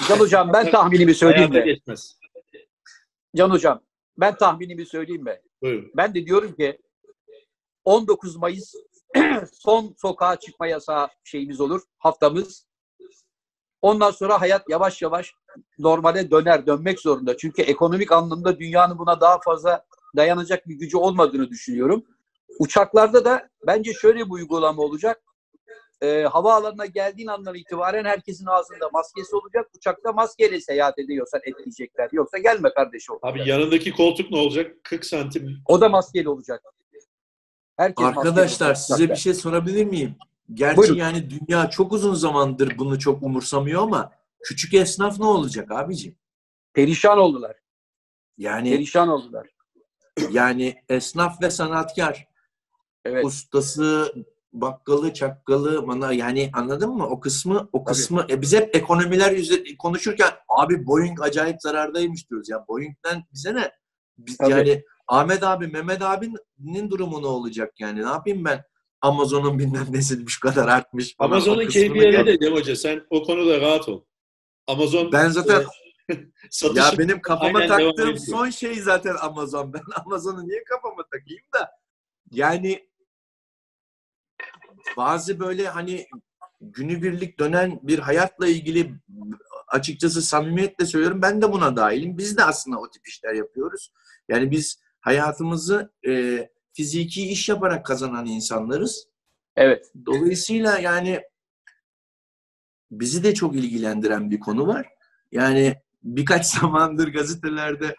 Can 0.07 0.17
hocam 0.19 0.53
ben 0.53 0.71
tahminimi 0.71 1.13
söyleyeyim 1.15 1.51
Hayata 1.51 1.65
mi? 1.69 1.73
geçmez. 1.73 2.19
Can 3.35 3.49
hocam 3.49 3.83
ben 4.17 4.35
tahminimi 4.37 4.85
söyleyeyim 4.85 5.23
mi? 5.23 5.39
Buyurun. 5.61 5.91
Ben 5.97 6.15
de 6.15 6.25
diyorum 6.25 6.55
ki 6.55 6.77
19 7.85 8.35
Mayıs 8.35 8.73
son 9.53 9.95
sokağa 10.01 10.35
çıkma 10.35 10.67
yasağı 10.67 11.07
şeyimiz 11.23 11.61
olur, 11.61 11.81
haftamız. 11.97 12.67
Ondan 13.81 14.11
sonra 14.11 14.41
hayat 14.41 14.69
yavaş 14.69 15.01
yavaş 15.01 15.33
normale 15.79 16.31
döner, 16.31 16.65
dönmek 16.65 16.99
zorunda. 16.99 17.37
Çünkü 17.37 17.61
ekonomik 17.61 18.11
anlamda 18.11 18.59
dünyanın 18.59 18.97
buna 18.97 19.21
daha 19.21 19.39
fazla 19.39 19.85
dayanacak 20.15 20.67
bir 20.67 20.75
gücü 20.75 20.97
olmadığını 20.97 21.49
düşünüyorum. 21.49 22.05
Uçaklarda 22.59 23.25
da 23.25 23.49
bence 23.67 23.93
şöyle 23.93 24.25
bir 24.25 24.31
uygulama 24.31 24.81
olacak. 24.81 25.23
Ee, 26.01 26.23
havaalanına 26.31 26.85
geldiğin 26.85 27.27
andan 27.27 27.55
itibaren 27.55 28.05
herkesin 28.05 28.45
ağzında 28.45 28.89
maskesi 28.93 29.35
olacak. 29.35 29.69
Uçakta 29.77 30.11
maskeyle 30.11 30.61
seyahat 30.61 30.99
ediyorsan 30.99 31.41
etkileyecekler. 31.43 32.09
Yoksa 32.11 32.37
gelme 32.37 32.73
kardeşim. 32.73 33.15
Abi 33.21 33.49
yanındaki 33.49 33.91
koltuk 33.91 34.31
ne 34.31 34.37
olacak? 34.37 34.75
40 34.83 35.05
santim. 35.05 35.57
O 35.65 35.81
da 35.81 35.89
maskeli 35.89 36.29
olacak. 36.29 36.63
Herkes 37.77 38.05
Arkadaşlar 38.05 38.75
size 38.75 39.09
bir 39.09 39.15
şey 39.15 39.33
sorabilir 39.33 39.85
miyim? 39.85 40.15
Gerçi 40.53 40.77
Buyurun. 40.77 40.95
yani 40.95 41.29
dünya 41.29 41.69
çok 41.69 41.93
uzun 41.93 42.13
zamandır 42.13 42.77
bunu 42.77 42.99
çok 42.99 43.23
umursamıyor 43.23 43.81
ama 43.81 44.11
küçük 44.43 44.73
esnaf 44.73 45.19
ne 45.19 45.25
olacak 45.25 45.71
abicim? 45.71 46.15
Perişan 46.73 47.17
oldular. 47.17 47.55
Yani 48.37 48.69
Perişan 48.69 49.07
oldular. 49.07 49.47
yani 50.31 50.75
esnaf 50.89 51.41
ve 51.41 51.51
sanatkar, 51.51 52.27
Evet. 53.05 53.25
ustası, 53.25 54.13
bakkalı, 54.53 55.13
çakkalı, 55.13 55.87
bana 55.87 56.13
yani 56.13 56.49
anladın 56.53 56.89
mı? 56.89 57.07
O 57.07 57.19
kısmı 57.19 57.69
o 57.73 57.83
Tabii. 57.83 57.85
kısmı 57.85 58.25
e 58.29 58.41
biz 58.41 58.53
hep 58.53 58.75
ekonomiler 58.75 59.31
yüzü 59.31 59.77
konuşurken 59.77 60.31
abi 60.49 60.87
Boeing 60.87 61.21
acayip 61.21 61.61
zarardaymış 61.61 62.29
diyoruz 62.29 62.49
ya. 62.49 62.65
Boeing'den 62.67 63.23
bize 63.33 63.55
ne? 63.55 63.71
Biz, 64.17 64.37
Tabii. 64.37 64.51
yani 64.51 64.83
Ahmet 65.07 65.43
abi, 65.43 65.67
Mehmet 65.67 66.01
abinin 66.01 66.89
durumu 66.89 67.21
ne 67.21 67.27
olacak 67.27 67.73
yani? 67.79 68.01
Ne 68.03 68.09
yapayım 68.09 68.45
ben? 68.45 68.63
Amazon'un 69.01 69.59
bilmem 69.59 69.87
nesi 69.89 70.25
şu 70.27 70.39
kadar 70.39 70.67
artmış. 70.67 71.15
falan. 71.15 71.31
Amazon'un 71.31 71.69
yerinde 71.69 72.11
gel- 72.11 72.39
değil 72.39 72.51
hoca. 72.51 72.75
Sen 72.75 73.05
o 73.09 73.23
konuda 73.23 73.61
rahat 73.61 73.89
ol. 73.89 74.03
Amazon 74.67 75.11
Ben 75.11 75.29
zaten 75.29 75.63
satışı 76.51 76.79
ya 76.79 76.97
benim 76.97 77.21
kafama 77.21 77.59
aynen 77.59 77.67
taktığım 77.67 78.17
son 78.17 78.49
şey 78.49 78.75
zaten 78.75 79.15
Amazon. 79.21 79.73
Ben 79.73 79.81
Amazon'u 80.05 80.47
niye 80.47 80.63
kafama 80.63 81.03
takayım 81.03 81.43
da 81.53 81.71
yani 82.31 82.89
bazı 84.97 85.39
böyle 85.39 85.67
hani 85.67 86.07
günübirlik 86.61 87.39
dönen 87.39 87.79
bir 87.83 87.99
hayatla 87.99 88.47
ilgili 88.47 88.93
açıkçası 89.67 90.21
samimiyetle 90.21 90.85
söylüyorum 90.85 91.21
ben 91.21 91.41
de 91.41 91.51
buna 91.51 91.75
dahilim. 91.75 92.17
Biz 92.17 92.37
de 92.37 92.43
aslında 92.43 92.79
o 92.79 92.89
tip 92.89 93.07
işler 93.07 93.33
yapıyoruz. 93.33 93.91
Yani 94.29 94.51
biz 94.51 94.83
hayatımızı 95.03 95.93
e, 96.07 96.43
fiziki 96.73 97.27
iş 97.27 97.49
yaparak 97.49 97.85
kazanan 97.85 98.25
insanlarız. 98.25 99.07
Evet. 99.55 99.91
Dolayısıyla 100.05 100.79
yani 100.79 101.21
bizi 102.91 103.23
de 103.23 103.33
çok 103.33 103.55
ilgilendiren 103.55 104.31
bir 104.31 104.39
konu 104.39 104.67
var. 104.67 104.87
Yani 105.31 105.75
birkaç 106.03 106.45
zamandır 106.59 107.07
gazetelerde 107.07 107.95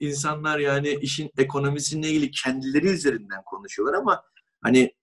insanlar 0.00 0.58
yani 0.58 0.98
işin 1.00 1.30
ekonomisiyle 1.38 2.08
ilgili 2.08 2.30
kendileri 2.30 2.86
üzerinden 2.86 3.42
konuşuyorlar 3.46 3.98
ama 3.98 4.22
hani 4.62 4.94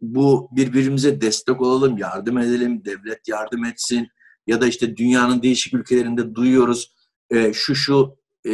bu 0.00 0.48
birbirimize 0.52 1.20
destek 1.20 1.60
olalım, 1.60 1.98
yardım 1.98 2.38
edelim, 2.38 2.84
devlet 2.84 3.28
yardım 3.28 3.64
etsin 3.64 4.08
ya 4.46 4.60
da 4.60 4.66
işte 4.66 4.96
dünyanın 4.96 5.42
değişik 5.42 5.74
ülkelerinde 5.74 6.34
duyuyoruz 6.34 6.94
e, 7.30 7.52
şu 7.52 7.74
şu 7.74 8.16
e, 8.46 8.52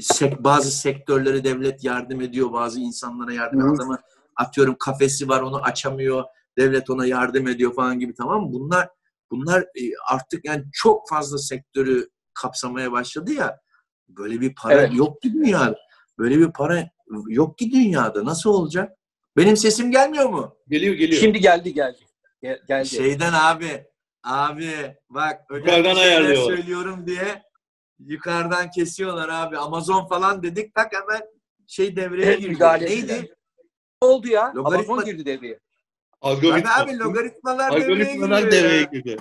sek, 0.00 0.44
bazı 0.44 0.70
sektörlere 0.70 1.44
devlet 1.44 1.84
yardım 1.84 2.20
ediyor, 2.20 2.52
bazı 2.52 2.80
insanlara 2.80 3.32
yardım 3.32 3.60
ediyor. 3.60 3.74
Adamı 3.76 3.98
atıyorum 4.36 4.76
kafesi 4.78 5.28
var 5.28 5.40
onu 5.40 5.62
açamıyor, 5.62 6.24
devlet 6.58 6.90
ona 6.90 7.06
yardım 7.06 7.48
ediyor 7.48 7.74
falan 7.74 7.98
gibi 7.98 8.14
tamam 8.14 8.42
mı? 8.42 8.52
Bunlar 8.52 8.88
bunlar 9.30 9.60
e, 9.62 9.82
artık 10.10 10.44
yani 10.44 10.64
çok 10.72 11.08
fazla 11.08 11.38
sektörü 11.38 12.08
kapsamaya 12.34 12.92
başladı 12.92 13.32
ya. 13.32 13.58
Böyle 14.08 14.40
bir 14.40 14.54
para 14.54 14.74
Evet. 14.74 14.94
yok 14.94 15.22
ki 15.22 15.32
dünyada. 15.32 15.76
Böyle 16.18 16.38
bir 16.38 16.52
para 16.52 16.90
yok 17.28 17.58
ki 17.58 17.72
dünyada. 17.72 18.24
Nasıl 18.24 18.50
olacak? 18.50 18.92
Benim 19.36 19.56
sesim 19.56 19.90
gelmiyor 19.90 20.28
mu? 20.28 20.56
Geliyor 20.68 20.94
geliyor. 20.94 21.20
Şimdi 21.20 21.40
geldi 21.40 21.74
geldi. 21.74 21.98
Gel- 22.42 22.60
geldi. 22.68 22.88
Şeyden 22.88 23.32
abi. 23.32 23.84
Abi 24.24 24.96
bak 25.10 25.40
şeyler 25.66 25.96
ayarlıyorlar. 25.96 26.56
söylüyorum 26.56 27.06
diye 27.06 27.42
yukarıdan 28.06 28.70
kesiyorlar 28.70 29.28
abi. 29.28 29.58
Amazon 29.58 30.06
falan 30.08 30.42
dedik 30.42 30.74
tak 30.74 30.92
hemen 30.92 31.22
şey 31.66 31.96
devreye 31.96 32.26
Evet, 32.26 32.40
girdi. 32.40 32.50
müdahale 32.50 32.84
Neydi? 32.86 33.12
ettiler. 33.12 33.28
Ne 34.02 34.08
oldu 34.08 34.28
ya? 34.28 34.52
Logaritma- 34.54 34.74
Amazon 34.92 35.04
girdi 35.04 35.26
devreye. 35.26 35.58
Algoritma. 36.20 36.74
Abi, 36.76 36.90
abi 36.90 36.98
logaritmalar 36.98 37.72
devreye 37.72 37.84
Algoritmalar 37.92 38.52
devreye 38.52 38.82
girdi. 38.92 39.16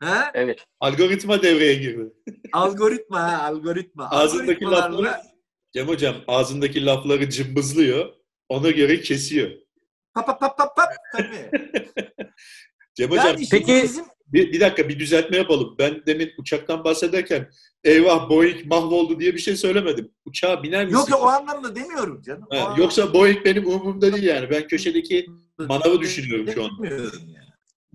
Ha? 0.00 0.30
Evet. 0.34 0.64
Algoritma 0.80 1.42
devreye 1.42 1.74
girdi. 1.74 2.12
Algoritma 2.52 3.20
ha 3.32 3.42
algoritma. 3.46 4.10
Ağzındaki 4.10 4.64
Algoritmalarla- 4.64 5.04
lafları 5.04 5.22
Cem 5.72 5.88
hocam 5.88 6.14
ağzındaki 6.28 6.86
lafları 6.86 7.30
cımbızlıyor. 7.30 8.12
Ona 8.48 8.70
göre 8.70 9.00
kesiyor. 9.00 9.50
Pap 10.14 10.26
pap 10.26 10.40
pap 10.40 10.58
pap 10.58 10.76
pap 10.76 10.88
tabii. 11.12 11.50
Cem 12.94 13.10
hocam 13.10 13.26
Yani 13.26 13.46
şimdi 13.46 13.50
Peki- 13.66 13.82
bizim 13.82 14.04
bir, 14.36 14.52
bir 14.52 14.60
dakika 14.60 14.88
bir 14.88 14.98
düzeltme 14.98 15.36
yapalım. 15.36 15.74
Ben 15.78 16.02
demin 16.06 16.32
uçaktan 16.38 16.84
bahsederken 16.84 17.50
eyvah 17.84 18.30
Boeing 18.30 18.66
mahvoldu 18.66 19.20
diye 19.20 19.34
bir 19.34 19.38
şey 19.38 19.56
söylemedim. 19.56 20.10
Uçağa 20.24 20.62
biner 20.62 20.84
misin? 20.84 20.98
yok 20.98 21.10
yok 21.10 21.22
o 21.22 21.26
anlamda 21.26 21.76
demiyorum 21.76 22.22
canım. 22.22 22.46
Ha, 22.50 22.56
anlamda 22.56 22.80
yoksa 22.82 23.14
Boeing 23.14 23.44
benim 23.44 23.66
umurumda 23.66 24.12
değil 24.12 24.24
yani. 24.24 24.50
Ben 24.50 24.68
köşedeki 24.68 25.26
manavı 25.58 26.00
düşünüyorum 26.00 26.48
şu 26.54 26.64
an. 26.64 26.70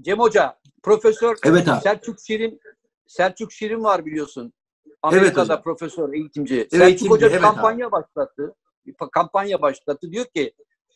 Cem 0.02 0.20
Hoca, 0.20 0.60
Profesör 0.84 1.36
Evet 1.44 1.68
abi. 1.68 1.82
Selçuk 1.82 2.20
Şirin 2.20 2.60
Selçuk 3.08 3.52
Şirin 3.52 3.84
var 3.84 4.06
biliyorsun. 4.06 4.54
Evet 4.86 4.98
Amerika'da 5.02 5.44
hocam. 5.44 5.64
profesör, 5.64 6.14
eğitimci. 6.14 6.56
Evet, 6.56 6.72
Selçuk 6.72 6.88
eğitimci, 6.88 7.10
Hoca 7.10 7.28
bir 7.28 7.32
evet 7.32 7.42
kampanya 7.42 7.92
başlattı. 7.92 8.56
Bir 8.86 8.94
pa- 8.94 9.12
kampanya 9.12 9.62
başlattı. 9.62 10.12
Diyor 10.12 10.26
ki 10.26 10.54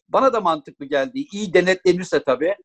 bana 0.09 0.33
da 0.33 0.41
mantıklı 0.41 0.85
geldi. 0.85 1.19
İyi 1.31 1.53
denetlenirse 1.53 2.23
tabii. 2.23 2.55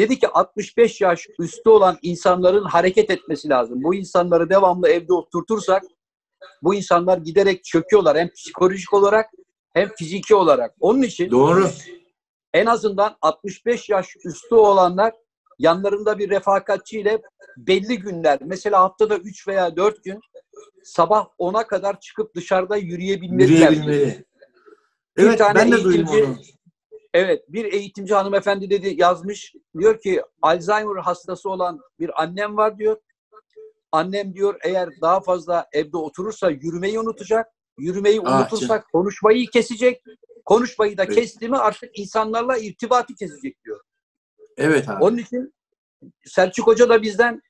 Dedi 0.00 0.18
ki 0.18 0.28
65 0.28 1.00
yaş 1.00 1.26
üstü 1.38 1.70
olan 1.70 1.98
insanların 2.02 2.64
hareket 2.64 3.10
etmesi 3.10 3.48
lazım. 3.48 3.82
Bu 3.82 3.94
insanları 3.94 4.50
devamlı 4.50 4.88
evde 4.88 5.12
oturtursak 5.12 5.82
bu 6.62 6.74
insanlar 6.74 7.18
giderek 7.18 7.64
çöküyorlar. 7.64 8.18
Hem 8.18 8.30
psikolojik 8.30 8.94
olarak 8.94 9.30
hem 9.74 9.88
fiziki 9.98 10.34
olarak. 10.34 10.74
Onun 10.80 11.02
için 11.02 11.30
Doğru. 11.30 11.70
en 12.54 12.66
azından 12.66 13.16
65 13.22 13.88
yaş 13.88 14.16
üstü 14.24 14.54
olanlar 14.54 15.12
yanlarında 15.58 16.18
bir 16.18 16.30
refakatçiyle 16.30 17.22
belli 17.56 17.98
günler 17.98 18.38
mesela 18.44 18.80
haftada 18.80 19.16
3 19.16 19.48
veya 19.48 19.76
4 19.76 20.04
gün 20.04 20.20
sabah 20.84 21.26
10'a 21.38 21.66
kadar 21.66 22.00
çıkıp 22.00 22.34
dışarıda 22.34 22.76
yürüyebilmeliler. 22.76 23.70
Yürüyebilmeli. 23.72 24.24
Bir 25.16 25.22
Evet 25.26 25.38
tane 25.38 25.54
ben 25.58 25.72
de 25.72 25.84
duydum 25.84 26.06
eğitimci- 26.06 26.24
onu. 26.24 26.36
Evet 27.14 27.44
bir 27.48 27.64
eğitimci 27.72 28.14
hanımefendi 28.14 28.70
dedi 28.70 28.94
yazmış 28.96 29.54
diyor 29.78 30.00
ki 30.00 30.22
Alzheimer 30.42 31.02
hastası 31.02 31.50
olan 31.50 31.80
bir 31.98 32.22
annem 32.22 32.56
var 32.56 32.78
diyor. 32.78 32.96
Annem 33.92 34.34
diyor 34.34 34.58
eğer 34.64 34.88
daha 35.00 35.20
fazla 35.20 35.68
evde 35.72 35.96
oturursa 35.96 36.50
yürümeyi 36.50 37.00
unutacak. 37.00 37.46
Yürümeyi 37.78 38.20
Ah, 38.24 38.40
unutursak 38.40 38.92
konuşmayı 38.92 39.46
kesecek. 39.46 40.02
Konuşmayı 40.44 40.98
da 40.98 41.04
Evet. 41.04 41.14
kesti 41.14 41.48
mi 41.48 41.56
artık 41.58 41.98
insanlarla 41.98 42.58
irtibatı 42.58 43.14
kesecek 43.14 43.64
diyor. 43.64 43.80
Evet 44.56 44.88
abi. 44.88 45.04
Onun 45.04 45.16
için 45.16 45.54
Selçuk 46.24 46.66
Hoca 46.66 46.88
da 46.88 47.02
bizden 47.02 47.42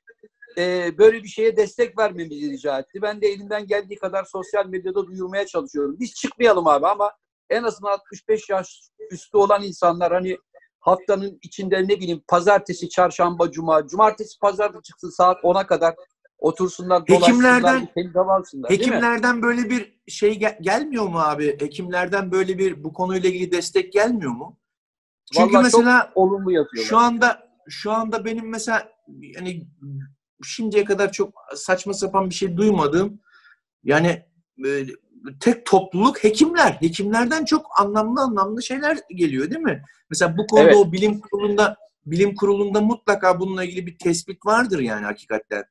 e, 0.59 0.99
böyle 0.99 1.23
bir 1.23 1.29
şeye 1.29 1.57
destek 1.57 1.99
vermemizi 1.99 2.51
rica 2.51 2.79
etti. 2.79 3.03
Ben 3.03 3.21
de 3.21 3.27
elimden 3.27 3.67
geldiği 3.67 3.97
kadar 3.97 4.25
sosyal 4.25 4.67
medyada 4.67 5.07
duyurmaya 5.07 5.47
çalışıyorum. 5.47 5.97
Biz 6.01 6.15
çıkmayalım 6.15 6.67
abi 6.67 6.87
ama 6.87 7.13
en 7.51 7.63
azından 7.63 7.93
65 7.93 8.49
yaş 8.49 8.81
üstü 9.11 9.37
olan 9.37 9.63
insanlar 9.63 10.13
hani 10.13 10.37
haftanın 10.81 11.39
içinde 11.43 11.83
ne 11.83 11.89
bileyim 12.01 12.23
pazartesi, 12.29 12.89
çarşamba, 12.89 13.51
cuma, 13.51 13.87
cumartesi, 13.87 14.39
pazarda 14.39 14.83
çıksın 14.83 15.11
saat 15.11 15.45
10'a 15.45 15.67
kadar 15.67 15.95
otursunlar, 16.39 17.03
Hekimlerden- 17.03 17.89
dolaşsınlar, 18.15 18.71
değil 18.71 18.81
mi? 18.81 18.87
Hekimlerden 18.87 19.43
böyle 19.43 19.71
bir 19.71 20.01
şey 20.09 20.39
gel- 20.39 20.59
gelmiyor 20.61 21.07
mu 21.09 21.19
abi? 21.19 21.57
Hekimlerden 21.61 22.33
böyle 22.33 22.59
bir 22.59 22.85
bu 22.85 22.93
konuyla 22.93 23.31
ilgili 23.31 23.53
destek 23.53 23.93
gelmiyor 23.93 24.33
mu? 24.33 24.59
Çünkü 25.35 25.53
Vallahi 25.55 25.63
mesela 25.65 26.13
olumlu 26.15 26.53
yazıyorlar. 26.53 26.89
şu 26.89 26.99
anda 26.99 27.51
şu 27.69 27.93
anda 27.93 28.25
benim 28.25 28.49
mesela 28.51 28.93
yani 29.21 29.67
şimdiye 30.45 30.85
kadar 30.85 31.13
çok 31.13 31.35
saçma 31.55 31.93
sapan 31.95 32.31
bir 32.31 32.35
şey 32.35 32.57
duymadığım 32.57 33.21
yani 33.85 34.25
e, 34.67 34.87
tek 35.41 35.67
topluluk 35.67 36.25
hekimler. 36.25 36.73
Hekimlerden 36.73 37.45
çok 37.45 37.67
anlamlı 37.81 38.21
anlamlı 38.21 38.63
şeyler 38.63 38.99
geliyor 39.15 39.51
değil 39.51 39.61
mi? 39.63 39.83
Mesela 40.11 40.37
bu 40.39 40.47
konuda 40.47 40.65
Evet. 40.65 40.77
o 40.77 40.93
bilim 40.93 41.21
kurulunda 41.21 41.77
bilim 42.07 42.35
kurulunda 42.35 42.81
mutlaka 42.81 43.41
bununla 43.41 43.65
ilgili 43.65 43.87
bir 43.87 43.99
tespit 43.99 44.47
vardır 44.47 44.79
yani 44.79 45.05
hakikaten. 45.05 45.65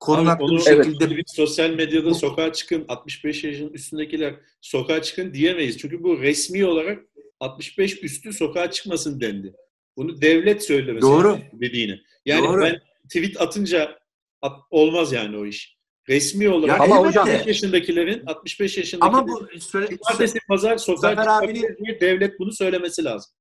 Korunaklı 0.00 0.44
Abi 0.44 0.52
onu- 0.52 0.58
bir 0.58 0.62
şekilde 0.62 1.16
biz 1.16 1.24
sosyal 1.36 1.70
medyada 1.70 2.14
sokağa 2.14 2.52
çıkın, 2.52 2.84
65 2.88 3.44
yaşın 3.44 3.68
üstündekiler 3.68 4.34
sokağa 4.60 5.02
çıkın 5.02 5.34
diyemeyiz. 5.34 5.78
Çünkü 5.78 6.02
bu 6.02 6.20
resmi 6.22 6.64
olarak 6.64 7.02
65 7.40 8.02
üstü 8.02 8.32
sokağa 8.32 8.70
çıkmasın 8.70 9.20
dendi. 9.20 9.54
Bunu 9.96 10.20
devlet 10.22 10.64
söylemesi 10.64 11.02
Doğru. 11.02 11.38
dediğini. 11.52 12.00
Yani 12.26 12.46
Doğru. 12.48 12.62
ben 12.62 12.80
tweet 13.04 13.40
atınca 13.40 13.98
at- 14.42 14.60
olmaz 14.70 15.12
yani 15.12 15.36
o 15.38 15.46
iş. 15.46 15.75
Resmi 16.08 16.48
olarak 16.48 16.80
Ama 16.80 16.86
elbette. 16.96 17.08
hocam- 17.08 17.28
65 17.28 17.46
yaşındakilerin 17.46 18.26
65 18.26 18.76
yaşındakilerin 18.78 19.18
ama 19.18 19.28
bu 19.28 19.60
söyle, 19.60 19.88
cumartesi 19.96 20.38
pazar 20.48 20.76
sokağa 20.78 21.00
Zafer 21.14 21.26
abinin- 21.26 21.76
diye 21.84 22.00
devlet 22.00 22.38
bunu 22.40 22.52
söylemesi 22.52 23.04
lazım. 23.04 23.32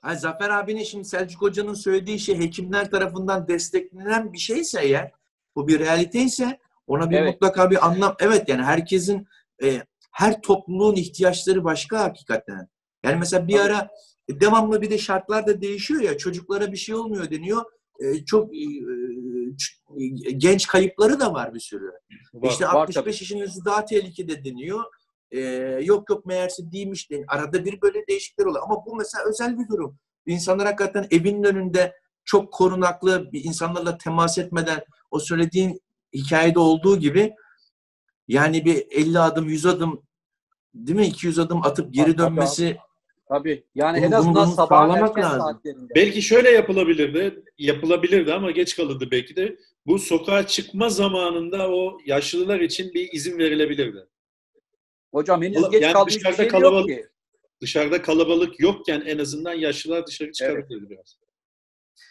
Ha, 0.00 0.14
Zafer 0.14 0.50
abinin 0.50 0.84
şimdi 0.84 1.04
Selçuk 1.04 1.42
Hoca'nın 1.42 1.74
söylediği 1.74 2.18
şey 2.18 2.38
hekimler 2.38 2.90
tarafından 2.90 3.48
desteklenen 3.48 4.32
bir 4.32 4.38
şeyse 4.38 4.80
eğer, 4.82 5.12
bu 5.56 5.68
bir 5.68 5.78
realite 5.78 6.20
ise 6.20 6.58
ona 6.86 7.10
bir 7.10 7.16
Evet. 7.16 7.32
mutlaka 7.34 7.70
bir 7.70 7.86
anlam. 7.86 8.16
Evet 8.20 8.48
yani 8.48 8.62
herkesin, 8.62 9.26
e, 9.62 9.82
her 10.12 10.40
topluluğun 10.42 10.94
ihtiyaçları 10.94 11.64
başka 11.64 12.00
hakikaten. 12.00 12.68
Yani 13.04 13.16
mesela 13.18 13.48
bir 13.48 13.52
Tabii. 13.56 13.62
ara 13.62 13.88
e, 14.28 14.40
devamlı 14.40 14.82
bir 14.82 14.90
de 14.90 14.98
şartlar 14.98 15.46
da 15.46 15.60
değişiyor 15.60 16.00
ya 16.02 16.18
çocuklara 16.18 16.72
bir 16.72 16.76
şey 16.76 16.94
olmuyor 16.94 17.30
deniyor. 17.30 17.64
E, 17.98 18.24
çok 18.24 18.54
e, 18.54 18.58
ç- 18.58 20.30
genç 20.30 20.66
kayıpları 20.66 21.20
da 21.20 21.32
var 21.34 21.54
bir 21.54 21.60
sürü. 21.60 21.92
Var. 22.34 22.50
İşte 22.50 22.66
var 22.66 22.74
65 22.74 23.20
yaşın 23.20 23.38
üstü 23.38 23.64
daha 23.64 23.84
tehlikede 23.84 24.44
deniyor. 24.44 24.84
Ee, 25.30 25.40
yok 25.82 26.10
yok 26.10 26.26
meğerse 26.26 26.72
değilmiş 26.72 27.10
deniyor. 27.10 27.26
Arada 27.28 27.64
bir 27.64 27.82
böyle 27.82 28.06
değişiklikler 28.06 28.46
oluyor. 28.46 28.64
Ama 28.64 28.86
bu 28.86 28.96
mesela 28.96 29.24
özel 29.28 29.58
bir 29.58 29.68
durum. 29.68 29.98
İnsanlar 30.26 30.66
hakikaten 30.66 31.06
evinin 31.10 31.44
önünde 31.44 31.94
çok 32.24 32.52
korunaklı 32.52 33.32
bir 33.32 33.44
insanlarla 33.44 33.98
temas 33.98 34.38
etmeden 34.38 34.84
o 35.10 35.18
söylediğin 35.18 35.80
hikayede 36.14 36.58
olduğu 36.58 36.98
gibi 36.98 37.34
yani 38.28 38.64
bir 38.64 38.86
50 38.90 39.18
adım 39.18 39.48
100 39.48 39.66
adım 39.66 40.02
değil 40.74 40.98
mi 40.98 41.06
200 41.06 41.38
adım 41.38 41.62
atıp 41.62 41.94
geri 41.94 42.04
Tabii, 42.04 42.16
tabii 42.16 42.30
dönmesi 42.36 42.76
Tabii. 43.28 43.64
Yani 43.74 43.96
Bunu- 43.98 44.06
en 44.06 44.12
azından 44.12 44.46
bunu 44.46 44.54
sabah 44.54 44.96
erken 44.96 45.22
lazım. 45.24 45.40
saatlerinde. 45.40 45.94
Belki 45.94 46.22
şöyle 46.22 46.50
yapılabilirdi, 46.50 47.44
yapılabilirdi 47.58 48.32
ama 48.34 48.50
geç 48.50 48.76
kalındı 48.76 49.08
belki 49.10 49.36
de. 49.36 49.56
Bu 49.86 49.98
sokağa 49.98 50.46
çıkma 50.46 50.88
zamanında 50.88 51.70
o 51.70 51.98
yaşlılar 52.06 52.60
için 52.60 52.94
bir 52.94 53.12
izin 53.12 53.38
verilebilirdi. 53.38 54.06
Hocam 55.14 55.42
henüz 55.42 55.62
Yani 55.62 55.70
geç 55.70 55.92
kalmış 55.92 56.14
bir 56.14 56.20
dışarıda 56.20 56.36
şey 56.36 56.44
yok 56.46 56.52
kalabalık- 56.52 56.88
ki. 56.88 57.06
Dışarıda 57.60 58.02
kalabalık 58.02 58.60
yokken 58.60 59.00
en 59.00 59.18
azından 59.18 59.52
yaşlılar 59.54 60.06
dışarı 60.06 60.32
çıkabilirdi 60.32 60.90
biraz. 60.90 61.18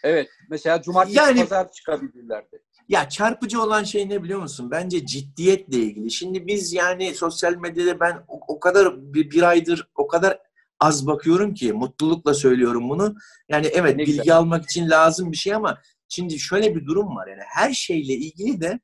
Evet. 0.04 0.30
Mesela 0.50 0.82
cumartesi 0.82 1.18
Yani- 1.18 1.40
pazar 1.40 1.72
çıkabilirlerdi. 1.72 2.62
Ya 2.90 3.10
çarpıcı 3.10 3.62
olan 3.62 3.84
şey 3.84 4.10
ne 4.10 4.24
biliyor 4.24 4.40
musun? 4.40 4.72
Bence 4.72 5.06
ciddiyetle 5.06 5.78
ilgili. 5.78 6.12
Şimdi 6.12 6.48
biz 6.48 6.74
yani 6.74 7.14
sosyal 7.16 7.56
medyada 7.56 8.00
ben 8.00 8.24
o, 8.28 8.40
o 8.48 8.60
kadar 8.60 9.14
bir, 9.14 9.32
bir 9.32 9.44
aydır 9.44 9.88
o 9.96 10.08
kadar 10.08 10.40
az 10.80 11.08
bakıyorum 11.08 11.54
ki 11.54 11.74
mutlulukla 11.74 12.34
söylüyorum 12.34 12.90
bunu. 12.90 13.16
Yani 13.50 13.68
evet 13.68 13.96
Ne 13.96 14.02
bilgi 14.06 14.18
güzel. 14.18 14.38
almak 14.38 14.64
için 14.64 14.90
lazım 14.90 15.32
bir 15.32 15.38
şey 15.38 15.54
ama 15.54 15.78
şimdi 16.08 16.40
şöyle 16.40 16.76
bir 16.76 16.86
durum 16.86 17.16
var 17.16 17.28
yani 17.28 17.42
her 17.56 17.74
şeyle 17.74 18.14
ilgili 18.14 18.62
de 18.62 18.80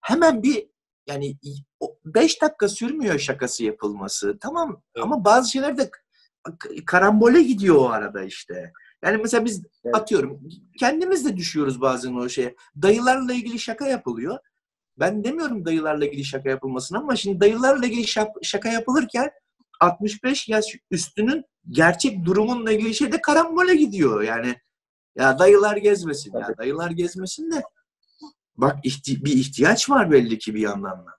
hemen 0.00 0.42
bir 0.42 0.66
yani 1.06 1.36
5 2.04 2.42
dakika 2.42 2.68
sürmüyor 2.68 3.18
şakası 3.18 3.64
yapılması. 3.64 4.38
Tamam 4.40 4.82
Evet. 4.96 5.04
ama 5.04 5.24
bazı 5.24 5.50
şeyler 5.50 5.78
de 5.78 5.90
karambole 6.86 7.42
gidiyor 7.42 7.76
o 7.76 7.88
arada 7.90 8.22
işte. 8.24 8.72
Yani 9.04 9.16
mesela 9.22 9.44
biz 9.44 9.62
Evet. 9.84 9.94
atıyorum 9.94 10.40
kendimiz 10.78 11.24
de 11.24 11.36
düşüyoruz 11.36 11.80
bazen 11.80 12.14
o 12.14 12.28
şeye. 12.28 12.54
Dayılarla 12.82 13.32
ilgili 13.32 13.58
şaka 13.58 13.86
yapılıyor. 13.88 14.38
Ben 14.98 15.24
demiyorum 15.24 15.64
dayılarla 15.64 16.06
ilgili 16.06 16.24
şaka 16.24 16.48
yapılmasını 16.50 16.98
ama 16.98 17.16
şimdi 17.16 17.40
dayılarla 17.40 17.86
ilgili 17.86 18.02
şak- 18.02 18.44
şaka 18.44 18.68
yapılırken 18.68 19.30
65 19.80 20.48
yaş 20.48 20.64
üstünün 20.90 21.44
gerçek 21.70 22.24
durumunla 22.24 22.72
ilgili 22.72 22.94
şey 22.94 23.12
de 23.12 23.20
karambole 23.20 23.74
gidiyor. 23.76 24.22
Yani 24.22 24.54
ya 25.16 25.38
dayılar 25.38 25.76
gezmesin 25.76 26.32
ya 26.38 26.54
dayılar 26.58 26.90
gezmesin 26.90 27.50
de 27.50 27.62
bak 28.56 28.76
ihti- 28.84 29.24
bir 29.24 29.32
ihtiyaç 29.32 29.90
var 29.90 30.10
belli 30.10 30.38
ki 30.38 30.54
bir 30.54 30.60
yandan 30.60 31.06
da. 31.06 31.10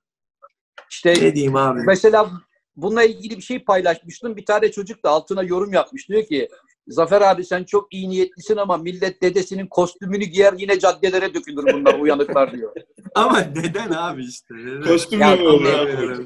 İşte 0.91 1.14
Ne 1.14 1.36
diyeyim 1.36 1.55
abi? 1.55 1.80
Mesela 1.86 2.32
bununla 2.76 3.03
ilgili 3.03 3.38
bir 3.38 3.41
şey 3.41 3.64
paylaşmıştım. 3.64 4.38
Bir 4.38 4.45
tane 4.45 4.72
çocuk 4.72 5.03
da 5.03 5.09
altına 5.09 5.43
yorum 5.43 5.74
yapmış. 5.74 6.09
Diyor 6.09 6.26
ki 6.26 6.49
Zafer 6.88 7.22
abi 7.22 7.45
sen 7.45 7.64
çok 7.64 7.93
iyi 7.93 8.09
niyetlisin 8.09 8.57
ama 8.57 8.78
millet 8.78 9.22
dedesinin 9.22 9.68
kostümünü 9.68 10.24
giyer 10.24 10.53
yine 10.57 10.80
caddelere 10.80 11.34
dökülür 11.34 11.74
bunlar 11.74 11.99
uyanıklar 11.99 12.51
diyor. 12.53 12.74
Ama 13.16 13.39
neden 13.39 13.91
abi 13.91 14.26
işte? 14.26 14.53
Neden? 14.55 14.82
Kostümle 14.84 15.24
Ya, 15.24 15.36
mi 15.36 15.47
olur 15.47 15.66
Allah 15.74 16.18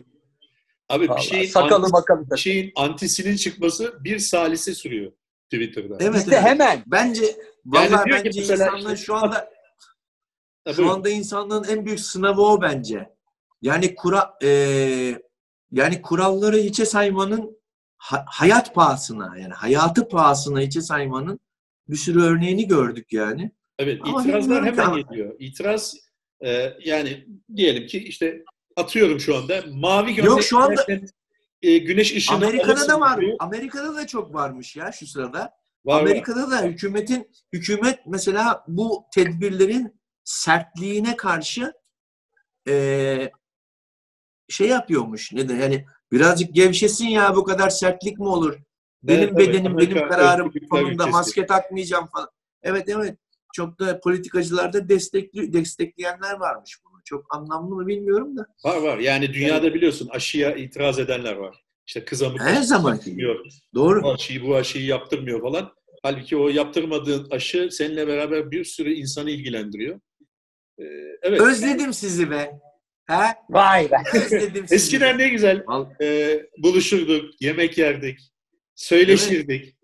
abi? 0.89 1.03
bir 1.03 1.09
Vallahi 1.09 1.23
şeyin, 1.25 1.45
sakalı 1.47 1.86
anti- 1.86 1.91
makalı. 1.91 2.31
bir 2.31 2.38
şeyin 2.38 2.71
antisinin 2.75 3.36
çıkması 3.36 4.03
bir 4.03 4.19
salise 4.19 4.73
sürüyor 4.75 5.11
Twitter'da. 5.51 5.97
Evet, 5.99 6.15
İşte 6.19 6.36
evet. 6.36 6.43
hemen. 6.45 6.83
Bence 6.88 7.36
vallahi 7.65 7.89
diyor 8.05 8.17
ki 8.17 8.23
bence 8.25 8.39
mesela 8.39 8.65
insanlığın 8.65 8.93
işte- 8.93 9.05
şu 9.05 9.15
anda 9.15 9.49
şu 10.75 10.89
anda 10.91 11.09
insanlığın 11.09 11.63
en 11.63 11.86
büyük 11.86 11.99
sınavı 11.99 12.41
o 12.41 12.61
bence. 12.61 13.09
Yani 13.61 13.95
kura 13.95 14.33
e, 14.43 14.49
yani 15.71 16.01
kuralları 16.01 16.57
hiçe 16.57 16.86
saymanın 16.86 17.57
ha- 17.97 18.25
hayat 18.27 18.75
pahasına 18.75 19.38
yani 19.38 19.53
hayatı 19.53 20.07
pahasına 20.07 20.59
hiçe 20.59 20.81
saymanın 20.81 21.39
bir 21.89 21.95
sürü 21.95 22.21
örneğini 22.23 22.67
gördük 22.67 23.13
yani. 23.13 23.51
Evet, 23.79 24.01
Ama 24.03 24.21
itirazlar 24.23 24.63
ki 24.63 24.67
hemen 24.81 24.95
geliyor. 24.95 25.36
İtiraz 25.39 25.95
e, 26.45 26.73
yani 26.86 27.27
diyelim 27.55 27.88
ki 27.88 27.97
işte 28.03 28.43
atıyorum 28.76 29.19
şu 29.19 29.36
anda 29.38 29.63
mavi 29.73 30.13
gömlek 30.15 30.30
Yok, 30.32 30.43
şu 30.43 30.57
anda- 30.59 30.86
e, 31.61 31.78
güneş 31.78 32.15
ışığını 32.15 32.36
Amerika'da 32.38 32.88
da 32.88 32.99
var. 32.99 33.21
diyor. 33.21 33.36
Amerika'da 33.39 33.95
da 33.95 34.07
çok 34.07 34.34
varmış 34.34 34.76
ya 34.76 34.91
şu 34.91 35.07
sırada. 35.07 35.39
Var, 35.39 35.51
var. 35.95 36.01
Amerika'da 36.01 36.51
da 36.51 36.61
hükümetin 36.61 37.32
hükümet 37.53 37.99
mesela 38.07 38.63
bu 38.67 39.05
tedbirlerin 39.13 40.01
sertliğine 40.23 41.15
karşı 41.17 41.73
eee, 42.67 43.32
şey 44.49 44.67
yapıyormuş. 44.67 45.34
Ne 45.34 45.49
de 45.49 45.53
yani 45.53 45.86
birazcık 46.11 46.55
gevşesin 46.55 47.07
ya 47.07 47.36
bu 47.36 47.43
kadar 47.43 47.69
sertlik 47.69 48.19
mi 48.19 48.28
olur? 48.28 48.57
Benim 49.03 49.30
Evet, 49.30 49.38
bedenim, 49.38 49.71
Amerika 49.71 49.95
benim 49.95 50.09
kararım 50.09 50.51
ülkesi. 50.55 51.09
maske 51.09 51.45
takmayacağım 51.45 52.07
falan. 52.07 52.30
Evet 52.63 52.89
evet. 52.89 53.17
Çok 53.53 53.80
da 53.80 53.99
politikacılarda 53.99 54.89
destekli, 54.89 55.53
destekleyenler 55.53 56.34
varmış 56.34 56.78
bunu. 56.86 56.94
Çok 57.06 57.36
anlamlı 57.36 57.76
mı 57.76 57.88
bilmiyorum 57.88 58.38
da. 58.38 58.47
Var 58.64 58.78
var. 58.78 58.97
Yani 58.97 59.34
dünyada 59.34 59.74
biliyorsun 59.74 60.10
aşıya 60.12 60.56
itiraz 60.56 60.99
edenler 60.99 61.36
var. 61.36 61.66
İşte 61.88 62.06
kızamık 62.06 62.41
Her 62.41 62.64
yaptırmıyor. 62.64 63.45
Doğru. 63.76 64.03
Bu 64.03 64.12
aşıyı 64.12 64.43
bu 64.43 64.56
aşıyı 64.56 64.86
yaptırmıyor 64.86 65.41
falan. 65.41 65.74
Halbuki 66.03 66.38
o 66.38 66.49
yaptırmadığın 66.49 67.28
aşı 67.32 67.70
seninle 67.72 68.08
beraber 68.08 68.51
bir 68.51 68.64
sürü 68.64 68.93
insanı 68.93 69.32
ilgilendiriyor. 69.32 69.99
Ee, 70.80 70.84
evet. 71.22 71.41
Özledim 71.41 71.93
sizi 71.93 72.32
be. 72.32 72.60
He? 73.08 73.24
Vay 73.49 73.91
be. 73.91 73.95
Özledim 74.18 74.68
sizi. 74.68 74.76
Eskiden 74.76 75.18
ne 75.18 75.30
güzel 75.30 75.66
e, 76.01 76.39
buluşurduk, 76.58 77.41
yemek 77.41 77.78
yerdik, 77.78 78.20
söyleşirdik. 78.76 79.76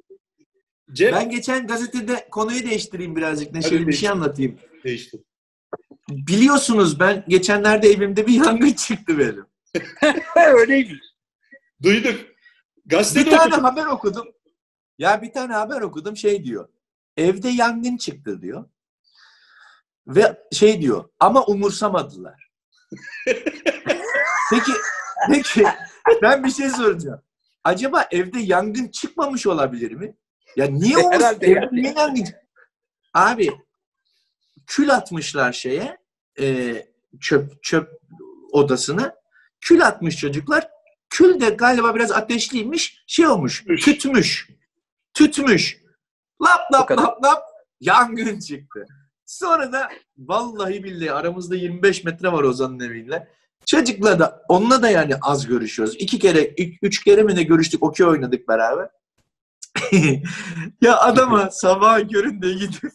Cem 0.91 1.11
Ben 1.11 1.29
geçen 1.29 1.67
gazetede 1.67 2.27
konuyu 2.31 2.63
değiştireyim 2.63 3.15
birazcık. 3.15 3.53
Neşeli 3.53 3.87
bir 3.87 3.93
şey 3.93 4.09
anlatayım. 4.09 4.59
değişti. 4.83 5.17
Biliyorsunuz 6.11 6.99
ben 6.99 7.25
geçenlerde 7.27 7.87
evimde 7.89 8.27
bir 8.27 8.45
yangın 8.45 8.73
çıktı 8.87 9.17
benim. 9.19 9.45
Öyleymiş. 10.57 10.99
Duyduk. 11.83 12.21
Gazetede 12.85 13.25
Bir 13.25 13.31
tane 13.31 13.43
okuduk. 13.55 13.63
haber 13.63 13.85
okudum. 13.85 14.27
Ya 14.97 15.21
bir 15.21 15.33
tane 15.33 15.53
haber 15.53 15.81
okudum 15.81 16.17
şey 16.17 16.43
diyor. 16.43 16.69
Evde 17.17 17.49
yangın 17.49 17.97
çıktı 17.97 18.41
diyor. 18.41 18.69
Ve 20.07 20.37
şey 20.51 20.81
diyor 20.81 21.09
ama 21.19 21.45
umursamadılar. 21.45 22.49
peki 24.49 24.71
peki 25.31 25.63
ben 26.21 26.43
bir 26.43 26.51
şey 26.51 26.69
soracağım. 26.69 27.21
Acaba 27.63 28.07
evde 28.11 28.39
yangın 28.39 28.87
çıkmamış 28.87 29.47
olabilir 29.47 29.91
mi? 29.91 30.15
Ya 30.55 30.65
niye 30.65 30.97
umurs 30.97 31.13
Herhalde 31.15 31.47
evde 31.47 31.59
yani. 31.59 31.81
niye 31.81 31.93
yangın? 31.93 32.27
Abi 33.13 33.51
kül 34.67 34.93
atmışlar 34.95 35.53
şeye 35.53 35.97
e, 36.41 36.85
çöp 37.19 37.63
çöp 37.63 37.89
odasına. 38.51 39.15
Kül 39.61 39.87
atmış 39.87 40.17
çocuklar. 40.17 40.67
Kül 41.09 41.41
de 41.41 41.49
galiba 41.49 41.95
biraz 41.95 42.11
ateşliymiş. 42.11 43.03
Şey 43.07 43.27
olmuş. 43.27 43.63
Tütmüş. 43.63 43.85
Tütmüş. 43.85 44.47
Tütmüş. 45.13 45.81
Lap 46.41 46.73
lap 46.73 46.91
lap 46.91 47.23
lap 47.23 47.43
yangın 47.79 48.39
çıktı. 48.39 48.85
Sonra 49.25 49.73
da 49.73 49.89
vallahi 50.17 50.83
billahi 50.83 51.11
aramızda 51.11 51.55
25 51.55 52.03
metre 52.03 52.31
var 52.31 52.43
Ozan'ın 52.43 52.79
eviyle. 52.79 53.27
Çocukla 53.65 54.19
da 54.19 54.45
onunla 54.47 54.81
da 54.81 54.89
yani 54.89 55.15
az 55.21 55.47
görüşüyoruz. 55.47 55.95
İki 55.99 56.19
kere, 56.19 56.47
üç, 56.57 56.77
üç 56.81 57.03
kere 57.03 57.23
mi 57.23 57.35
ne 57.35 57.43
görüştük, 57.43 57.83
okey 57.83 58.05
oynadık 58.05 58.47
beraber. 58.47 58.89
ya 60.81 60.99
adama 60.99 61.49
sabah 61.51 62.09
köründe 62.09 62.53
gidip 62.53 62.91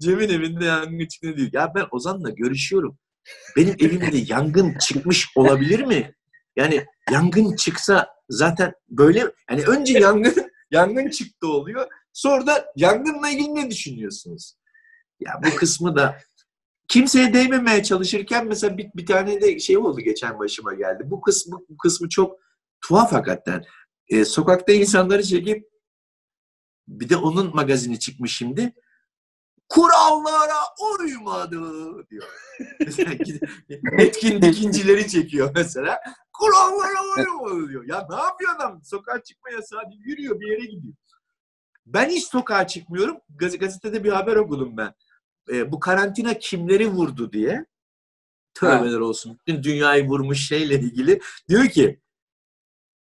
Cem'in 0.00 0.28
evinde 0.28 0.64
yangın 0.64 1.06
çıktı 1.06 1.36
diyor. 1.36 1.48
Ya 1.52 1.72
ben 1.74 1.86
Ozan'la 1.90 2.30
görüşüyorum. 2.30 2.98
Benim 3.56 3.76
evimde 3.78 4.16
yangın 4.16 4.78
çıkmış 4.78 5.28
olabilir 5.36 5.80
mi? 5.80 6.14
Yani 6.56 6.86
yangın 7.10 7.56
çıksa 7.56 8.08
zaten 8.28 8.72
böyle 8.88 9.32
yani 9.50 9.62
önce 9.64 9.98
yangın 9.98 10.50
yangın 10.70 11.10
çıktı 11.10 11.48
oluyor. 11.48 11.86
Sonra 12.12 12.46
da 12.46 12.72
yangınla 12.76 13.28
ilgili 13.28 13.54
ne 13.54 13.70
düşünüyorsunuz? 13.70 14.54
Ya 15.20 15.32
bu 15.44 15.56
kısmı 15.56 15.96
da 15.96 16.18
kimseye 16.88 17.32
değmemeye 17.32 17.82
çalışırken 17.82 18.46
mesela 18.46 18.78
bir, 18.78 18.90
bir 18.94 19.06
tane 19.06 19.40
de 19.40 19.58
şey 19.58 19.78
oldu 19.78 20.00
geçen 20.00 20.38
başıma 20.38 20.74
geldi. 20.74 21.02
Bu 21.06 21.20
kısmı 21.20 21.58
bu 21.68 21.76
kısmı 21.76 22.08
çok 22.08 22.40
tuhaf 22.80 23.12
hakikaten. 23.12 23.64
Ee, 24.08 24.24
sokakta 24.24 24.72
insanları 24.72 25.22
çekip 25.22 25.68
bir 26.88 27.08
de 27.08 27.16
onun 27.16 27.54
magazini 27.54 27.98
çıkmış 27.98 28.36
şimdi. 28.36 28.74
Kurallara 29.68 30.54
uymadı 30.98 31.60
diyor. 32.10 32.24
Etkin 33.98 34.42
dikincileri 34.42 35.08
çekiyor 35.08 35.50
mesela. 35.54 36.00
Kurallara 36.32 37.02
uymadı 37.16 37.68
diyor. 37.70 37.84
Ya 37.88 38.06
ne 38.10 38.16
yapıyor 38.16 38.54
adam? 38.56 38.80
Sokağa 38.84 39.22
çıkma 39.22 39.50
yasağı 39.50 39.82
yürüyor 40.04 40.40
bir 40.40 40.46
yere 40.50 40.64
gidiyor. 40.66 40.94
Ben 41.86 42.08
hiç 42.08 42.24
sokağa 42.26 42.66
çıkmıyorum. 42.66 43.16
Gaz- 43.36 43.58
Gazetede 43.58 44.04
bir 44.04 44.12
haber 44.12 44.36
okudum 44.36 44.76
ben. 44.76 44.94
Ee, 45.52 45.72
bu 45.72 45.80
karantina 45.80 46.38
kimleri 46.38 46.88
vurdu 46.88 47.32
diye. 47.32 47.66
Tövbeler 48.54 48.98
olsun. 48.98 49.38
Bütün 49.38 49.62
dünyayı 49.62 50.06
vurmuş 50.08 50.48
şeyle 50.48 50.74
ilgili. 50.74 51.20
Diyor 51.48 51.66
ki 51.68 52.00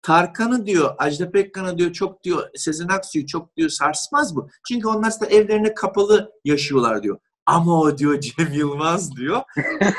Tarkan'ı 0.03 0.67
diyor, 0.67 0.95
Ajda 0.99 1.31
Pekkan'ı 1.31 1.79
diyor 1.79 1.93
çok 1.93 2.25
diyor, 2.25 2.49
Sezen 2.55 2.89
Aksu'yu 2.89 3.27
çok 3.27 3.57
diyor 3.57 3.69
sarsmaz 3.69 4.37
bu. 4.37 4.49
Çünkü 4.69 4.89
onlar 4.89 5.21
da 5.21 5.27
evlerine 5.27 5.75
kapalı 5.75 6.33
yaşıyorlar 6.45 7.03
diyor. 7.03 7.19
Ama 7.47 7.81
o 7.81 7.99
diyor 7.99 8.21
Cem 8.21 8.53
Yılmaz 8.53 9.17
diyor. 9.17 9.43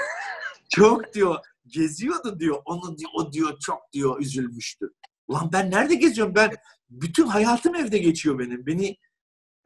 çok 0.69 1.13
diyor 1.13 1.35
geziyordu 1.67 2.39
diyor. 2.39 2.61
Onu 2.65 2.97
diyor, 2.97 3.11
o 3.13 3.33
diyor 3.33 3.59
çok 3.59 3.79
diyor 3.93 4.19
üzülmüştü. 4.19 4.89
Ulan 5.27 5.49
ben 5.53 5.71
nerede 5.71 5.95
geziyorum? 5.95 6.35
Ben 6.35 6.51
bütün 6.89 7.27
hayatım 7.27 7.75
evde 7.75 7.97
geçiyor 7.97 8.39
benim. 8.39 8.65
Beni 8.65 8.97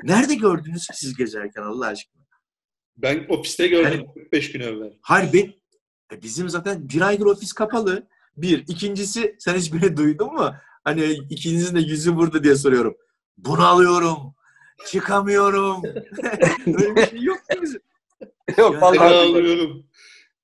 nerede 0.03 0.35
gördünüz 0.35 0.87
siz 0.93 1.15
gezerken 1.15 1.61
Allah 1.61 1.87
aşkına? 1.87 2.23
Ben 2.97 3.25
ofiste 3.29 3.67
gördüm 3.67 3.91
Yani- 3.93 4.13
45 4.13 4.51
gün 4.51 4.59
evvel. 4.59 4.93
Hayır 5.01 5.33
ben, 5.33 5.53
e 6.17 6.21
bizim 6.21 6.49
zaten 6.49 6.89
bir 6.89 7.01
aydır 7.01 7.25
ofis 7.25 7.53
kapalı. 7.53 8.07
Bir. 8.37 8.63
İkincisi 8.67 9.35
sen 9.39 9.55
hiç 9.55 9.73
beni 9.73 9.97
duydun 9.97 10.33
mu? 10.33 10.53
Hani 10.83 11.03
ikinizin 11.29 11.75
de 11.75 11.79
yüzü 11.79 12.15
burada 12.15 12.43
diye 12.43 12.55
soruyorum. 12.55 12.95
Bunu 13.37 13.65
alıyorum. 13.67 14.17
Çıkamıyorum. 14.87 15.83
Öyle 16.67 16.95
bir 16.95 17.09
şey 17.09 17.21
yok 17.21 17.37
ki 17.37 17.59
bizim. 17.61 17.81
Yok 18.57 18.73
Yani- 18.73 18.81
vallahi. 18.81 18.99
Alıyorum. 18.99 19.85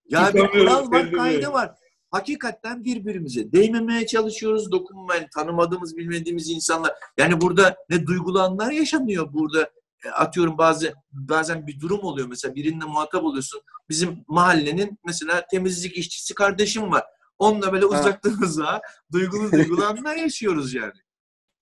Ya 0.09 0.33
bir 0.33 0.47
kural 0.47 0.91
var, 0.91 1.11
kaide 1.11 1.53
var. 1.53 1.71
Hakikaten 2.11 2.83
birbirimize 2.83 3.51
değmemeye 3.51 4.05
çalışıyoruz, 4.07 4.71
dokunmayın. 4.71 5.27
Tanımadığımız, 5.33 5.97
bilmediğimiz 5.97 6.49
insanlar. 6.49 6.93
Yani 7.17 7.41
burada 7.41 7.75
ne 7.89 8.05
duygulu 8.07 8.41
anlar 8.41 8.71
yaşanıyor. 8.71 9.33
Burada 9.33 9.69
e, 10.05 10.09
atıyorum 10.09 10.57
bazı 10.57 10.93
bazen 11.11 11.67
bir 11.67 11.79
durum 11.79 11.99
oluyor 11.99 12.27
mesela 12.27 12.55
birinle 12.55 12.85
muhatap 12.85 13.23
oluyorsun. 13.23 13.61
Bizim 13.89 14.23
mahallenin 14.27 14.99
mesela 15.05 15.45
temizlik 15.51 15.97
işçisi 15.97 16.33
kardeşim 16.35 16.91
var. 16.91 17.03
Onunla 17.41 17.73
böyle 17.73 17.85
Ha. 17.85 17.99
uzaktan 17.99 18.33
uzağa 18.43 18.81
duygulu 19.11 19.51
duygulu 19.51 19.85
anlar 19.85 20.15
yaşıyoruz 20.15 20.73
yani. 20.73 20.93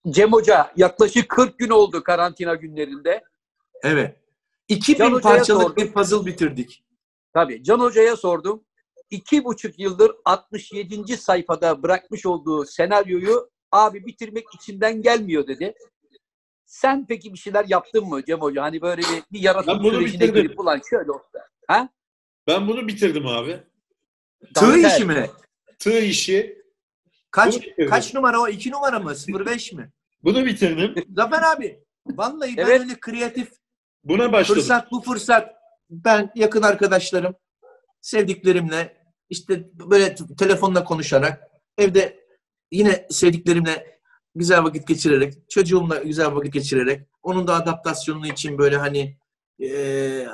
Cem 0.09 0.31
Hoca 0.33 0.71
yaklaşık 0.75 1.29
40 1.29 1.59
gün 1.59 1.69
oldu 1.69 2.03
karantina 2.03 2.55
günlerinde. 2.55 3.23
Evet. 3.83 4.17
2000 4.67 4.97
Can 4.97 5.11
Hoca'ya 5.11 5.35
parçalık 5.37 5.61
sordum. 5.63 5.83
bir 5.83 5.93
puzzle 5.93 6.25
bitirdik. 6.25 6.83
Tabii 7.33 7.63
Can 7.63 7.79
Hoca'ya 7.79 8.17
sordum. 8.17 8.63
İki 9.09 9.43
buçuk 9.43 9.79
yıldır 9.79 10.11
67. 10.25 11.17
sayfada 11.17 11.83
bırakmış 11.83 12.25
olduğu 12.25 12.65
senaryoyu 12.65 13.49
abi 13.71 14.05
bitirmek 14.05 14.45
içimden 14.55 15.01
gelmiyor 15.01 15.47
dedi. 15.47 15.73
Sen 16.65 17.05
peki 17.07 17.33
bir 17.33 17.37
şeyler 17.37 17.65
yaptın 17.67 18.05
mı 18.07 18.25
Cem 18.25 18.39
Hoca? 18.41 18.63
Hani 18.63 18.81
böyle 18.81 19.01
bir, 19.01 19.23
bir 19.31 19.39
yaratım 19.39 19.83
sürecine 19.83 20.21
bitirdim. 20.21 20.35
girip 20.43 20.59
ulan 20.59 20.81
şöyle 20.89 21.11
olsa. 21.11 21.47
Ha? 21.67 21.89
Ben 22.47 22.67
bunu 22.67 22.87
bitirdim 22.87 23.27
abi. 23.27 23.59
Tığ 24.55 24.77
işi 24.77 25.05
mi? 25.05 25.29
Tığ 25.79 25.99
işi. 25.99 26.59
Kaç 27.31 27.55
kaç 27.89 28.13
numara 28.13 28.39
o? 28.41 28.47
2 28.47 28.71
numara 28.71 28.99
mı? 28.99 29.13
05 29.45 29.73
mi? 29.73 29.91
Bunu 30.23 30.45
bitirdim. 30.45 30.95
Zafer 31.15 31.41
abi. 31.55 31.83
Vallahi 32.07 32.57
ben 32.57 32.63
Evet. 32.65 32.81
öyle 32.81 32.99
kreatif 32.99 33.51
Buna 34.03 34.31
başladım. 34.31 34.61
fırsat 34.61 34.91
bu 34.91 35.01
fırsat. 35.01 35.55
Ben 35.89 36.31
yakın 36.35 36.61
arkadaşlarım, 36.61 37.35
sevdiklerimle 38.01 38.97
işte 39.29 39.69
böyle 39.73 40.15
t- 40.15 40.35
telefonla 40.39 40.83
konuşarak 40.83 41.43
evde 41.77 42.25
yine 42.71 43.07
sevdiklerimle 43.09 43.99
güzel 44.35 44.63
vakit 44.63 44.87
geçirerek, 44.87 45.49
çocuğumla 45.49 45.95
güzel 45.97 46.35
vakit 46.35 46.53
geçirerek, 46.53 47.07
onun 47.23 47.47
da 47.47 47.55
adaptasyonu 47.55 48.27
için 48.27 48.57
böyle 48.57 48.77
hani 48.77 49.17
eee, 49.59 50.27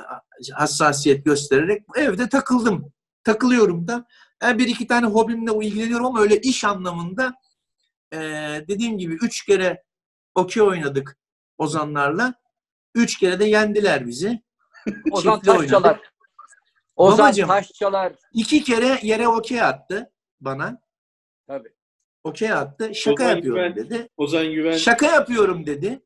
hassasiyet 0.52 1.24
göstererek 1.24 1.82
evde 1.96 2.28
takıldım. 2.28 2.92
Takılıyorum 3.24 3.88
da. 3.88 4.06
Yani 4.42 4.58
bir 4.58 4.68
iki 4.68 4.86
tane 4.86 5.06
hobimle 5.06 5.66
ilgileniyorum 5.66 6.06
ama 6.06 6.20
öyle 6.20 6.40
iş 6.40 6.64
anlamında 6.64 7.34
eee, 8.12 8.64
dediğim 8.68 8.98
gibi 8.98 9.14
üç 9.14 9.44
kere 9.46 9.82
okey 10.34 10.62
oynadık 10.62 11.18
Ozanlarla. 11.58 12.34
Üç 12.94 13.18
kere 13.18 13.38
de 13.40 13.44
yendiler 13.44 14.06
bizi. 14.06 14.42
Ozan 15.12 15.32
oynadık. 15.32 15.44
Taşçalar. 15.60 16.00
Ozan 16.96 17.18
Babacım. 17.18 17.48
Taşçalar. 17.48 18.12
İki 18.32 18.64
kere 18.64 18.98
yere 19.02 19.28
okey 19.28 19.62
attı 19.62 20.12
bana. 20.40 20.80
Tabii. 21.46 21.68
Okey 22.24 22.52
attı. 22.52 22.94
Şaka 22.94 23.24
Ozan 23.24 23.36
yapıyorum 23.36 23.74
Güven. 23.74 23.76
dedi. 23.76 24.08
Ozan 24.16 24.52
Güven. 24.52 24.76
Şaka 24.76 25.06
yapıyorum 25.06 25.66
dedi. 25.66 26.02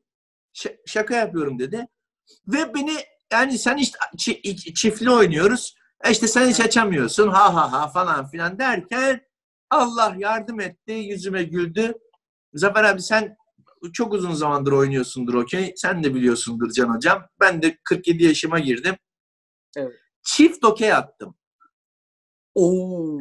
Ş- 0.53 0.81
şaka 0.85 1.15
yapıyorum 1.15 1.59
dedi. 1.59 1.87
Ve 2.47 2.73
beni 2.73 2.93
yani 3.31 3.57
sen 3.57 3.77
işte 3.77 3.97
çi- 4.17 4.73
çiftli 4.73 5.11
oynuyoruz. 5.11 5.75
E 6.03 6.11
işte 6.11 6.27
sen 6.27 6.49
hiç 6.49 6.59
açamıyorsun. 6.59 7.27
Ha 7.27 7.55
ha 7.55 7.71
ha 7.71 7.87
falan 7.87 8.29
filan 8.29 8.59
derken 8.59 9.21
Allah 9.69 10.15
yardım 10.17 10.59
etti. 10.59 10.91
Yüzüme 10.91 11.43
güldü. 11.43 11.93
Zafer 12.53 12.83
abi 12.83 13.01
sen 13.01 13.37
çok 13.93 14.13
uzun 14.13 14.33
zamandır 14.33 14.71
oynuyorsundur 14.71 15.33
okey. 15.33 15.73
Sen 15.75 16.03
de 16.03 16.15
biliyorsundur 16.15 16.71
Can 16.71 16.95
Hocam. 16.95 17.25
Ben 17.39 17.61
de 17.61 17.77
47 17.83 18.23
yaşıma 18.23 18.59
girdim. 18.59 18.95
Evet. 19.77 19.93
Çift 20.23 20.65
okey 20.65 20.93
attım. 20.93 21.35
Oo. 22.55 23.19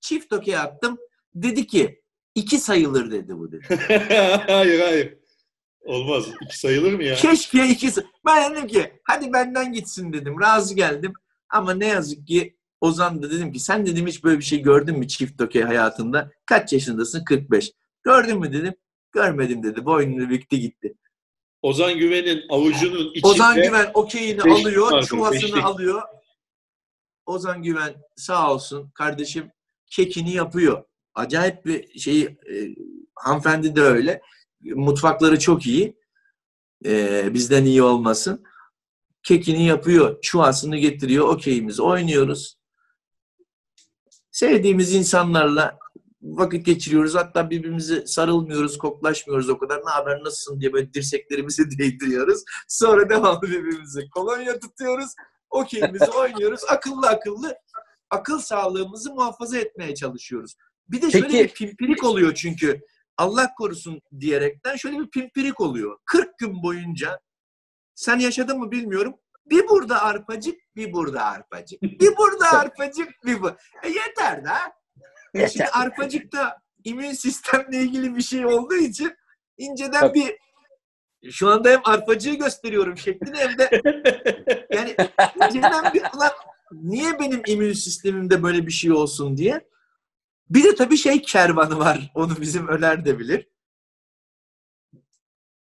Çift 0.00 0.32
okey 0.32 0.56
attım. 0.56 0.98
Dedi 1.34 1.66
ki 1.66 2.02
iki 2.34 2.58
sayılır 2.58 3.10
dedi 3.10 3.38
bu 3.38 3.52
dedi. 3.52 3.76
hayır 4.46 4.80
hayır. 4.80 5.18
Olmaz. 5.84 6.24
İki 6.44 6.58
sayılır 6.58 6.92
mı 6.92 7.04
ya? 7.04 7.14
Keşke 7.14 7.68
ikisi. 7.68 8.06
Ben 8.26 8.52
dedim 8.52 8.66
ki 8.66 9.00
hadi 9.04 9.32
benden 9.32 9.72
gitsin 9.72 10.12
dedim. 10.12 10.40
Razı 10.40 10.74
geldim. 10.74 11.12
Ama 11.54 11.74
ne 11.74 11.86
yazık 11.86 12.26
ki 12.26 12.56
Ozan 12.80 13.22
da 13.22 13.30
dedim 13.30 13.52
ki 13.52 13.60
sen 13.60 13.86
dedim 13.86 14.06
hiç 14.06 14.24
böyle 14.24 14.38
bir 14.38 14.44
şey 14.44 14.62
gördün 14.62 14.98
mü 14.98 15.08
çift 15.08 15.40
okey 15.40 15.62
hayatında? 15.62 16.30
Kaç 16.46 16.72
yaşındasın? 16.72 17.24
45. 17.24 17.72
Gördün 18.02 18.40
mü 18.40 18.52
dedim. 18.52 18.74
Görmedim 19.12 19.62
dedi. 19.62 19.84
Boynunu 19.84 20.30
büktü 20.30 20.56
gitti. 20.56 20.94
Ozan 21.62 21.98
Güven'in 21.98 22.42
avucunun 22.48 23.10
içinde 23.10 23.26
Ozan 23.26 23.54
Güven 23.54 23.90
okeyini 23.94 24.42
alıyor. 24.42 24.92
vardır, 24.92 25.06
Çuvasını 25.06 25.42
beşlik. 25.42 25.64
alıyor. 25.64 26.02
Ozan 27.26 27.62
Güven 27.62 27.94
sağ 28.16 28.52
olsun 28.52 28.90
kardeşim 28.90 29.50
kekini 29.86 30.32
yapıyor. 30.32 30.84
Acayip 31.14 31.64
bir 31.66 31.98
şey 31.98 32.22
e, 32.22 32.36
hanımefendi 33.14 33.76
de 33.76 33.80
öyle. 33.80 34.22
Mutfakları 34.60 35.38
çok 35.38 35.66
iyi. 35.66 35.96
E, 36.86 37.34
bizden 37.34 37.64
iyi 37.64 37.82
olmasın. 37.82 38.44
Kekini 39.24 39.66
yapıyor. 39.66 40.20
Çuvasını 40.22 40.76
getiriyor. 40.76 41.28
Okeyimizi 41.28 41.82
oynuyoruz. 41.82 42.56
Sevdiğimiz 44.30 44.94
insanlarla 44.94 45.78
vakit 46.22 46.66
geçiriyoruz. 46.66 47.14
Hatta 47.14 47.50
birbirimize 47.50 48.06
sarılmıyoruz, 48.06 48.78
koklaşmıyoruz 48.78 49.48
o 49.48 49.58
kadar. 49.58 49.78
Ne 49.78 49.90
haber, 49.90 50.24
nasılsın 50.24 50.60
diye 50.60 50.72
böyle 50.72 50.94
dirseklerimizi 50.94 51.62
değdiriyoruz. 51.78 52.42
Sonra 52.68 53.08
devamlı 53.10 53.42
birbirimize 53.42 54.08
kolonya 54.14 54.58
tutuyoruz. 54.58 55.10
Okeyimizi 55.50 56.10
oynuyoruz. 56.20 56.60
Akıllı 56.68 57.08
akıllı 57.08 57.54
akıl 58.10 58.38
sağlığımızı 58.38 59.14
muhafaza 59.14 59.58
etmeye 59.58 59.94
çalışıyoruz. 59.94 60.54
Bir 60.88 61.02
de 61.02 61.10
şöyle 61.10 61.28
Peki. 61.28 61.44
bir 61.44 61.48
pimpirik 61.48 62.04
oluyor 62.04 62.34
çünkü. 62.34 62.80
Allah 63.16 63.50
korusun 63.58 64.00
diyerekten 64.20 64.76
şöyle 64.76 64.98
bir 64.98 65.10
pimpirik 65.10 65.60
oluyor. 65.60 65.98
40 66.04 66.38
gün 66.38 66.62
boyunca 66.62 67.20
sen 67.94 68.18
yaşadın 68.18 68.58
mı 68.58 68.70
bilmiyorum. 68.70 69.14
Bir 69.46 69.68
burada 69.68 70.02
arpacık, 70.02 70.60
bir 70.76 70.92
burada 70.92 71.24
arpacık. 71.24 71.82
Bir 71.82 72.16
burada 72.16 72.52
arpacık, 72.52 73.08
bir 73.24 73.42
bu. 73.42 73.48
E 73.82 73.88
yeter 73.88 74.44
da. 74.44 74.56
Şimdi 75.48 75.66
arpacıkta 75.66 76.58
immün 76.84 77.12
sistemle 77.12 77.78
ilgili 77.78 78.16
bir 78.16 78.22
şey 78.22 78.46
olduğu 78.46 78.76
için 78.76 79.16
inceden 79.58 80.14
bir 80.14 80.36
şu 81.30 81.48
anda 81.48 81.70
hem 81.70 81.80
arpacığı 81.84 82.34
gösteriyorum 82.34 82.98
şeklini 82.98 83.38
hem 83.38 83.58
de 83.58 83.82
yani 84.70 84.96
inceden 85.44 85.94
bir 85.94 86.02
ulan 86.16 86.32
niye 86.72 87.18
benim 87.20 87.42
immün 87.46 87.72
sistemimde 87.72 88.42
böyle 88.42 88.66
bir 88.66 88.72
şey 88.72 88.92
olsun 88.92 89.36
diye. 89.36 89.68
Bir 90.50 90.64
de 90.64 90.74
tabii 90.74 90.96
şey 90.96 91.22
kervanı 91.22 91.78
var. 91.78 92.10
Onu 92.14 92.40
bizim 92.40 92.68
Öner 92.68 93.04
de 93.04 93.18
bilir. 93.18 93.48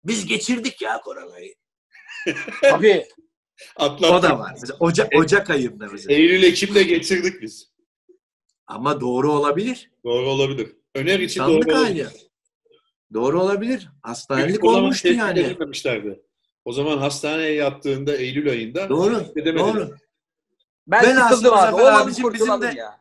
Biz 0.05 0.27
geçirdik 0.27 0.83
ya 0.83 1.01
koronayı. 1.01 1.55
Tabii. 2.63 3.07
atlattık. 3.77 4.19
O 4.19 4.23
da 4.23 4.39
var. 4.39 4.51
Mesela 4.61 4.77
Ocak, 4.81 5.13
Ocak 5.17 5.51
ayında 5.51 5.87
mesela. 5.93 6.15
Eylül 6.15 6.43
Ekim'de 6.43 6.83
getirdik 6.83 7.43
biz. 7.43 7.73
Ama 8.67 9.01
doğru 9.01 9.33
olabilir. 9.33 9.91
Doğru 10.05 10.27
olabilir. 10.29 10.77
Öner 10.95 11.21
için 11.21 11.41
Sandık 11.41 11.69
doğru 11.69 11.77
olabilir. 11.79 12.05
hali. 12.05 12.17
Doğru 13.15 13.43
olabilir. 13.43 13.79
Çünkü 13.81 13.93
Hastanelik 14.03 14.65
o 14.65 14.69
zaman 14.71 14.85
olmuştu 14.85 15.09
yani. 15.09 15.41
edilmemişlerdi. 15.41 16.23
O 16.65 16.73
zaman 16.73 16.99
hastaneye 16.99 17.53
yattığında 17.55 18.17
Eylül 18.17 18.51
ayında 18.51 18.89
Doğru. 18.89 19.25
Doğru. 19.59 19.91
Ben 20.87 21.03
Ben 21.03 21.15
sıkıldım 21.29 21.55
aslında 21.55 21.69
abi. 21.69 21.75
Olalım 21.83 21.95
abicim 22.03 22.33
bizim 22.35 22.63
de- 22.63 22.75
ya. 22.77 23.01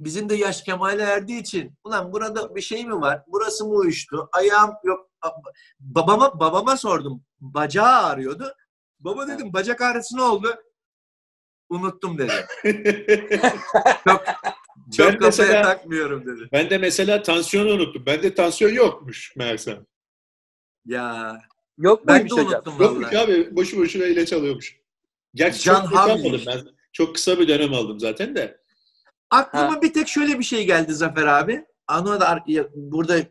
Bizim 0.00 0.28
de 0.28 0.34
yaş 0.34 0.62
kemale 0.62 1.02
erdiği 1.02 1.40
için 1.40 1.72
ulan 1.84 2.12
burada 2.12 2.54
bir 2.54 2.60
şey 2.60 2.84
mi 2.86 3.00
var? 3.00 3.22
Burası 3.26 3.64
mı 3.64 3.70
uyuştu? 3.74 4.28
Ayağım 4.32 4.70
yok. 4.84 5.10
Babama 5.80 6.40
babama 6.40 6.76
sordum. 6.76 7.22
Bacağı 7.40 8.02
ağrıyordu. 8.04 8.54
Baba 9.00 9.28
dedim 9.28 9.52
bacak 9.52 9.80
ağrısı 9.80 10.16
ne 10.16 10.22
oldu? 10.22 10.54
Unuttum 11.68 12.18
dedi. 12.18 12.32
Çok 14.06 14.24
çok 14.96 15.06
Ben 15.12 15.18
kafaya 15.18 15.48
mesela- 15.48 15.62
takmıyorum 15.62 16.26
dedi. 16.26 16.48
ben 16.52 16.70
de 16.70 16.78
mesela 16.78 17.22
tansiyonu 17.22 17.70
unuttum. 17.70 18.06
Bende 18.06 18.34
tansiyon 18.34 18.72
yokmuş 18.72 19.36
meğersem. 19.36 19.86
Ya 20.86 21.38
Yok 21.78 22.06
ben 22.06 22.20
de 22.20 22.30
hocam? 22.30 22.46
unuttum 22.46 22.74
Yokmuş 22.80 23.06
vallahi. 23.06 23.18
abi. 23.18 23.56
Boşu 23.56 23.78
boşuna 23.78 24.04
ilaç 24.04 24.32
alıyormuş. 24.32 24.80
Gerçi 25.34 25.62
Can 25.62 25.84
çok 25.84 25.96
almadım 25.98 26.42
ben. 26.46 26.60
Çok 26.92 27.14
kısa 27.14 27.38
bir 27.38 27.48
dönem 27.48 27.74
aldım 27.74 28.00
zaten 28.00 28.36
de. 28.36 28.60
Aklıma 29.30 29.82
bir 29.82 29.92
tek 29.92 30.08
şöyle 30.08 30.38
bir 30.38 30.44
şey 30.44 30.66
geldi 30.66 30.94
Zafer 30.94 31.26
abi. 31.26 31.64
Ana 31.86 32.20
da 32.20 32.28
ar- 32.28 32.42
ya- 32.46 32.68
burada 32.74 33.18
e, 33.18 33.20
e, 33.20 33.24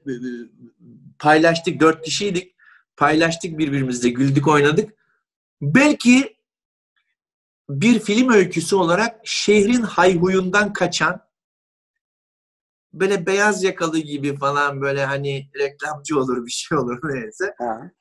paylaştık. 1.23 1.79
Dört 1.79 2.05
kişiydik. 2.05 2.55
Paylaştık 2.97 3.57
birbirimizle. 3.57 4.09
Güldük 4.09 4.47
oynadık. 4.47 4.93
Belki 5.61 6.37
bir 7.69 7.99
film 7.99 8.29
öyküsü 8.29 8.75
olarak 8.75 9.19
şehrin 9.23 9.81
hayhuyundan 9.81 10.73
kaçan 10.73 11.21
böyle 12.93 13.25
beyaz 13.25 13.63
yakalı 13.63 13.99
gibi 13.99 14.37
falan 14.37 14.81
böyle 14.81 15.05
hani 15.05 15.49
reklamcı 15.59 16.19
olur 16.19 16.45
bir 16.45 16.51
şey 16.51 16.77
olur 16.77 16.99
neyse. 17.03 17.55
Ha. 17.57 17.91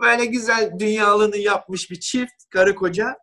Böyle 0.00 0.24
güzel 0.24 0.72
dünyalığını 0.78 1.36
yapmış 1.36 1.90
bir 1.90 2.00
çift, 2.00 2.44
karı 2.50 2.74
koca. 2.74 3.18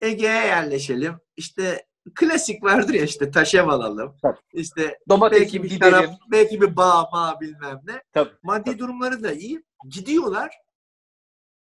Ege'ye 0.00 0.32
yerleşelim. 0.32 1.20
İşte 1.36 1.86
klasik 2.14 2.62
vardır 2.64 2.94
ya 2.94 3.04
işte 3.04 3.30
taşev 3.30 3.68
alalım. 3.68 4.16
Tabii. 4.22 4.38
İşte 4.52 4.98
Domatesi 5.08 5.42
belki 5.42 5.62
bir 5.62 5.70
gidelim. 5.70 5.92
taraf, 5.92 6.10
belki 6.30 6.60
bir 6.60 6.76
bağ 6.76 7.08
bağ 7.12 7.40
bilmem 7.40 7.80
ne. 7.84 8.02
Tabii, 8.12 8.30
Maddi 8.42 8.64
tabii. 8.64 8.78
durumları 8.78 9.22
da 9.22 9.32
iyi. 9.32 9.64
Gidiyorlar. 9.88 10.54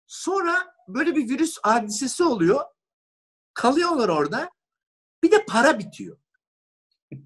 Sonra 0.07 0.55
böyle 0.87 1.15
bir 1.15 1.29
virüs 1.29 1.57
hadisesi 1.63 2.23
oluyor. 2.23 2.61
Kalıyorlar 3.53 4.09
orada. 4.09 4.49
Bir 5.23 5.31
de 5.31 5.45
para 5.45 5.79
bitiyor. 5.79 6.17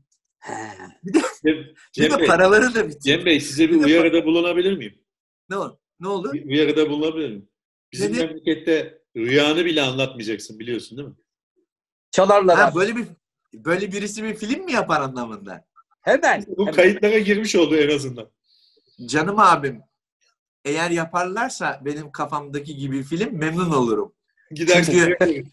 Cem, 0.46 1.24
Bir 1.44 1.76
Cem 1.94 2.12
de 2.12 2.20
Bey, 2.20 2.28
paraları 2.28 2.76
da 2.76 2.88
bitiyor. 2.90 3.18
Cem 3.18 3.26
Bey 3.26 3.40
size 3.42 3.70
bir 3.70 3.74
Bir 3.76 3.80
de- 3.82 3.86
uyarıda 3.86 4.26
bulunabilir 4.26 4.78
miyim? 4.78 5.04
Ne 5.50 5.58
olur? 5.58 5.78
Ne 6.00 6.08
olur? 6.08 6.34
Bir 6.34 6.46
uyarıda 6.46 6.90
bulunabilir 6.90 7.30
miyim? 7.30 7.50
Bizim 7.92 8.14
Nedir? 8.14 8.26
memlekette 8.28 9.02
rüyanı 9.16 9.66
bile 9.66 9.82
anlatmayacaksın 9.82 10.60
biliyorsun 10.60 10.98
değil 10.98 11.10
mi? 11.10 11.16
Çalarlar 12.12 12.58
Ha, 12.58 12.68
abi. 12.68 12.76
böyle 12.76 12.96
bir 12.96 13.06
böyle 13.54 13.92
birisi 13.92 14.24
bir 14.24 14.36
film 14.36 14.66
mi 14.66 14.72
yapar 14.72 15.02
anlamında? 15.02 15.66
Hemen. 16.02 16.46
Bu 16.48 16.62
hemen. 16.62 16.74
kayıtlara 16.74 17.20
girmiş 17.20 17.56
oldu 17.56 17.76
en 17.76 17.96
azından. 17.96 18.30
Canım 19.06 19.40
abim 19.40 19.82
eğer 20.66 20.90
yaparlarsa 20.92 21.82
benim 21.86 22.12
kafamdaki 22.12 22.76
gibi 22.76 23.04
film 23.04 23.38
memnun 23.38 23.72
olurum. 23.72 24.14
Gidersin. 24.52 24.94
Çünkü- 25.20 25.44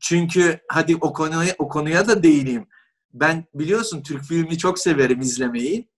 Çünkü 0.00 0.58
hadi 0.68 0.96
o 0.96 1.12
konuya 1.12 1.54
o 1.58 1.68
konuya 1.68 2.08
da 2.08 2.22
değineyim. 2.22 2.66
Ben 3.14 3.44
biliyorsun 3.54 4.02
Türk 4.02 4.24
filmi 4.24 4.58
çok 4.58 4.78
severim 4.78 5.20
izlemeyi. 5.20 5.88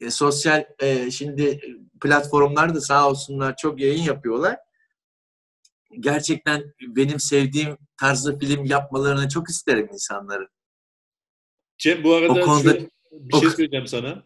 E, 0.00 0.10
sosyal 0.10 0.64
e, 0.78 1.10
şimdi 1.10 1.60
platformlar 2.00 2.74
da 2.74 2.80
sağ 2.80 3.08
olsunlar 3.10 3.56
çok 3.56 3.80
yayın 3.80 4.02
yapıyorlar. 4.02 4.56
Gerçekten 6.00 6.74
benim 6.80 7.20
sevdiğim 7.20 7.78
tarzda 8.00 8.38
film 8.38 8.64
yapmalarını 8.64 9.28
çok 9.28 9.50
isterim 9.50 9.88
insanların. 9.92 10.48
Cem 11.78 12.04
bu 12.04 12.14
arada 12.14 12.32
O 12.32 12.40
konuda- 12.40 12.72
şöyle 12.72 12.88
bir 13.12 13.38
şey 13.40 13.50
söyleyeceğim 13.50 13.86
sana. 13.86 14.24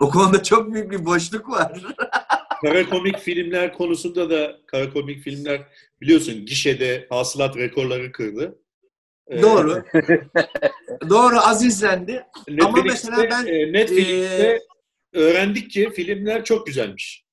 O 0.00 0.10
konuda 0.10 0.42
çok 0.42 0.74
büyük 0.74 0.90
bir 0.90 1.04
boşluk 1.04 1.48
var. 1.50 1.82
Kara 2.64 2.88
komik 2.88 3.18
filmler 3.18 3.72
konusunda 3.72 4.30
da 4.30 4.56
kara 4.66 4.92
komik 4.92 5.22
filmler 5.22 5.62
biliyorsun 6.00 6.46
gişede 6.46 7.06
hasılat 7.10 7.56
rekorları 7.56 8.12
kırdı. 8.12 8.58
Ee, 9.28 9.42
Doğru. 9.42 9.84
Doğru 11.08 11.38
az 11.38 11.64
izlendi. 11.64 12.26
Ama 12.60 12.78
Netflix'te, 12.78 13.10
mesela 13.10 13.30
ben, 13.30 13.46
e, 13.46 13.72
Netflix'te 13.72 14.60
e, 15.14 15.18
öğrendik 15.18 15.70
ki 15.70 15.90
filmler 15.96 16.44
çok 16.44 16.66
güzelmiş. 16.66 17.23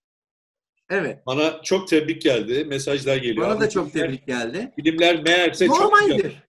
Evet. 0.92 1.26
Bana 1.26 1.62
çok 1.62 1.88
tebrik 1.88 2.22
geldi. 2.22 2.66
Mesajlar 2.66 3.18
geliyor. 3.18 3.46
Bana 3.46 3.54
Abi 3.54 3.62
da 3.62 3.70
çok 3.70 3.94
tebrik 3.94 4.28
geldi. 4.28 4.72
Filmler 4.76 5.24
meğerse 5.24 5.68
çok 5.68 5.76
güzel. 5.76 5.86
Normaldir. 5.86 6.44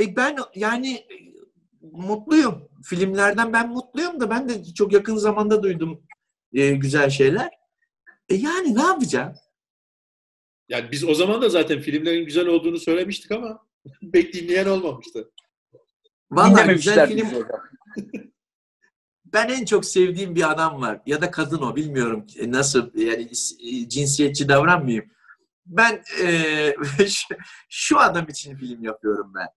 E 0.00 0.16
ben 0.16 0.36
yani 0.54 1.06
mutluyum. 1.80 2.68
Filmlerden 2.84 3.52
ben 3.52 3.68
mutluyum 3.68 4.20
da 4.20 4.30
ben 4.30 4.48
de 4.48 4.64
çok 4.64 4.92
yakın 4.92 5.16
zamanda 5.16 5.62
duydum 5.62 6.02
e, 6.52 6.70
güzel 6.70 7.10
şeyler. 7.10 7.50
E 8.28 8.34
yani 8.34 8.74
ne 8.74 8.82
yapacağım? 8.82 9.34
Yani 10.68 10.92
biz 10.92 11.04
o 11.04 11.14
zaman 11.14 11.42
da 11.42 11.48
zaten 11.48 11.80
filmlerin 11.80 12.24
güzel 12.24 12.46
olduğunu 12.46 12.78
söylemiştik 12.78 13.30
ama 13.30 13.66
pek 14.12 14.34
dinleyen 14.34 14.66
olmamıştı. 14.66 15.30
Vallahi 16.30 16.74
güzel 16.74 17.08
film. 17.08 17.28
Ben 19.32 19.48
en 19.48 19.64
çok 19.64 19.84
sevdiğim 19.84 20.34
bir 20.34 20.50
adam 20.50 20.80
var. 20.80 21.00
Ya 21.06 21.20
da 21.20 21.30
kadın 21.30 21.62
o 21.62 21.76
bilmiyorum 21.76 22.26
e, 22.38 22.50
nasıl 22.50 22.90
yani 22.94 23.28
e, 23.62 23.88
cinsiyetçi 23.88 24.48
davranmayayım. 24.48 25.04
Ben 25.66 26.04
e, 26.22 26.76
şu, 27.68 27.98
adam 27.98 28.28
için 28.28 28.56
film 28.56 28.84
yapıyorum 28.84 29.32
ben. 29.34 29.48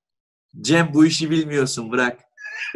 Cem 0.61 0.93
bu 0.93 1.05
işi 1.05 1.30
bilmiyorsun 1.30 1.91
bırak. 1.91 2.20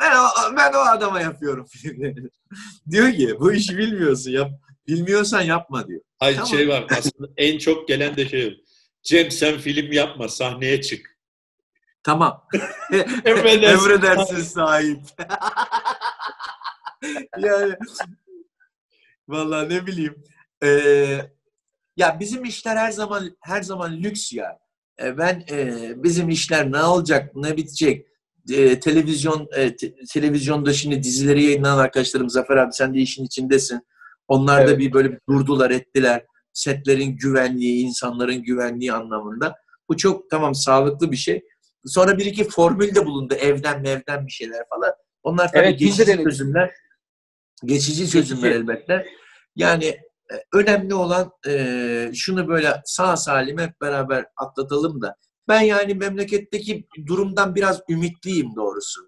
ben, 0.00 0.16
o, 0.16 0.56
ben 0.56 0.72
o 0.72 0.78
adama 0.78 1.20
yapıyorum 1.20 1.66
diyor 2.90 3.12
ki 3.12 3.36
bu 3.40 3.52
işi 3.52 3.78
bilmiyorsun 3.78 4.30
yap. 4.30 4.50
Bilmiyorsan 4.86 5.42
yapma 5.42 5.88
diyor. 5.88 6.00
Hayır 6.18 6.36
Tamam. 6.36 6.50
şey 6.50 6.68
var 6.68 6.86
aslında 6.98 7.32
en 7.36 7.58
çok 7.58 7.88
gelen 7.88 8.16
de 8.16 8.28
şey 8.28 8.64
Cem 9.02 9.30
sen 9.30 9.58
film 9.58 9.92
yapma 9.92 10.28
sahneye 10.28 10.82
çık. 10.82 11.17
Tamam. 12.08 12.42
Emredersin. 13.24 13.90
Emredersin 13.90 14.42
sahip. 14.42 15.00
yani 17.38 17.74
vallahi 19.28 19.68
ne 19.68 19.86
bileyim. 19.86 20.24
Ee, 20.62 21.20
ya 21.96 22.20
bizim 22.20 22.44
işler 22.44 22.76
her 22.76 22.90
zaman 22.90 23.36
her 23.40 23.62
zaman 23.62 23.96
lüks 23.96 24.32
ya. 24.32 24.58
Ee, 25.02 25.18
ben 25.18 25.44
e, 25.50 25.92
bizim 26.02 26.28
işler 26.28 26.72
ne 26.72 26.82
olacak, 26.82 27.36
ne 27.36 27.56
bitecek? 27.56 28.06
Ee, 28.52 28.80
televizyon 28.80 29.48
e, 29.56 29.76
te- 29.76 29.94
televizyonda 30.12 30.72
şimdi 30.72 31.02
dizileri 31.02 31.44
yayınlanan 31.44 31.78
arkadaşlarım 31.78 32.30
Zafer 32.30 32.56
abi 32.56 32.72
sen 32.72 32.94
de 32.94 32.98
işin 32.98 33.24
içindesin. 33.24 33.80
Onlar 34.28 34.66
da 34.66 34.70
Evet. 34.70 34.78
bir 34.78 34.92
böyle 34.92 35.12
bir 35.12 35.20
durdular 35.28 35.70
ettiler. 35.70 36.26
Setlerin 36.52 37.16
güvenliği, 37.16 37.86
insanların 37.86 38.42
güvenliği 38.42 38.92
anlamında. 38.92 39.54
Bu 39.88 39.96
çok 39.96 40.30
tamam 40.30 40.54
sağlıklı 40.54 41.12
bir 41.12 41.16
şey. 41.16 41.44
Sonra 41.86 42.18
bir 42.18 42.26
iki 42.26 42.44
formül 42.48 42.94
de 42.94 43.06
bulundu. 43.06 43.34
Evden 43.34 43.82
mevden 43.82 44.26
bir 44.26 44.32
şeyler 44.32 44.62
falan. 44.68 44.92
Onlar 45.22 45.52
tabii 45.52 45.58
Evet, 45.66 45.80
de 45.80 45.84
geçici 45.84 46.06
denedik. 46.06 46.24
çözümler. 46.24 46.74
Geçici 47.64 48.10
çözümler 48.10 48.42
Geçici. 48.50 48.60
elbette. 48.62 49.06
Yani 49.56 49.84
e, 50.32 50.34
önemli 50.52 50.94
olan 50.94 51.30
e, 51.48 52.10
şunu 52.14 52.48
böyle 52.48 52.82
sağ 52.84 53.16
salim 53.16 53.58
hep 53.58 53.80
beraber 53.80 54.26
atlatalım 54.36 55.02
da. 55.02 55.16
Ben 55.48 55.60
yani 55.60 55.94
memleketteki 55.94 56.86
durumdan 57.06 57.54
biraz 57.54 57.80
ümitliyim 57.88 58.56
doğrusu. 58.56 59.00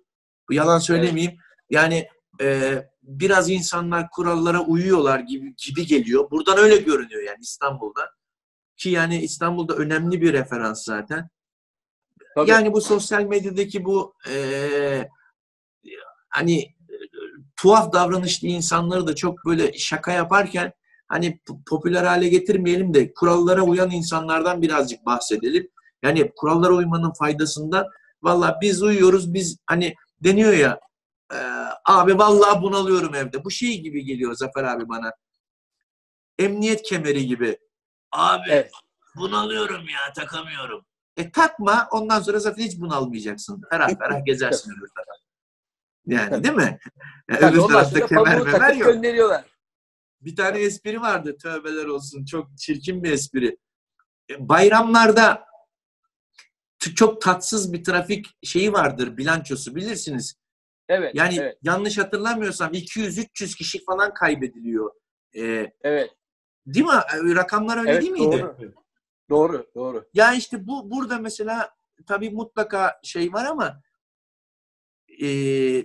Bu 0.49 0.55
yalan 0.55 0.79
söylemeyeyim. 0.79 1.37
Yani 1.71 2.07
e, 2.41 2.79
biraz 3.03 3.51
insanlar 3.51 4.11
kurallara 4.11 4.61
uyuyorlar 4.61 5.19
gibi 5.21 5.55
gibi 5.67 5.87
geliyor. 5.87 6.31
Buradan 6.31 6.59
öyle 6.59 6.77
görünüyor 6.77 7.23
yani 7.23 7.39
İstanbul'da. 7.41 8.11
Ki 8.77 8.91
yani 8.91 9.21
İstanbul'da 9.23 9.75
önemli 9.75 10.21
bir 10.23 10.33
referans 10.33 10.85
zaten. 10.85 11.29
Tabii. 12.35 12.51
Yani 12.51 12.73
bu 12.73 12.81
sosyal 12.81 13.23
medyadaki 13.23 13.85
bu 13.85 14.15
eee, 14.29 15.09
hani 16.29 16.61
e, 16.63 16.95
tuhaf 17.57 17.93
davranışlı 17.93 18.49
insanları 18.49 19.07
da 19.07 19.15
çok 19.15 19.45
böyle 19.47 19.79
şaka 19.79 20.13
yaparken 20.13 20.73
hani 21.09 21.41
popüler 21.69 22.05
hale 22.05 22.29
getirmeyelim 22.29 22.95
de 22.95 23.15
kurallara 23.15 23.63
uyan 23.63 23.91
insanlardan 23.91 24.63
birazcık 24.63 25.07
bahsedelim. 25.07 25.69
Yani 26.03 26.33
kurallara 26.37 26.73
uymanın 26.73 27.13
faydasından 27.13 27.87
valla 28.23 28.59
biz 28.63 28.83
uyuyoruz 28.83 29.35
biz 29.35 29.59
hani 29.67 29.95
deniyor 30.25 30.53
ya 30.53 30.81
e, 31.33 31.39
abi 31.87 32.19
vallahi 32.19 32.63
bunalıyorum 32.63 33.15
evde. 33.15 33.45
Bu 33.45 33.51
şey 33.51 33.81
gibi 33.81 34.05
geliyor 34.05 34.35
Zafer 34.35 34.65
abi 34.65 34.89
bana. 34.89 35.13
Emniyet 36.39 36.83
kemeri 36.83 37.27
gibi. 37.27 37.59
Abi 38.13 38.51
Evet. 38.51 38.71
bunalıyorum 39.17 39.83
ya 39.89 40.13
takamıyorum. 40.13 40.85
E 41.21 41.31
takma 41.31 41.89
ondan 41.93 42.21
sonra 42.21 42.39
zaten 42.39 42.63
hiç 42.63 42.81
bunalmayacaksın. 42.81 43.63
Ferah 43.71 43.99
ferah 43.99 44.25
gezersin 44.25 44.73
öbür 44.73 44.89
tarafta. 44.89 45.25
Yani 46.07 46.45
değil 46.45 46.55
mi? 46.55 46.79
Yani 47.31 47.41
Tabii 47.41 47.59
öbür 47.61 47.69
tarafta 47.69 48.07
kemer 48.07 48.41
memer 48.41 48.75
yok. 48.75 48.93
gönderiyorlar. 48.93 49.45
Bir 50.21 50.37
tane 50.37 50.59
espri 50.59 51.01
vardı. 51.01 51.37
Tövbeler 51.43 51.87
olsun. 51.87 52.25
Çok 52.25 52.59
çirkin 52.59 53.05
bir 53.05 53.13
espri. 53.13 53.57
E, 54.31 54.49
Bayramlarda 54.49 55.45
çok 56.97 57.23
tatsız 57.23 57.73
bir 57.73 57.85
trafik 57.85 58.27
şeyi 58.43 58.73
vardır. 58.73 59.17
Bilançosu 59.17 59.75
bilirsiniz. 59.75 60.35
Evet. 60.89 61.15
Yani 61.15 61.37
evet. 61.41 61.59
yanlış 61.63 61.99
hatırlamıyorsam 61.99 62.73
200-300 62.73 63.57
kişi 63.57 63.85
falan 63.85 64.15
kaybediliyor. 64.15 64.91
E, 65.37 65.73
Evet. 65.83 66.11
değil 66.67 66.87
mi? 66.87 66.93
E, 66.93 67.35
Rakamlar 67.35 67.79
öyle 67.79 67.91
Evet, 67.91 68.03
değil 68.03 68.13
miydi? 68.13 68.43
doğru. 68.43 68.57
Doğru. 69.31 69.67
Doğru. 69.75 70.09
Ya 70.15 70.35
işte 70.35 70.67
bu 70.67 70.91
burada 70.91 71.19
mesela 71.19 71.71
tabii 72.07 72.31
mutlaka 72.31 73.01
şey 73.03 73.33
var 73.33 73.45
ama 73.45 73.81
e, 75.21 75.29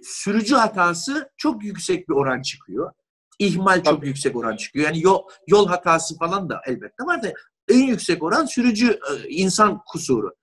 sürücü 0.04 0.56
hatası 0.56 1.30
çok 1.38 1.64
yüksek 1.64 2.10
bir 2.10 2.14
oran 2.14 2.41
çıkıyor. 2.41 2.91
İhmal 3.39 3.76
çok 3.76 3.86
Tabii. 3.86 4.08
yüksek 4.08 4.36
oran 4.36 4.56
çıkıyor. 4.56 4.86
Yani 4.86 5.02
yol, 5.02 5.24
yol 5.48 5.68
hatası 5.68 6.18
falan 6.18 6.50
da 6.50 6.62
elbette 6.68 7.04
var 7.04 7.24
da 7.24 7.34
en 7.70 7.84
yüksek 7.88 8.24
oran 8.24 8.46
sürücü 8.46 8.88
e, 8.91 9.30
insan 9.30 9.82
kusuru. 9.88 10.36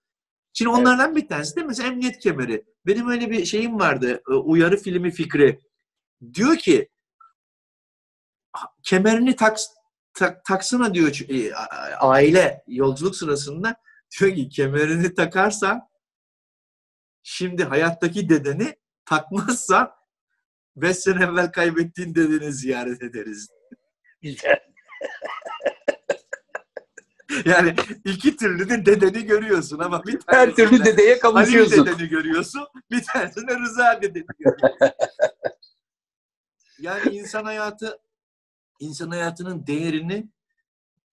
Şimdi 0.53 0.71
Evet. 0.71 0.81
onlardan 0.81 1.17
bir 1.17 1.29
tanesi 1.29 1.57
de 1.57 1.63
mesela 1.63 1.89
emniyet 1.89 2.19
kemeri. 2.19 2.65
Benim 2.87 3.09
öyle 3.09 3.31
bir 3.31 3.45
şeyim 3.45 3.81
vardı. 3.81 4.23
e, 4.31 4.33
Uyarı 4.33 4.77
filmi 4.77 5.11
fikri. 5.11 5.61
Diyor 6.35 6.57
ki 6.57 6.89
kemerini 8.83 9.37
tak, 9.37 9.59
tak, 10.15 10.45
taksana 10.45 10.95
diyor 10.95 11.21
e, 11.29 11.55
aile 12.01 12.65
yolculuk 12.67 13.17
sırasında 13.17 13.77
diyor 14.21 14.35
ki 14.35 14.49
kemerini 14.49 15.15
takarsan 15.15 15.81
şimdi 17.23 17.65
hayattaki 17.65 18.29
dedeni 18.29 18.77
takmazsan 19.05 19.91
5 20.77 20.97
sene 20.97 21.25
evvel 21.25 21.53
kaybettiğin 21.53 22.15
dedeni 22.15 22.53
ziyaret 22.53 23.03
ederiz. 23.03 23.49
Yani 27.45 27.75
iki 28.05 28.37
türlü 28.37 28.69
de 28.69 28.87
dedeni 28.87 29.25
görüyorsun 29.25 29.79
ama 29.79 30.05
bir 30.05 30.19
Her 30.27 30.45
tanesinde 30.45 30.69
türlü 30.69 30.85
dedeye 30.85 31.19
kavuşuyorsun. 31.19 31.87
dedeni 31.87 32.09
görüyorsun, 32.09 32.67
bir 32.91 33.05
tanesinde 33.05 33.59
Rıza 33.59 34.03
dedeni 34.03 34.25
görüyorsun. 34.39 34.79
yani 36.79 37.11
insan 37.17 37.45
hayatı 37.45 37.99
insan 38.83 39.11
hayatının 39.11 39.67
değerini 39.67 40.29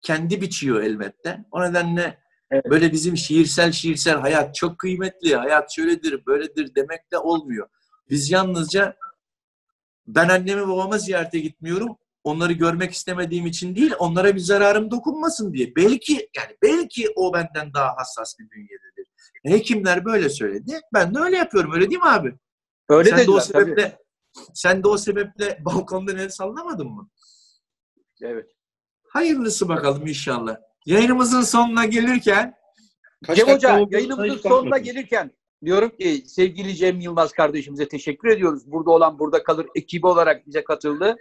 kendi 0.03 0.41
biçiyor 0.41 0.83
elbette. 0.83 1.45
O 1.51 1.63
nedenle 1.63 2.19
Evet. 2.51 2.65
böyle 2.71 2.93
bizim 2.93 3.17
şiirsel 3.17 3.73
şiirsel 3.73 4.17
hayat 4.21 4.55
çok 4.55 4.79
kıymetli, 4.79 5.37
hayat 5.37 5.73
şöyledir, 5.75 6.27
böyledir 6.27 6.75
demek 6.75 7.13
de 7.13 7.19
olmuyor. 7.19 7.69
Biz 8.11 8.31
yalnızca 8.31 8.97
ben 10.07 10.29
annemi 10.29 10.69
babama 10.69 10.99
ziyarete 10.99 11.39
gitmiyorum. 11.39 11.97
Onları 12.25 12.53
görmek 12.53 12.93
istemediğim 12.93 13.47
için 13.47 13.77
değil, 13.77 13.93
onlara 13.99 14.35
bir 14.35 14.41
zararım 14.41 14.91
dokunmasın 14.91 15.53
diye. 15.53 15.77
Belki 15.77 16.13
yani 16.37 16.57
belki 16.63 17.07
o 17.17 17.35
benden 17.35 17.75
daha 17.75 17.97
hassas 17.97 18.39
bir 18.39 18.51
bünyededir. 18.51 19.07
Hekimler 19.47 20.05
böyle 20.05 20.29
söyledi. 20.29 20.81
Ben 20.95 21.15
de 21.15 21.19
öyle 21.19 21.37
yapıyorum. 21.37 21.73
Öyle 21.73 21.91
değil 21.91 22.01
mi 22.03 22.09
abi? 22.09 22.35
Öyle 22.89 23.11
sen 23.11 23.19
de 23.19 23.31
o 23.31 23.41
dediler 23.41 23.53
tabii. 23.53 23.65
sebeple 23.65 23.99
sen 24.55 24.83
de 24.83 24.89
o 24.89 24.99
sebeple 24.99 25.59
balkondan 25.65 26.17
el 26.17 26.29
sallamadın 26.29 26.87
mı? 26.89 27.11
Evet. 28.23 28.51
Hayırlısı 29.09 29.69
bakalım 29.69 30.07
inşallah. 30.07 30.57
Yayınımızın 30.87 31.43
sonuna 31.43 31.85
gelirken 31.85 32.55
Kaç 33.27 33.37
Cem 33.37 33.49
Hoca 33.49 33.87
yayınımızın 33.91 34.37
sonuna 34.39 34.79
gelirken 34.79 35.31
diyorum 35.65 35.91
ki 35.97 36.23
sevgili 36.27 36.75
Cem 36.77 37.01
Yılmaz 37.01 37.33
kardeşimize 37.33 37.89
teşekkür 37.89 38.29
ediyoruz. 38.29 38.73
Burada 38.73 38.91
olan 38.91 39.19
burada 39.19 39.43
kalır 39.43 39.67
ekibi 39.75 40.07
olarak 40.07 40.47
bize 40.47 40.65
katıldı. 40.65 41.17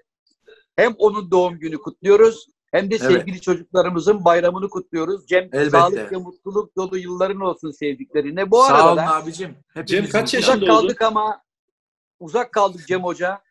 Hem 0.75 0.93
onun 0.97 1.31
doğum 1.31 1.59
günü 1.59 1.77
kutluyoruz 1.77 2.47
hem 2.71 2.91
de 2.91 2.95
Evet. 2.95 3.11
sevgili 3.11 3.41
çocuklarımızın 3.41 4.25
bayramını 4.25 4.69
kutluyoruz. 4.69 5.27
Cem 5.27 5.43
Elbette. 5.43 5.69
sağlık 5.69 6.11
ve 6.11 6.17
mutluluk 6.17 6.75
dolu 6.75 6.97
yılların 6.97 7.41
olsun 7.41 7.71
sevdiklerine. 7.71 8.51
Bu 8.51 8.63
sağ 8.63 8.73
arada 8.73 8.91
olun 8.91 8.97
abicim. 9.21 9.55
Cem 9.85 10.09
kaç 10.09 10.33
yaşında 10.33 10.55
uzak 10.55 10.69
oldu? 10.69 10.81
kaldık 10.81 11.01
ama 11.01 11.41
uzak 12.19 12.51
kaldık 12.51 12.87
Cem 12.87 13.03
Hoca. 13.03 13.41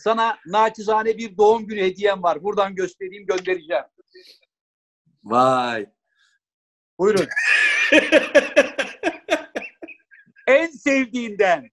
Sana 0.00 0.38
naçizane 0.46 1.18
bir 1.18 1.36
doğum 1.36 1.66
günü 1.66 1.80
hediyem 1.80 2.22
var. 2.22 2.42
Buradan 2.42 2.74
göstereyim 2.74 3.26
göndereceğim. 3.26 3.84
Vay. 5.24 5.86
Buyurun. 6.98 7.26
en 10.46 10.66
sevdiğinden 10.66 11.70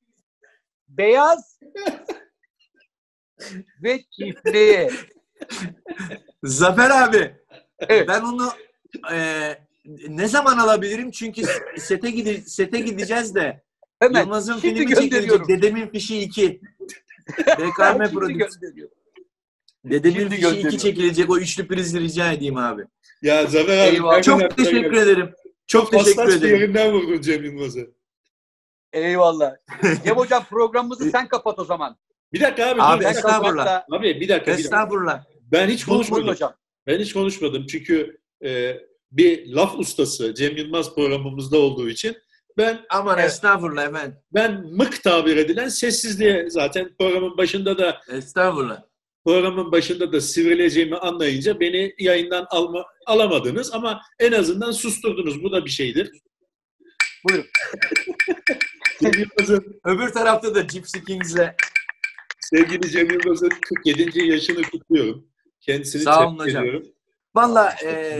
beyaz 0.88 1.59
ve 3.84 4.03
çiftli. 4.03 4.89
Zafer 6.43 6.89
abi. 6.89 7.36
Evet. 7.80 8.07
Ben 8.07 8.21
onu 8.21 8.51
e, 9.11 9.49
ne 10.07 10.28
zaman 10.28 10.57
alabilirim? 10.57 11.11
Çünkü 11.11 11.43
sete 11.78 12.11
gide 12.11 12.41
sete 12.41 12.80
gideceğiz 12.80 13.36
de. 13.36 13.63
Hemen 13.99 14.21
Yılmaz'ın 14.21 14.59
filmi 14.59 14.95
çekilecek. 14.95 15.47
Dedemin 15.47 15.88
fişi 15.88 16.19
2. 16.19 16.61
BKM 17.59 18.13
Prodüksiyon. 18.13 18.89
Dedemin 19.86 20.28
2 20.28 20.38
gönderiyorum. 20.41 20.78
çekilecek. 20.78 21.30
O 21.30 21.38
üçlü 21.38 21.67
prizi 21.67 21.99
rica 21.99 22.32
edeyim 22.32 22.57
abi. 22.57 22.84
ya 23.21 23.45
Zafer 23.45 23.88
abi. 23.88 23.95
Eyvallah. 23.95 24.21
Çok 24.23 24.57
teşekkür 24.57 24.93
ederim. 24.93 25.30
Çok 25.67 25.91
teşekkür 25.91 26.09
Hassas 26.21 26.28
bir 26.28 26.38
ederim. 26.47 26.59
yerinden 26.61 26.93
vurdun 26.93 27.21
Cem 27.21 27.43
Yılmaz'ı. 27.43 27.91
Eyvallah. 28.93 29.53
Cem 30.03 30.15
Hocam 30.17 30.43
programımızı 30.49 31.09
sen 31.11 31.28
kapat 31.28 31.59
o 31.59 31.65
zaman. 31.65 31.97
Bir 32.34 32.41
dakika 32.41 32.65
abi. 32.69 32.82
Abi, 32.82 32.95
dur, 32.95 32.99
bir 32.99 33.05
dakika. 33.05 33.30
estağfurullah. 33.30 33.65
Da- 33.65 33.86
Abi 33.91 34.03
bir 34.03 34.09
dakika. 34.13 34.21
Bir 34.21 34.30
dakika. 34.30 34.51
Estağfurullah. 34.51 35.23
Ben 35.51 35.69
hiç 35.69 35.86
konuşmadım. 35.86 36.28
hocam. 36.28 36.53
Ben 36.88 36.99
hiç 36.99 37.13
konuşmadım 37.13 37.65
çünkü 37.65 38.17
e, 38.45 38.78
bir 39.11 39.47
laf 39.53 39.75
ustası 39.80 40.34
Cem 40.34 40.57
Yılmaz 40.57 40.95
programımızda 40.95 41.57
olduğu 41.57 41.89
için 41.89 42.17
ben 42.58 42.86
Aman 42.89 43.18
Evet. 43.20 43.30
estağfurullah 43.32 43.88
efendim. 43.89 44.18
ben 44.34 44.62
mık 44.66 45.03
tabir 45.03 45.38
edilen 45.38 45.68
sessizliğe 45.70 46.49
zaten 46.49 46.95
programın 46.99 47.38
başında 47.38 47.78
da 47.78 48.01
Estağfurullah. 48.12 48.84
programın 49.26 49.72
başında 49.72 50.12
da 50.14 50.22
sivrileceğimi 50.22 50.97
anlayınca 50.97 51.60
beni 51.60 51.95
yayından 51.99 52.45
alma, 52.49 52.86
alamadınız 53.05 53.74
ama 53.74 54.01
en 54.20 54.32
azından 54.32 54.72
susturdunuz. 54.72 55.43
Bu 55.43 55.51
da 55.51 55.66
bir 55.66 55.70
şeydir. 55.70 56.12
Buyurun. 57.30 57.45
Cem 59.01 59.12
Yılmaz'ın, 59.18 59.80
Öbür 59.86 60.10
tarafta 60.10 60.55
da 60.55 60.62
Gypsy 60.62 60.99
Kings'le 60.99 61.55
sevgili 62.39 62.91
Cem 62.91 63.10
Yılmaz'ın 63.12 63.49
47. 63.84 64.26
yaşını 64.28 64.62
kutluyorum. 64.62 65.28
Kendisini 65.62 66.01
Sağ 66.01 66.28
olun 66.28 66.38
tebrik 66.38 66.49
hocam. 66.49 66.64
ediyorum. 66.66 66.88
Valla 67.36 67.76
e, 67.84 68.20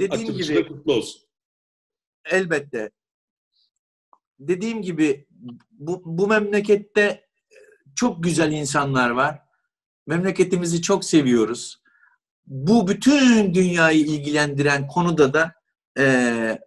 dediğim 0.00 0.36
gibi 0.36 0.68
kutlu 0.68 0.92
olsun. 0.92 1.22
elbette. 2.30 2.90
Dediğim 4.48 4.82
gibi 4.82 5.26
bu, 5.70 6.02
bu 6.04 6.28
memlekette 6.28 7.24
çok 7.96 8.24
güzel 8.24 8.52
insanlar 8.52 9.10
var. 9.10 9.42
Memleketimizi 10.06 10.82
çok 10.82 11.04
seviyoruz. 11.04 11.82
Bu 12.46 12.88
bütün 12.88 13.54
dünyayı 13.54 14.00
ilgilendiren 14.00 14.86
konuda 14.88 15.34
da 15.34 15.52
eee 15.98 16.58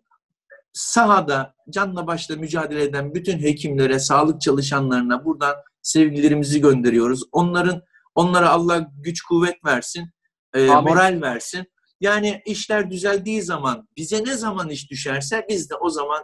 sahada 0.74 1.56
canla 1.70 2.08
başla 2.08 2.36
mücadele 2.36 2.84
eden 2.84 3.14
bütün 3.14 3.40
hekimlere, 3.40 4.00
sağlık 4.00 4.42
çalışanlarına 4.42 5.26
buradan 5.26 5.56
sevgilerimizi 5.82 6.62
gönderiyoruz. 6.62 7.24
Onların 7.32 7.82
onlara 8.16 8.50
Allah 8.50 8.88
güç 8.98 9.22
kuvvet 9.22 9.66
versin, 9.66 10.12
Amin. 10.56 10.70
moral 10.70 11.22
versin. 11.22 11.66
Yani 12.02 12.42
işler 12.46 12.92
düzeldiği 12.92 13.42
zaman, 13.42 13.88
bize 13.98 14.24
ne 14.24 14.36
zaman 14.36 14.70
iş 14.70 14.92
düşerse 14.92 15.46
biz 15.50 15.70
de 15.70 15.76
o 15.76 15.90
zaman 15.90 16.24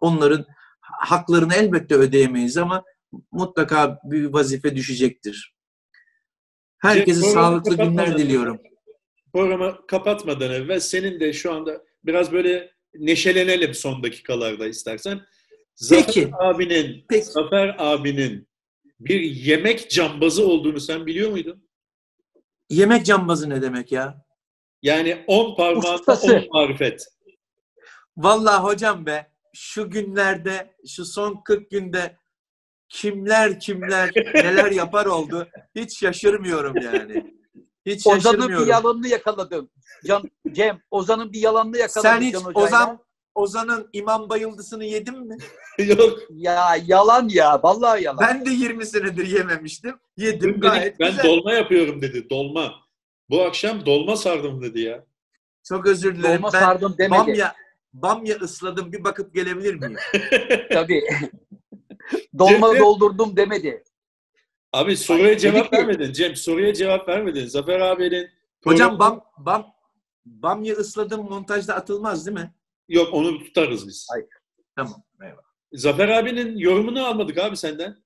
onların 0.00 0.46
haklarını 0.92 1.54
elbette 1.54 1.94
ödeyemeyiz 1.94 2.56
ama 2.56 2.84
mutlaka 3.32 3.98
bir 4.04 4.24
vazife 4.24 4.76
düşecektir. 4.76 5.54
Herkese 6.78 7.22
Cem, 7.22 7.30
sağlıklı 7.30 7.76
günler 7.76 8.18
diliyorum. 8.18 8.60
Programı 9.32 9.86
kapatmadan 9.86 10.50
evvel 10.50 10.80
senin 10.80 11.20
de 11.20 11.32
şu 11.32 11.52
anda 11.52 11.84
biraz 12.04 12.32
böyle 12.32 12.72
neşelenelim 12.94 13.74
son 13.74 14.02
dakikalarda 14.02 14.66
istersen. 14.66 15.20
Zafer 15.74 16.06
Peki. 16.06 16.30
abinin, 16.38 17.04
Peki. 17.08 17.24
Zafer 17.24 17.76
abinin 17.78 18.48
bir 19.00 19.20
yemek 19.20 19.90
cambazı 19.90 20.46
olduğunu 20.46 20.80
sen 20.80 21.06
biliyor 21.06 21.30
muydun? 21.30 21.68
Yemek 22.70 23.06
cambazı 23.06 23.50
ne 23.50 23.62
demek 23.62 23.92
ya? 23.92 24.24
Yani 24.82 25.24
on 25.26 25.56
parmağında 25.56 25.94
Ustası. 25.94 26.36
on 26.36 26.48
marifet. 26.52 27.06
Vallahi 28.16 28.62
hocam 28.62 29.06
be 29.06 29.30
şu 29.60 29.90
günlerde 29.90 30.74
şu 30.88 31.04
son 31.04 31.42
40 31.44 31.70
günde 31.70 32.16
kimler 32.88 33.60
kimler 33.60 34.10
neler 34.34 34.70
yapar 34.70 35.06
oldu 35.06 35.48
hiç 35.74 35.98
şaşırmıyorum 35.98 36.76
yani. 36.76 37.38
Hiç 37.86 38.06
Ozan'ın 38.06 38.48
bir 38.48 38.66
yalanını 38.66 39.08
yakaladım. 39.08 39.70
Can, 40.06 40.22
Cem, 40.52 40.80
Ozan'ın 40.90 41.32
bir 41.32 41.40
yalanını 41.40 41.78
yakaladım. 41.78 42.10
Sen 42.10 42.20
hiç 42.20 42.32
Can 42.32 42.40
Hoca'yla. 42.40 42.66
Ozan 42.66 42.98
Ozan'ın 43.34 43.88
İmam 43.92 44.28
Bayıldısı'nı 44.28 44.84
yedin 44.84 45.26
mi? 45.26 45.36
Yok. 45.78 46.18
Ya 46.30 46.76
yalan 46.86 47.28
ya. 47.28 47.62
Vallahi 47.62 48.04
yalan. 48.04 48.26
Ben 48.28 48.46
de 48.46 48.50
20 48.50 48.86
senedir 48.86 49.26
yememiştim. 49.26 49.96
Yedim 50.16 50.40
Dün 50.40 50.54
dedi, 50.54 50.60
gayet 50.60 51.00
ben 51.00 51.10
güzel. 51.10 51.24
dolma 51.24 51.52
yapıyorum 51.52 52.02
dedi. 52.02 52.30
Dolma. 52.30 52.74
Bu 53.30 53.42
akşam 53.42 53.86
dolma 53.86 54.16
sardım 54.16 54.62
dedi 54.62 54.80
ya. 54.80 55.04
Çok 55.64 55.86
özür 55.86 56.16
dilerim. 56.16 56.36
Dolma 56.36 56.52
ben 56.52 56.60
sardım 56.60 56.94
demedi. 56.98 57.20
bamya 57.20 57.54
bamya 57.92 58.36
ısladım. 58.36 58.92
Bir 58.92 59.04
bakıp 59.04 59.34
gelebilir 59.34 59.74
miyim? 59.74 59.96
Tabii. 60.72 61.02
Dolma 62.38 62.68
Cem- 62.68 62.80
doldurdum 62.80 63.36
demedi. 63.36 63.84
Abi 64.72 64.96
soruya 64.96 65.38
cevap 65.38 65.72
vermedin. 65.72 66.12
Cem 66.12 66.36
soruya 66.36 66.74
cevap 66.74 67.08
vermedin. 67.08 67.46
Zafer 67.46 67.80
abinin 67.80 68.28
Hocam 68.64 68.98
bam 68.98 69.24
bam 69.38 69.66
bamya 70.26 70.74
ısladım 70.74 71.24
montajda 71.30 71.74
atılmaz 71.74 72.26
değil 72.26 72.38
mi? 72.38 72.54
Yok 72.88 73.14
onu 73.14 73.38
tutarız 73.44 73.88
biz. 73.88 74.06
Hayır. 74.10 74.26
Tamam. 74.76 75.02
Eyvallah. 75.22 75.42
Zafer 75.72 76.08
abinin 76.08 76.56
yorumunu 76.58 77.06
almadık 77.06 77.38
abi 77.38 77.56
senden. 77.56 77.96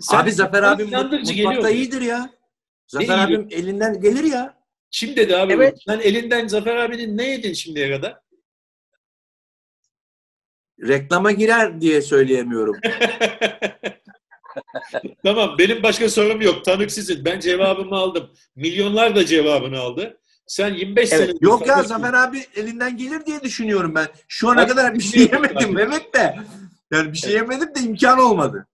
Sen- 0.00 0.18
Abi 0.18 0.32
Zafer 0.32 0.78
inandırıcı 0.78 1.34
mutfakta 1.44 1.70
iyidir 1.70 2.00
ya. 2.00 2.30
Zafer 2.86 3.18
abim 3.18 3.48
elinden 3.50 4.00
gelir 4.00 4.24
ya. 4.24 4.56
Kim 4.90 5.16
dedi 5.16 5.36
abi? 5.36 5.52
Evet. 5.52 5.78
Sen 5.88 6.00
elinden 6.00 6.48
Zafer 6.48 6.76
abinin 6.76 7.16
ne 7.16 7.28
yedin 7.30 7.52
şimdiye 7.52 7.90
kadar? 7.90 8.20
Reklama 10.80 11.32
girer 11.32 11.80
diye 11.80 12.02
söyleyemiyorum. 12.02 12.76
tamam 15.24 15.54
benim 15.58 15.82
başka 15.82 16.08
sorum 16.08 16.40
yok. 16.40 16.64
Tanık 16.64 16.92
sizin. 16.92 17.24
Ben 17.24 17.40
cevabımı 17.40 17.96
aldım. 17.96 18.30
Milyonlar 18.56 19.16
da 19.16 19.26
cevabını 19.26 19.78
aldı. 19.78 20.20
Sen 20.46 20.74
25 20.74 21.12
Evet. 21.12 21.26
sene... 21.26 21.38
Yok 21.40 21.66
ya 21.66 21.82
Zafer 21.82 22.14
abi 22.14 22.44
elinden 22.56 22.96
gelir 22.96 23.26
diye 23.26 23.40
düşünüyorum 23.40 23.94
ben. 23.94 24.06
Şu 24.28 24.48
ana 24.48 24.56
Bak, 24.56 24.68
kadar 24.68 24.94
bir 24.94 25.00
şey 25.00 25.24
biliyorum 25.24 25.46
yemedim. 25.60 25.78
Evet 25.78 26.14
de. 26.14 26.36
Yani 26.92 27.12
bir 27.12 27.18
şey 27.18 27.32
yemedim 27.32 27.74
de 27.74 27.80
imkan 27.80 28.18
olmadı. 28.18 28.66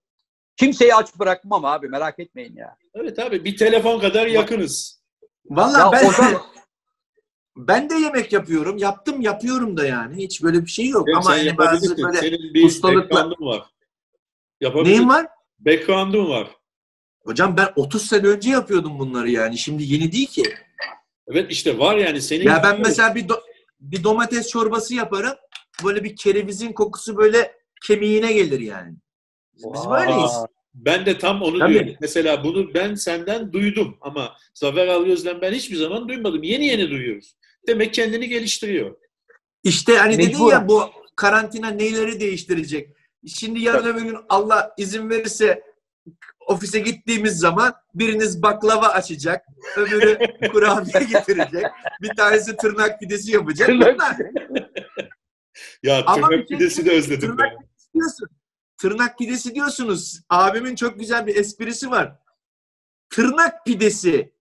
Kimseyi 0.57 0.95
aç 0.95 1.19
bırakmam 1.19 1.65
abi 1.65 1.89
merak 1.89 2.19
etmeyin 2.19 2.57
ya. 2.57 2.77
Evet 2.95 3.19
abi 3.19 3.45
bir 3.45 3.57
telefon 3.57 4.01
kadar 4.01 4.27
yakınız. 4.27 5.03
Vallahi 5.45 5.81
Ya 5.81 5.93
ben 5.93 6.09
Ozan 6.09 6.43
ben 7.57 7.91
de 7.91 7.95
yemek 7.95 8.33
yapıyorum. 8.33 8.79
Yaptım 8.79 9.21
yapıyorum 9.21 9.77
da 9.77 9.87
yani. 9.87 10.23
Hiç 10.23 10.43
böyle 10.43 10.63
bir 10.65 10.71
şey 10.71 10.89
yok. 10.89 11.07
Cem, 11.07 11.17
Ama 11.17 11.31
hani 11.31 11.59
bazı 11.59 11.97
böyle 12.03 12.19
Senin 12.19 12.55
bir 12.55 12.65
ustalıkla- 12.65 13.31
var. 13.41 13.63
Yapabilirsin. 14.61 14.93
neyim 14.93 15.09
var? 15.09 15.27
Background'un 15.59 16.29
var. 16.29 16.49
Hocam 17.25 17.57
ben 17.57 17.69
30 17.77 18.07
sene 18.07 18.27
önce 18.27 18.51
yapıyordum 18.51 18.99
bunları 18.99 19.31
yani. 19.31 19.59
Şimdi 19.59 19.83
yeni 19.83 20.13
değil 20.13 20.27
ki. 20.27 20.43
Evet 21.27 21.53
işte 21.53 21.79
var 21.79 21.97
yani 21.97 22.21
senin 22.21 22.45
Ya 22.45 22.61
ben 22.65 22.81
mesela 22.81 23.15
bir 23.15 23.29
do- 23.29 23.43
bir 23.81 24.05
domates 24.05 24.49
çorbası 24.49 24.95
yaparım. 24.95 25.33
Böyle 25.85 26.05
bir 26.05 26.17
kerevizin 26.17 26.73
kokusu 26.73 27.17
böyle 27.17 27.53
kemiğine 27.87 28.33
gelir 28.33 28.61
yani. 28.61 28.95
Biz 29.55 29.91
böyleyiz. 29.91 30.33
Ben 30.75 31.07
de 31.07 31.19
tam 31.19 31.43
onu 31.43 31.59
Tabii. 31.59 31.73
diyorum. 31.75 31.95
Mesela 32.01 32.45
bunu 32.45 32.75
ben 32.75 32.95
senden 32.95 33.53
duydum 33.53 33.97
ama 34.01 34.37
Zafer 34.55 34.87
Algöz'den 34.89 35.41
ben 35.41 35.53
hiçbir 35.53 35.77
zaman 35.77 36.09
duymadım. 36.09 36.43
Yeni 36.43 36.67
yeni 36.67 36.91
duyuyoruz. 36.91 37.35
Demek 37.67 37.95
kendini 37.95 38.29
geliştiriyor. 38.29 38.97
İşte 39.65 39.97
hani 39.97 40.19
dedin 40.19 40.27
Mecburen. 40.27 40.51
ya 40.51 40.69
bu 40.69 40.91
karantina 41.17 41.69
neyleri 41.71 42.21
değiştirecek? 42.21 42.97
Şimdi 43.27 43.61
yarın 43.61 43.87
öbür 43.87 44.03
gün 44.03 44.17
Allah 44.29 44.75
izin 44.79 45.11
verirse 45.11 45.63
ofise 46.47 46.79
gittiğimiz 46.79 47.39
zaman 47.39 47.75
biriniz 47.95 48.43
baklava 48.43 48.87
açacak, 48.87 49.45
öbürü 49.77 50.19
kurabiye 50.53 51.05
getirecek, 51.05 51.67
bir 52.03 52.17
tanesi 52.17 52.57
tırnak 52.57 53.01
pidesi 53.01 53.33
yapacak. 53.33 53.69
Tırnak 53.69 53.95
Bunlar 53.95 54.17
Ya 55.83 56.05
tırnak 56.15 56.31
şey 56.33 56.47
pidesi 56.47 56.87
de 56.87 56.91
özledim 56.91 57.21
Tırnak 57.21 57.53
ben. 57.61 57.69
diyorsun. 57.95 58.29
Tırnak 58.79 59.19
pidesi 59.19 59.55
diyorsunuz. 59.55 60.21
Abimin 60.29 60.75
çok 60.75 60.99
güzel 60.99 61.27
bir 61.27 61.37
esprisi 61.37 61.91
var. 61.91 62.19
Tırnak 63.11 63.67
pidesi, 63.67 64.33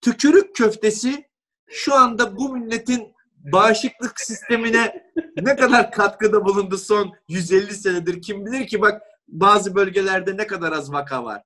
tükürük 0.00 0.56
köftesi 0.56 1.24
şu 1.72 1.94
anda 1.94 2.36
bu 2.36 2.56
milletin 2.56 3.14
bağışıklık 3.36 4.20
sistemine 4.20 5.10
ne 5.36 5.56
kadar 5.56 5.90
katkıda 5.90 6.44
bulundu 6.44 6.78
son 6.78 7.12
150 7.28 7.74
senedir 7.74 8.22
kim 8.22 8.46
bilir 8.46 8.66
ki 8.66 8.80
bak 8.80 9.02
bazı 9.28 9.74
bölgelerde 9.74 10.36
ne 10.36 10.46
kadar 10.46 10.72
az 10.72 10.92
vaka 10.92 11.24
var. 11.24 11.42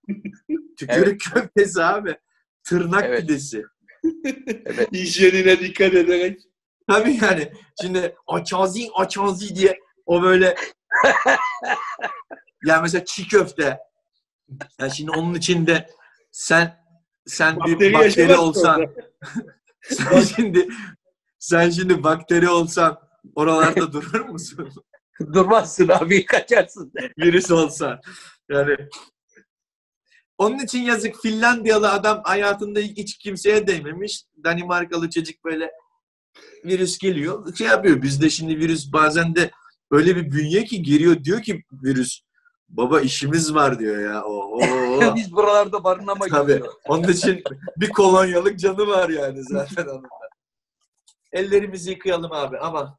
Tükürük 0.79 1.21
köftesi 1.21 1.83
abi. 1.83 2.17
Tırnak 2.65 3.05
Evet. 3.05 3.21
pidesi. 3.21 3.65
Hijyenine 4.93 5.61
dikkat 5.61 5.95
ederek. 5.95 6.41
Tabii 6.89 7.19
yani 7.23 7.53
şimdi 7.83 8.17
açazi 8.27 8.89
açazi 8.97 9.57
diye 9.57 9.79
o 10.07 10.23
böyle 10.23 10.57
yani 12.67 12.83
mesela 12.83 13.05
çiğ 13.05 13.29
köfte 13.29 13.79
yani 14.81 14.91
şimdi 14.95 15.11
onun 15.11 15.35
içinde 15.35 15.87
sen 16.33 16.77
sen 17.27 17.57
bir 17.57 17.73
Bakteri 17.73 17.93
bakteri 17.93 18.21
yaşamaz 18.21 18.39
olsan. 18.39 18.87
sen 19.91 20.21
şimdi 20.37 20.69
sen 21.39 21.71
şimdi 21.71 22.03
bakteri 22.03 22.49
olsan 22.49 22.99
oralarda 23.35 23.93
durur 23.93 24.21
musun? 24.21 24.73
Durmazsın 25.33 25.89
abi 25.89 26.27
kaçarsın. 26.27 26.93
Virüs 27.19 27.51
olsa. 27.51 28.01
Yani 28.51 28.77
onun 30.39 30.59
için 30.59 30.83
yazık 30.83 31.23
Finlandiyalı 31.23 31.93
adam 31.93 32.21
hayatında 32.25 32.81
hiç 32.81 33.19
kimseye 33.19 33.67
değmemiş. 33.67 34.25
Danimarkalı 34.45 35.11
çocuk 35.11 35.45
böyle 35.45 35.71
virüs 36.65 36.99
geliyor. 36.99 37.57
Şey 37.57 37.67
yapıyor. 37.67 38.03
Bizde 38.03 38.31
şimdi 38.31 38.59
virüs 38.59 38.93
bazen 38.93 39.37
de 39.37 39.51
öyle 39.91 40.17
bir 40.17 40.31
bünye 40.33 40.65
ki 40.65 40.83
giriyor 40.83 41.25
diyor 41.25 41.43
ki 41.43 41.65
virüs 41.73 42.21
baba 42.69 43.01
işimiz 43.01 43.55
var 43.55 43.79
diyor 43.79 44.03
ya. 44.03 44.25
Oo. 44.25 44.61
Biz 45.17 45.33
buralarda 45.33 45.85
barınamayız. 45.85 46.35
Tabii. 46.35 46.63
Onun 46.89 47.09
için 47.09 47.43
bir 47.77 47.89
kolonyalık 47.89 48.59
canı 48.59 48.87
var 48.87 49.09
yani 49.09 49.43
zaten 49.43 49.87
da. 49.87 50.03
Ellerimizi 51.33 51.91
yıkayalım 51.91 52.33
abi 52.33 52.59
ama 52.59 52.99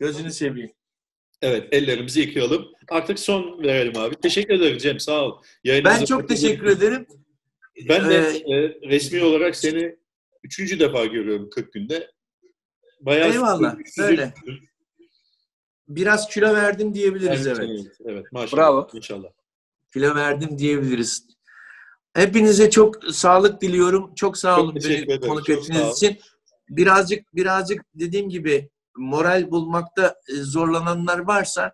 gözünü 0.00 0.32
seveyim. 0.32 0.72
Evet 1.42 1.68
ellerimizi 1.72 2.20
yıkayalım. 2.20 2.66
Artık 2.90 3.18
son 3.18 3.62
verelim 3.62 3.98
abi. 3.98 4.14
Teşekkür 4.14 4.54
ederim 4.54 4.78
Cem 4.78 5.00
sağ 5.00 5.24
ol. 5.24 5.42
Yayınımıza 5.64 6.00
Ben 6.00 6.04
çok 6.04 6.28
teşekkür 6.28 6.66
ederim. 6.66 7.06
Ben 7.88 8.10
de 8.10 8.42
Ee, 8.46 8.54
e, 8.54 8.80
resmi 8.88 9.24
olarak 9.24 9.56
seni 9.56 9.96
üçüncü 10.42 10.80
defa 10.80 11.06
görüyorum 11.06 11.50
40 11.50 11.72
günde. 11.72 12.10
Bayağı 13.00 13.30
Eyvallah, 13.30 13.76
öyle. 13.98 14.34
Biraz 15.88 16.28
kilo 16.28 16.54
verdim 16.54 16.94
diyebiliriz 16.94 17.46
Evet, 17.46 17.58
evet. 17.60 17.70
evet, 17.70 17.96
evet 18.04 18.32
maşallah. 18.32 18.62
Bravo. 18.62 18.88
İnşallah. 18.92 19.28
Kilo 19.92 20.14
verdim 20.14 20.58
diyebiliriz. 20.58 21.26
Hepinize 22.14 22.70
çok 22.70 23.04
sağlık 23.04 23.62
diliyorum. 23.62 24.14
Çok 24.14 24.38
sağ 24.38 24.56
Çok 24.56 24.64
olun 24.64 24.74
beni 24.74 25.20
konuk 25.20 25.50
ettiğiniz 25.50 25.96
için. 25.96 26.18
Birazcık 26.68 27.34
birazcık 27.34 27.82
dediğim 27.94 28.28
gibi 28.28 28.70
moral 28.96 29.50
bulmakta 29.50 30.14
e, 30.28 30.32
zorlananlar 30.32 31.18
varsa 31.18 31.72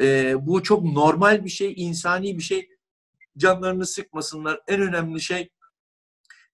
e, 0.00 0.34
bu 0.46 0.62
çok 0.62 0.82
normal 0.84 1.44
bir 1.44 1.50
şey, 1.50 1.74
insani 1.76 2.38
bir 2.38 2.42
şey. 2.42 2.68
Canlarını 3.36 3.86
sıkmasınlar. 3.86 4.60
En 4.68 4.80
önemli 4.80 5.20
şey 5.20 5.48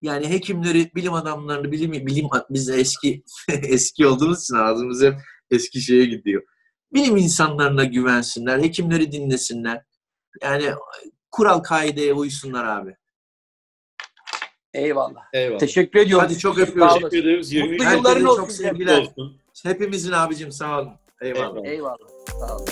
yani 0.03 0.29
hekimleri, 0.29 0.91
bilim 0.95 1.13
adamlarını, 1.13 1.73
bilim 1.73 1.93
bilim 1.93 2.29
biz 2.51 2.69
de 2.69 2.75
eski 2.75 3.25
eski 3.49 4.07
olduğumuz 4.07 4.43
için 4.43 4.55
ağzımız 4.55 5.03
hep 5.03 5.15
eski 5.51 5.81
şeye 5.81 6.05
gidiyor. 6.05 6.43
Bilim 6.93 7.17
insanlarına 7.17 7.85
güvensinler, 7.85 8.59
hekimleri 8.59 9.13
dinlesinler. 9.13 9.83
Yani 10.43 10.75
kural 11.31 11.59
kaideye 11.59 12.13
uysunlar 12.15 12.65
abi. 12.65 12.97
Eyvallah. 14.75 15.23
Eyvallah. 15.33 15.59
Teşekkür 15.59 16.01
ediyorum. 16.01 16.27
Hadi 16.29 16.39
çok. 16.39 16.57
Teşekkür 16.57 17.19
ederiz. 17.19 17.53
20 17.53 17.71
Mutlu 17.73 17.85
yılların 17.85 18.21
çok 18.21 18.31
olsun. 18.41 18.63
Cem. 18.63 18.71
sevgiler. 18.71 18.99
olsun. 19.03 19.41
Hepimizin 19.63 20.13
abicim 20.13 20.53
sağ 20.53 20.81
olun. 20.81 20.93
Eyvallah. 21.21 21.65
Eyvallah. 21.65 21.67
Eyvallah. 21.67 21.99
Sağ 22.41 22.57
olun. 22.57 22.67